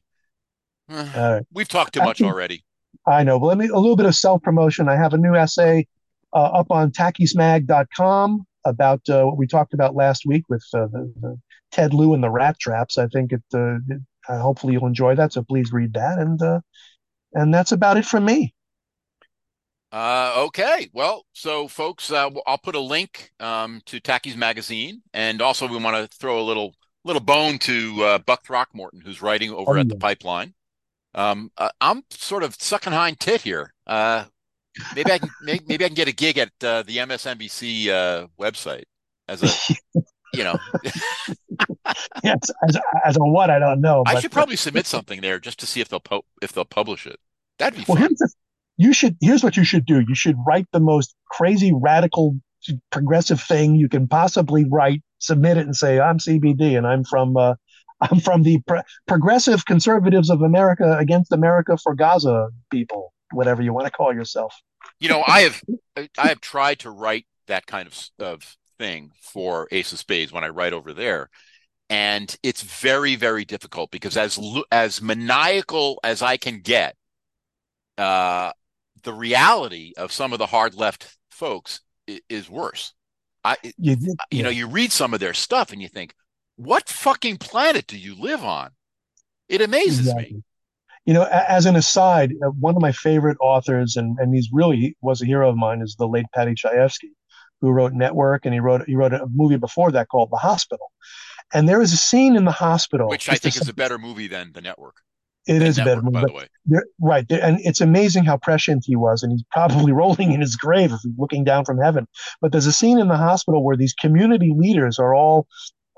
we've 1.53 1.69
talked 1.69 1.95
too 1.95 2.01
much 2.01 2.21
already. 2.21 2.63
I 3.07 3.23
know, 3.23 3.39
but 3.41 3.47
let 3.47 3.59
me 3.59 3.69
a 3.69 3.77
little 3.77 3.97
bit 3.97 4.07
of 4.07 4.15
self 4.15 4.43
promotion. 4.43 4.89
I 4.89 4.97
have 4.97 5.15
a 5.15 5.19
new 5.19 5.35
essay 5.35 5.87
uh, 6.35 6.37
up 6.37 6.71
on 6.71 6.91
tackiesmag.com 6.91 8.47
about 8.65 9.01
uh, 9.09 9.25
what 9.25 9.39
we 9.39 9.47
talked 9.47 9.73
about 9.73 9.95
last 9.95 10.27
week 10.27 10.45
with 10.49 10.65
uh, 10.75 10.87
the, 10.87 11.13
the, 11.21 11.41
Ted 11.71 11.95
Lieu 11.95 12.15
and 12.15 12.23
the 12.23 12.31
rat 12.31 12.59
traps. 12.59 12.99
I 12.99 13.07
think 13.07 13.33
it, 13.33 13.43
uh, 13.55 13.77
it 13.89 14.03
hopefully 14.27 14.75
you'll 14.75 14.87
enjoy 14.87 15.15
that. 15.17 15.33
So 15.33 15.43
please 15.43 15.73
read 15.73 15.95
that, 15.95 16.19
and 16.19 16.41
uh, 16.41 16.61
and 17.33 17.53
that's 17.53 17.73
about 17.73 17.97
it 17.97 18.05
from 18.05 18.25
me. 18.25 18.55
Uh, 19.93 20.35
okay. 20.47 20.89
Well, 20.93 21.27
so 21.33 21.67
folks, 21.67 22.13
uh, 22.13 22.31
I'll 22.47 22.59
put 22.59 22.77
a 22.77 22.81
link 22.81 23.33
um, 23.41 23.81
to 23.87 24.01
Taki's 24.01 24.37
magazine, 24.37 25.03
and 25.13 25.43
also 25.43 25.67
we 25.67 25.79
want 25.79 25.97
to 25.97 26.17
throw 26.17 26.41
a 26.41 26.43
little 26.43 26.75
little 27.05 27.21
bone 27.21 27.59
to 27.59 28.03
uh, 28.03 28.19
Buck 28.19 28.45
Throckmorton, 28.45 29.01
who's 29.01 29.23
writing 29.23 29.51
over 29.51 29.77
oh, 29.77 29.81
at 29.81 29.89
the 29.89 29.97
Pipeline. 29.97 30.55
Um, 31.15 31.51
uh, 31.57 31.71
I'm 31.81 32.05
sort 32.11 32.45
of 32.45 32.55
sucking 32.55 32.93
hind 32.93 33.19
tit 33.19 33.41
here. 33.41 33.75
Uh, 33.87 34.27
maybe 34.95 35.11
I 35.11 35.19
can 35.19 35.31
maybe, 35.43 35.65
maybe 35.67 35.85
I 35.85 35.89
can 35.89 35.95
get 35.95 36.09
a 36.09 36.13
gig 36.13 36.39
at 36.39 36.53
uh, 36.63 36.83
the 36.83 36.99
MSNBC 36.99 37.89
uh, 37.89 38.27
website 38.39 38.85
as 39.29 39.43
a 39.43 40.01
you 40.33 40.45
know. 40.45 40.59
yes, 42.25 42.51
as, 42.69 42.79
as 43.05 43.17
a 43.17 43.21
what 43.21 43.51
I 43.51 43.59
don't 43.59 43.81
know. 43.81 44.03
I 44.07 44.21
should 44.21 44.33
probably 44.33 44.57
submit 44.57 44.87
something 44.87 45.21
there 45.21 45.39
just 45.39 45.59
to 45.61 45.67
see 45.67 45.81
if 45.81 45.89
they'll 45.89 46.01
po- 46.01 46.25
if 46.43 46.53
they'll 46.53 46.65
publish 46.65 47.07
it. 47.07 47.19
That'd 47.59 47.79
be 47.79 47.85
well, 47.87 47.97
fun. 47.97 48.09
Here's 48.19 48.37
you 48.77 48.95
should 48.95 49.17
here's 49.21 49.45
what 49.45 49.57
you 49.57 49.65
should 49.65 49.85
do. 49.85 50.01
You 50.01 50.15
should 50.15 50.37
write 50.47 50.67
the 50.73 50.81
most 50.81 51.15
crazy 51.31 51.71
radical 51.75 52.37
progressive 52.91 53.41
thing 53.41 53.75
you 53.75 53.89
can 53.89 54.07
possibly 54.09 54.65
write, 54.69 55.03
submit 55.19 55.57
it, 55.57 55.67
and 55.67 55.77
say 55.77 56.01
I'm 56.01 56.19
CBD 56.19 56.77
and 56.77 56.87
I'm 56.87 57.05
from 57.05 57.37
uh, 57.37 57.55
I'm 58.01 58.21
from 58.21 58.43
the 58.43 58.61
pro- 58.67 58.83
progressive 59.07 59.67
conservatives 59.67 60.31
of 60.31 60.41
America 60.41 60.97
against 60.99 61.33
America 61.33 61.77
for 61.77 61.95
Gaza 61.95 62.49
people, 62.71 63.13
whatever 63.33 63.61
you 63.61 63.75
want 63.75 63.87
to 63.87 63.93
call 63.93 64.15
yourself. 64.15 64.55
You 64.99 65.11
know, 65.11 65.23
I 65.27 65.41
have 65.43 65.63
I 66.19 66.29
have 66.29 66.41
tried 66.41 66.79
to 66.81 66.91
write 66.91 67.27
that 67.49 67.67
kind 67.67 67.87
of 67.87 68.09
of 68.19 68.57
thing 68.81 69.13
for 69.21 69.69
Ace 69.71 69.93
of 69.93 69.99
Spades 69.99 70.33
when 70.33 70.43
I 70.43 70.49
write 70.49 70.73
over 70.73 70.93
there, 70.95 71.29
and 71.91 72.35
it's 72.43 72.63
very 72.63 73.15
very 73.15 73.45
difficult 73.45 73.91
because 73.91 74.17
as 74.17 74.41
as 74.73 75.03
maniacal 75.03 76.01
as 76.03 76.23
I 76.23 76.39
can 76.39 76.61
get, 76.61 76.97
uh, 77.99 78.53
the 79.03 79.13
reality 79.13 79.93
of 79.97 80.13
some 80.13 80.33
of 80.33 80.39
the 80.39 80.47
hard 80.47 80.75
left 80.75 81.17
folks 81.31 81.81
is, 82.07 82.21
is 82.29 82.51
worse. 82.51 82.95
I, 83.45 83.57
you, 83.79 83.97
you 84.31 84.43
know, 84.43 84.51
you 84.51 84.67
read 84.67 84.93
some 84.93 85.15
of 85.15 85.21
their 85.21 85.35
stuff 85.35 85.73
and 85.73 85.81
you 85.81 85.89
think, 85.89 86.15
what 86.57 86.89
fucking 86.89 87.39
planet 87.39 87.87
do 87.87 87.99
you 87.99 88.15
live 88.21 88.45
on? 88.45 88.71
It 89.49 89.63
amazes 89.63 90.09
exactly. 90.09 90.35
me. 90.35 90.43
You 91.07 91.15
know, 91.15 91.25
as 91.25 91.65
an 91.65 91.77
aside, 91.77 92.35
uh, 92.45 92.51
one 92.51 92.77
of 92.77 92.83
my 92.83 92.93
favorite 92.93 93.39
authors, 93.41 93.97
and, 93.97 94.19
and 94.19 94.35
he's 94.35 94.51
really 94.53 94.97
was 95.01 95.23
a 95.23 95.27
hero 95.27 95.49
of 95.49 95.57
mine, 95.57 95.81
is 95.81 95.97
the 95.99 96.07
late 96.07 96.27
Paddy 96.35 96.55
Chayefsky, 96.55 97.13
who 97.61 97.71
wrote 97.71 97.93
Network, 97.93 98.45
and 98.45 98.55
he 98.55 98.61
wrote 98.61 98.83
he 98.87 98.97
wrote 98.97 99.13
a 99.13 99.27
movie 99.33 99.57
before 99.57 99.93
that 99.93 100.09
called 100.09 100.31
The 100.31 100.37
Hospital. 100.37 100.91
And 101.53 101.69
there 101.69 101.83
is 101.83 101.93
a 101.93 101.97
scene 101.97 102.37
in 102.37 102.45
the 102.45 102.53
hospital, 102.53 103.09
which 103.09 103.29
I 103.29 103.35
think 103.35 103.57
is 103.57 103.69
a 103.69 103.75
better 103.75 103.99
movie 103.99 104.29
than 104.29 104.53
The 104.53 104.61
Network. 104.61 104.97
It 105.47 105.63
is 105.63 105.79
a 105.79 105.85
better 105.85 106.03
movie, 106.03 106.15
by 106.15 106.25
the 106.27 106.33
way. 106.33 106.47
Right, 107.01 107.25
and 107.31 107.59
it's 107.61 107.81
amazing 107.81 108.25
how 108.25 108.37
prescient 108.37 108.85
he 108.87 108.95
was, 108.95 109.23
and 109.23 109.33
he's 109.33 109.43
probably 109.51 109.91
rolling 110.03 110.33
in 110.33 110.41
his 110.41 110.55
grave 110.55 110.93
if 110.93 111.01
he's 111.03 111.13
looking 111.19 111.45
down 111.45 111.65
from 111.65 111.79
heaven. 111.79 112.07
But 112.41 112.53
there's 112.53 112.67
a 112.67 112.73
scene 112.73 112.99
in 112.99 113.09
the 113.09 113.17
hospital 113.17 113.65
where 113.65 113.77
these 113.77 113.95
community 113.95 114.53
leaders 114.55 114.99
are 114.99 115.15
all 115.15 115.47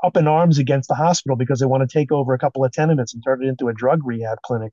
up 0.02 0.16
in 0.16 0.26
arms 0.26 0.58
against 0.58 0.88
the 0.88 0.94
hospital 0.94 1.36
because 1.36 1.60
they 1.60 1.66
want 1.66 1.88
to 1.88 1.92
take 1.92 2.10
over 2.10 2.34
a 2.34 2.38
couple 2.38 2.64
of 2.64 2.72
tenements 2.72 3.14
and 3.14 3.22
turn 3.24 3.42
it 3.42 3.48
into 3.48 3.68
a 3.68 3.72
drug 3.72 4.00
rehab 4.04 4.38
clinic. 4.42 4.72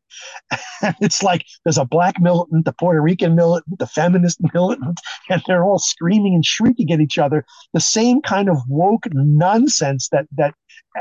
it's 1.02 1.22
like 1.22 1.46
there's 1.64 1.78
a 1.78 1.86
black 1.86 2.20
militant, 2.20 2.66
the 2.66 2.74
Puerto 2.74 3.02
Rican 3.02 3.36
militant, 3.36 3.80
the 3.80 3.88
feminist 3.88 4.40
militant, 4.54 5.00
and 5.30 5.42
they're 5.48 5.64
all 5.64 5.80
screaming 5.80 6.36
and 6.36 6.46
shrieking 6.46 6.92
at 6.92 7.00
each 7.00 7.18
other. 7.18 7.46
The 7.74 7.80
same 7.80 8.22
kind 8.22 8.50
of 8.50 8.58
woke 8.68 9.06
nonsense 9.14 10.10
that 10.10 10.26
that 10.38 10.54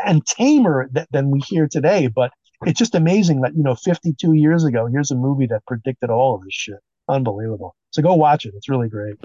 and 0.04 0.24
tamer 0.26 0.88
that, 0.92 1.08
than 1.12 1.30
we 1.30 1.40
hear 1.40 1.66
today. 1.66 2.08
But 2.08 2.32
it's 2.66 2.78
just 2.78 2.94
amazing 2.94 3.40
that 3.42 3.54
you 3.56 3.62
know 3.62 3.74
52 3.74 4.34
years 4.34 4.64
ago, 4.64 4.86
here's 4.86 5.10
a 5.10 5.16
movie 5.16 5.46
that 5.46 5.66
predicted 5.66 6.10
all 6.10 6.34
of 6.34 6.42
this 6.42 6.54
shit. 6.54 6.78
Unbelievable. 7.08 7.74
So 7.90 8.02
go 8.02 8.14
watch 8.14 8.44
it. 8.44 8.54
It's 8.56 8.68
really 8.68 8.88
great. 8.88 9.16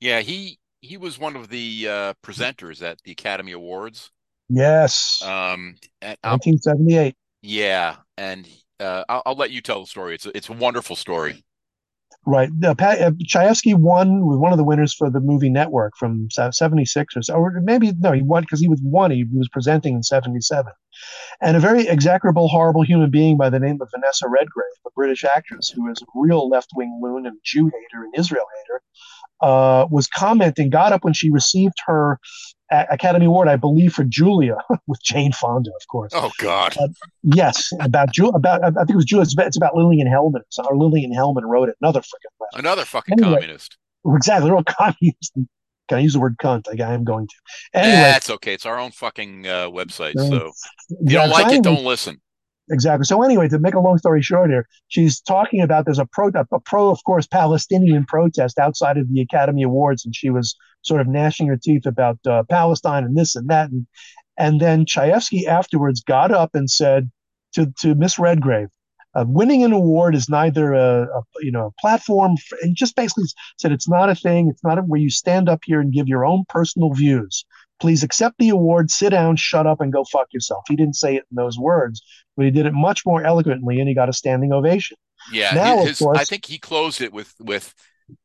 Yeah, 0.00 0.20
he 0.20 0.58
he 0.80 0.96
was 0.96 1.18
one 1.18 1.34
of 1.34 1.48
the 1.48 1.88
uh, 1.88 2.14
presenters 2.24 2.82
at 2.82 3.02
the 3.02 3.10
Academy 3.10 3.52
Awards 3.52 4.12
Yes. 4.48 5.20
Um, 5.22 5.76
1978. 6.00 7.14
Yeah, 7.42 7.96
and 8.16 8.48
uh, 8.80 9.04
I'll, 9.08 9.22
I'll, 9.26 9.36
let 9.36 9.50
you 9.50 9.60
tell 9.60 9.80
the 9.80 9.86
story. 9.86 10.14
It's 10.14 10.26
a, 10.26 10.36
it's 10.36 10.48
a 10.48 10.52
wonderful 10.52 10.96
story. 10.96 11.44
Right. 12.26 12.50
Uh, 12.62 12.74
uh, 12.78 13.10
Chayefsky 13.26 13.74
won 13.74 14.26
was 14.26 14.38
one 14.38 14.52
of 14.52 14.58
the 14.58 14.64
winners 14.64 14.92
for 14.92 15.08
the 15.08 15.20
movie 15.20 15.48
Network 15.48 15.94
from 15.96 16.28
'76 16.30 17.16
or 17.16 17.22
so, 17.22 17.34
or 17.34 17.60
maybe 17.62 17.92
no, 17.98 18.12
he 18.12 18.22
won 18.22 18.42
because 18.42 18.60
he 18.60 18.68
was 18.68 18.80
one. 18.82 19.10
He 19.10 19.24
was 19.32 19.48
presenting 19.48 19.94
in 19.94 20.02
'77, 20.02 20.70
and 21.40 21.56
a 21.56 21.60
very 21.60 21.88
execrable, 21.88 22.48
horrible 22.48 22.82
human 22.82 23.10
being 23.10 23.38
by 23.38 23.48
the 23.48 23.58
name 23.58 23.78
of 23.80 23.88
Vanessa 23.94 24.28
Redgrave, 24.28 24.66
a 24.86 24.90
British 24.94 25.24
actress 25.24 25.70
who 25.70 25.90
is 25.90 26.02
a 26.02 26.06
real 26.14 26.48
left-wing 26.48 27.00
loon 27.02 27.24
and 27.24 27.38
Jew 27.44 27.66
hater 27.66 28.04
and 28.04 28.14
Israel 28.18 28.46
hater, 28.58 28.82
uh, 29.40 29.86
was 29.90 30.06
commenting, 30.06 30.68
got 30.68 30.92
up 30.92 31.04
when 31.04 31.14
she 31.14 31.30
received 31.30 31.76
her 31.86 32.18
Academy 32.70 33.26
Award, 33.26 33.48
I 33.48 33.56
believe, 33.56 33.92
for 33.94 34.04
Julia 34.04 34.56
with 34.86 35.02
Jane 35.02 35.32
Fonda, 35.32 35.70
of 35.70 35.86
course. 35.88 36.12
Oh 36.14 36.30
God. 36.38 36.76
Uh, 36.78 36.88
yes, 37.22 37.72
about 37.80 38.12
Julia. 38.12 38.34
About 38.34 38.62
I 38.62 38.70
think 38.70 38.90
it 38.90 38.96
was 38.96 39.04
Julia. 39.04 39.22
It's 39.22 39.32
about, 39.32 39.46
it's 39.46 39.56
about 39.56 39.74
Lillian 39.74 40.06
Hellman. 40.06 40.42
Or 40.58 40.76
Lillian 40.76 41.12
Hellman 41.12 41.42
wrote 41.42 41.68
it. 41.68 41.76
Another 41.80 42.00
freaking 42.00 42.58
another 42.58 42.84
fucking 42.84 43.14
anyway, 43.20 43.40
communist. 43.40 43.76
Exactly, 44.06 44.50
real 44.50 44.62
communist. 44.66 45.32
Can 45.88 45.98
I 45.98 46.00
use 46.00 46.12
the 46.12 46.20
word 46.20 46.36
cunt? 46.38 46.66
I, 46.68 46.82
I 46.82 46.92
am 46.92 47.04
going 47.04 47.26
to. 47.26 47.34
Anyway, 47.72 47.92
that's 47.92 48.30
okay. 48.30 48.52
It's 48.52 48.66
our 48.66 48.78
own 48.78 48.90
fucking 48.90 49.46
uh, 49.46 49.68
website. 49.68 50.14
So 50.14 50.52
if 50.90 51.12
you 51.12 51.18
don't 51.18 51.30
like 51.30 51.52
it, 51.52 51.62
don't 51.62 51.84
listen. 51.84 52.20
Exactly. 52.70 53.04
So 53.04 53.22
anyway, 53.22 53.48
to 53.48 53.58
make 53.58 53.74
a 53.74 53.80
long 53.80 53.96
story 53.98 54.20
short 54.22 54.50
here, 54.50 54.66
she's 54.88 55.20
talking 55.20 55.62
about 55.62 55.86
there's 55.86 55.98
a 55.98 56.06
pro, 56.06 56.28
a 56.28 56.60
pro, 56.60 56.90
of 56.90 57.02
course, 57.04 57.26
Palestinian 57.26 58.04
protest 58.04 58.58
outside 58.58 58.98
of 58.98 59.10
the 59.10 59.20
Academy 59.20 59.62
Awards, 59.62 60.04
and 60.04 60.14
she 60.14 60.28
was 60.30 60.54
sort 60.82 61.00
of 61.00 61.08
gnashing 61.08 61.46
her 61.46 61.56
teeth 61.56 61.86
about 61.86 62.18
uh, 62.26 62.42
Palestine 62.50 63.04
and 63.04 63.16
this 63.16 63.36
and 63.36 63.48
that, 63.48 63.70
and 63.70 63.86
and 64.36 64.60
then 64.60 64.84
Chayefsky 64.84 65.46
afterwards 65.46 66.02
got 66.02 66.30
up 66.30 66.50
and 66.54 66.70
said 66.70 67.10
to 67.54 67.72
to 67.80 67.94
Miss 67.94 68.18
Redgrave, 68.18 68.68
uh, 69.14 69.24
winning 69.26 69.64
an 69.64 69.72
award 69.72 70.14
is 70.14 70.28
neither 70.28 70.74
a, 70.74 71.04
a, 71.04 71.22
you 71.40 71.50
know 71.50 71.66
a 71.66 71.80
platform, 71.80 72.36
for, 72.36 72.58
and 72.62 72.76
just 72.76 72.96
basically 72.96 73.24
said 73.56 73.72
it's 73.72 73.88
not 73.88 74.10
a 74.10 74.14
thing. 74.14 74.48
It's 74.48 74.62
not 74.62 74.78
a, 74.78 74.82
where 74.82 75.00
you 75.00 75.10
stand 75.10 75.48
up 75.48 75.60
here 75.64 75.80
and 75.80 75.92
give 75.92 76.06
your 76.06 76.26
own 76.26 76.44
personal 76.48 76.92
views. 76.92 77.44
Please 77.80 78.02
accept 78.02 78.36
the 78.38 78.48
award, 78.48 78.90
sit 78.90 79.10
down, 79.10 79.36
shut 79.36 79.66
up, 79.66 79.80
and 79.80 79.92
go 79.92 80.04
fuck 80.04 80.28
yourself. 80.32 80.64
He 80.68 80.76
didn't 80.76 80.96
say 80.96 81.16
it 81.16 81.24
in 81.30 81.36
those 81.36 81.58
words, 81.58 82.02
but 82.36 82.44
he 82.44 82.50
did 82.50 82.66
it 82.66 82.72
much 82.72 83.06
more 83.06 83.22
eloquently, 83.22 83.78
and 83.78 83.88
he 83.88 83.94
got 83.94 84.08
a 84.08 84.12
standing 84.12 84.52
ovation. 84.52 84.96
Yeah, 85.32 85.52
now, 85.54 85.84
his, 85.84 85.98
course, 85.98 86.18
I 86.18 86.24
think 86.24 86.46
he 86.46 86.58
closed 86.58 87.00
it 87.00 87.12
with 87.12 87.34
with 87.40 87.74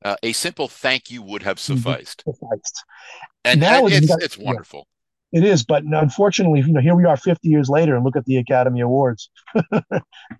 uh, 0.04 0.16
a 0.24 0.34
simple 0.34 0.68
thank 0.68 1.12
you 1.12 1.22
would 1.22 1.44
have 1.44 1.60
sufficed. 1.60 2.24
sufficed. 2.26 2.84
And 3.44 3.60
now 3.60 3.86
and 3.86 3.94
it's, 3.94 4.08
got, 4.08 4.22
it's 4.22 4.38
wonderful. 4.38 4.88
Yeah, 5.32 5.40
it 5.40 5.44
is, 5.44 5.64
but 5.64 5.84
unfortunately, 5.84 6.60
you 6.60 6.74
know, 6.74 6.80
here 6.80 6.96
we 6.96 7.06
are 7.06 7.18
50 7.18 7.48
years 7.50 7.68
later, 7.68 7.96
and 7.96 8.06
look 8.06 8.16
at 8.16 8.26
the 8.26 8.38
Academy 8.38 8.82
Awards. 8.82 9.32
Do 9.56 9.72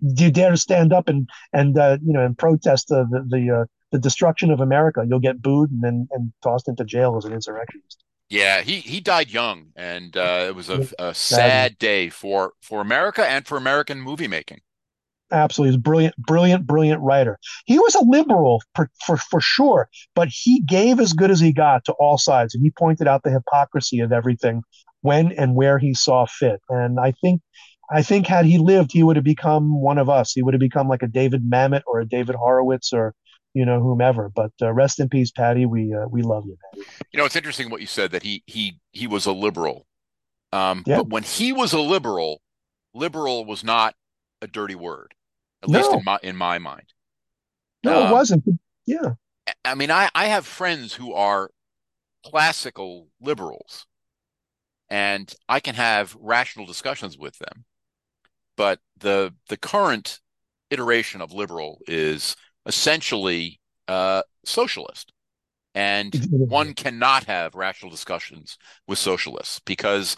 you 0.00 0.30
dare 0.30 0.52
to 0.52 0.56
stand 0.56 0.92
up 0.92 1.08
and 1.08 1.28
and 1.52 1.76
uh, 1.76 1.98
you 2.04 2.12
know 2.12 2.24
and 2.24 2.38
protest 2.38 2.92
uh, 2.92 3.04
the 3.10 3.26
the 3.28 3.62
uh, 3.62 3.64
the 3.90 3.98
destruction 3.98 4.52
of 4.52 4.60
America? 4.60 5.04
You'll 5.06 5.18
get 5.18 5.42
booed 5.42 5.72
and 5.72 5.82
then 5.82 6.08
and 6.12 6.32
tossed 6.42 6.68
into 6.68 6.84
jail 6.84 7.16
as 7.16 7.24
an 7.24 7.32
insurrectionist. 7.32 8.03
Yeah, 8.30 8.62
he 8.62 8.80
he 8.80 9.00
died 9.00 9.30
young, 9.30 9.66
and 9.76 10.16
uh, 10.16 10.46
it 10.48 10.54
was 10.54 10.70
a, 10.70 10.88
a 10.98 11.14
sad. 11.14 11.78
day 11.78 12.08
for 12.08 12.52
for 12.62 12.80
America 12.80 13.26
and 13.26 13.46
for 13.46 13.56
American 13.56 14.00
movie 14.00 14.28
making. 14.28 14.60
Absolutely 15.30 15.74
he's 15.74 15.82
brilliant 15.82 16.16
brilliant 16.16 16.66
brilliant 16.66 17.02
writer. 17.02 17.38
He 17.66 17.78
was 17.78 17.94
a 17.94 18.04
liberal 18.04 18.62
for, 18.74 18.90
for, 19.04 19.16
for 19.16 19.40
sure 19.40 19.88
but 20.14 20.28
he 20.30 20.60
gave 20.60 21.00
as 21.00 21.12
good 21.12 21.30
as 21.30 21.40
he 21.40 21.52
got 21.52 21.84
to 21.84 21.92
all 21.94 22.18
sides 22.18 22.54
and 22.54 22.62
he 22.62 22.70
pointed 22.70 23.08
out 23.08 23.22
the 23.22 23.30
hypocrisy 23.30 24.00
of 24.00 24.12
everything 24.12 24.62
when 25.00 25.32
and 25.32 25.54
where 25.54 25.78
he 25.78 25.94
saw 25.94 26.26
fit. 26.26 26.60
And 26.68 27.00
i 27.00 27.12
think 27.12 27.40
i 27.90 28.02
think 28.02 28.26
had 28.26 28.44
he 28.46 28.58
lived 28.58 28.92
he 28.92 29.02
would 29.02 29.16
have 29.16 29.24
become 29.24 29.80
one 29.80 29.98
of 29.98 30.08
us. 30.08 30.32
He 30.32 30.42
would 30.42 30.54
have 30.54 30.60
become 30.60 30.88
like 30.88 31.02
a 31.02 31.08
david 31.08 31.42
mamet 31.50 31.82
or 31.86 32.00
a 32.00 32.08
david 32.08 32.36
horowitz 32.36 32.92
or 32.92 33.14
you 33.54 33.64
know, 33.64 33.80
whomever. 33.80 34.28
But 34.28 34.52
uh, 34.60 34.72
rest 34.72 35.00
in 35.00 35.08
peace, 35.08 35.30
Paddy. 35.30 35.64
We 35.64 35.94
uh, 35.94 36.06
we 36.08 36.22
love 36.22 36.44
you, 36.46 36.56
Paddy. 36.62 36.86
You 37.12 37.18
know, 37.18 37.24
it's 37.24 37.36
interesting 37.36 37.70
what 37.70 37.80
you 37.80 37.86
said 37.86 38.10
that 38.10 38.22
he 38.22 38.42
he 38.46 38.78
he 38.92 39.06
was 39.06 39.26
a 39.26 39.32
liberal. 39.32 39.86
Um, 40.52 40.82
yeah. 40.86 40.98
But 40.98 41.08
when 41.08 41.22
he 41.22 41.52
was 41.52 41.72
a 41.72 41.80
liberal, 41.80 42.42
liberal 42.92 43.44
was 43.44 43.64
not 43.64 43.94
a 44.42 44.46
dirty 44.46 44.74
word, 44.74 45.14
at 45.62 45.68
no. 45.68 45.78
least 45.78 45.92
in 45.92 46.04
my 46.04 46.18
in 46.22 46.36
my 46.36 46.58
mind. 46.58 46.92
No, 47.82 48.02
um, 48.02 48.08
it 48.08 48.12
wasn't. 48.12 48.44
Yeah. 48.86 49.14
I 49.64 49.74
mean, 49.74 49.90
I 49.90 50.10
I 50.14 50.26
have 50.26 50.46
friends 50.46 50.92
who 50.92 51.14
are 51.14 51.50
classical 52.24 53.08
liberals, 53.20 53.86
and 54.88 55.32
I 55.48 55.60
can 55.60 55.74
have 55.74 56.16
rational 56.18 56.66
discussions 56.66 57.16
with 57.16 57.38
them. 57.38 57.64
But 58.56 58.80
the 58.98 59.34
the 59.48 59.56
current 59.56 60.20
iteration 60.70 61.20
of 61.20 61.32
liberal 61.32 61.80
is 61.86 62.36
essentially 62.66 63.60
uh, 63.88 64.22
socialist. 64.44 65.12
And 65.74 66.14
one 66.30 66.74
cannot 66.74 67.24
have 67.24 67.54
rational 67.54 67.90
discussions 67.90 68.58
with 68.86 68.98
socialists 68.98 69.60
because 69.60 70.16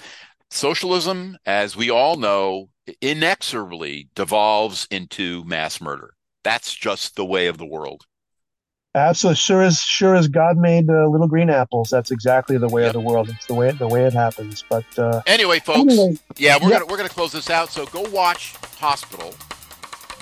socialism, 0.51 1.39
as 1.47 1.77
we 1.77 1.91
all 1.91 2.17
know, 2.17 2.69
inexorably 3.01 4.09
devolves 4.15 4.87
into 4.91 5.45
mass 5.45 5.81
murder. 5.81 6.15
That's 6.45 6.75
just 6.75 7.17
the 7.17 7.25
way 7.25 7.47
of 7.49 7.59
the 7.59 7.67
world. 7.67 8.05
Absolutely, 8.95 9.37
sure 9.37 9.63
as 9.63 9.79
sure 9.79 10.15
as 10.15 10.27
God 10.27 10.57
made 10.57 10.89
uh, 10.89 11.07
little 11.09 11.29
green 11.29 11.51
apples. 11.51 11.91
That's 11.91 12.11
exactly 12.11 12.57
the 12.57 12.69
way 12.69 12.83
yep. 12.83 12.89
of 12.89 12.93
the 12.95 13.01
world. 13.01 13.29
It's 13.29 13.45
the 13.45 13.53
way 13.53 13.71
the 13.73 13.87
way 13.87 14.05
it 14.05 14.15
happens. 14.15 14.65
But 14.71 14.87
uh, 14.99 15.21
anyway, 15.27 15.59
folks, 15.59 15.93
anyway, 15.93 16.17
yeah, 16.39 16.57
we're 16.57 16.71
yep. 16.71 16.81
gonna 16.81 16.91
we're 16.91 16.97
gonna 16.97 17.11
close 17.11 17.33
this 17.33 17.51
out. 17.51 17.71
So 17.71 17.85
go 17.87 18.09
watch 18.09 18.55
Hospital, 18.79 19.35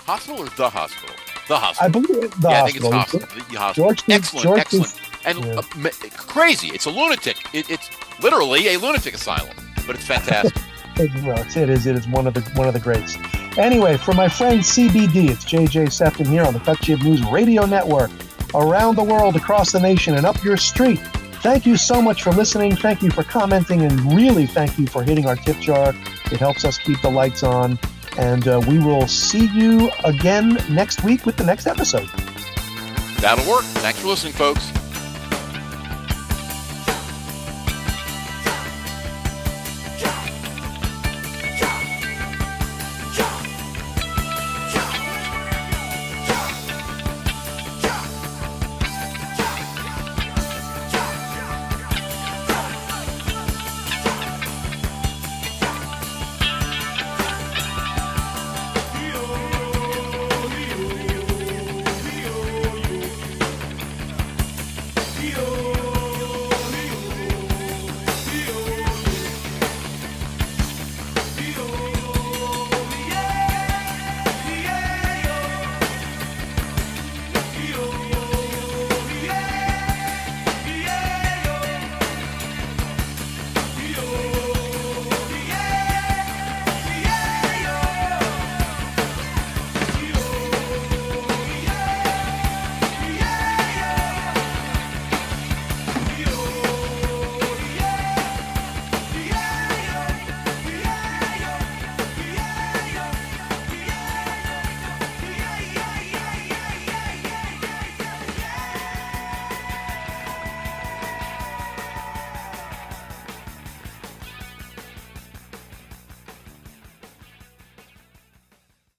Hospital 0.06 0.44
or 0.44 0.48
the 0.56 0.68
Hospital. 0.68 1.14
The 1.48 1.58
hospital. 1.58 1.84
I 1.84 1.88
believe 1.88 2.40
the 2.40 2.48
yeah, 2.48 2.60
hospital. 2.60 2.94
I 2.94 3.02
think 3.04 3.20
it's 3.20 3.20
hospital. 3.20 3.44
The 3.50 3.58
hospital. 3.58 3.88
George, 3.88 4.02
excellent, 4.08 4.44
George 4.44 4.60
excellent, 4.60 5.00
and 5.26 5.44
yeah. 5.44 5.52
uh, 5.54 6.08
crazy. 6.16 6.68
It's 6.68 6.86
a 6.86 6.90
lunatic. 6.90 7.36
It, 7.52 7.70
it's 7.70 7.90
literally 8.22 8.74
a 8.74 8.78
lunatic 8.78 9.14
asylum, 9.14 9.54
but 9.86 9.96
it's 9.96 10.06
fantastic. 10.06 10.62
well, 11.24 11.38
it 11.38 11.68
is. 11.68 11.86
It 11.86 11.96
is 11.96 12.08
one 12.08 12.26
of 12.26 12.34
the 12.34 12.40
one 12.54 12.66
of 12.66 12.74
the 12.74 12.80
greats. 12.80 13.16
Anyway, 13.58 13.96
for 13.96 14.14
my 14.14 14.28
friend 14.28 14.60
CBD, 14.60 15.30
it's 15.30 15.44
JJ 15.44 15.92
Sefton 15.92 16.26
here 16.26 16.44
on 16.44 16.54
the 16.54 16.60
Cut 16.60 16.80
Jib 16.80 17.02
News 17.02 17.22
Radio 17.26 17.66
Network, 17.66 18.10
around 18.54 18.96
the 18.96 19.04
world, 19.04 19.36
across 19.36 19.70
the 19.72 19.80
nation, 19.80 20.14
and 20.14 20.24
up 20.24 20.42
your 20.42 20.56
street. 20.56 21.00
Thank 21.42 21.66
you 21.66 21.76
so 21.76 22.00
much 22.00 22.22
for 22.22 22.32
listening. 22.32 22.74
Thank 22.74 23.02
you 23.02 23.10
for 23.10 23.22
commenting, 23.22 23.82
and 23.82 24.14
really 24.14 24.46
thank 24.46 24.78
you 24.78 24.86
for 24.86 25.02
hitting 25.02 25.26
our 25.26 25.36
tip 25.36 25.58
jar. 25.60 25.94
It 26.32 26.40
helps 26.40 26.64
us 26.64 26.78
keep 26.78 27.00
the 27.02 27.10
lights 27.10 27.42
on. 27.42 27.78
And 28.16 28.46
uh, 28.46 28.60
we 28.68 28.78
will 28.78 29.08
see 29.08 29.46
you 29.46 29.90
again 30.04 30.58
next 30.70 31.02
week 31.02 31.26
with 31.26 31.36
the 31.36 31.44
next 31.44 31.66
episode. 31.66 32.08
That'll 33.20 33.48
work. 33.50 33.64
Thanks 33.64 34.00
for 34.00 34.08
listening, 34.08 34.34
folks. 34.34 34.70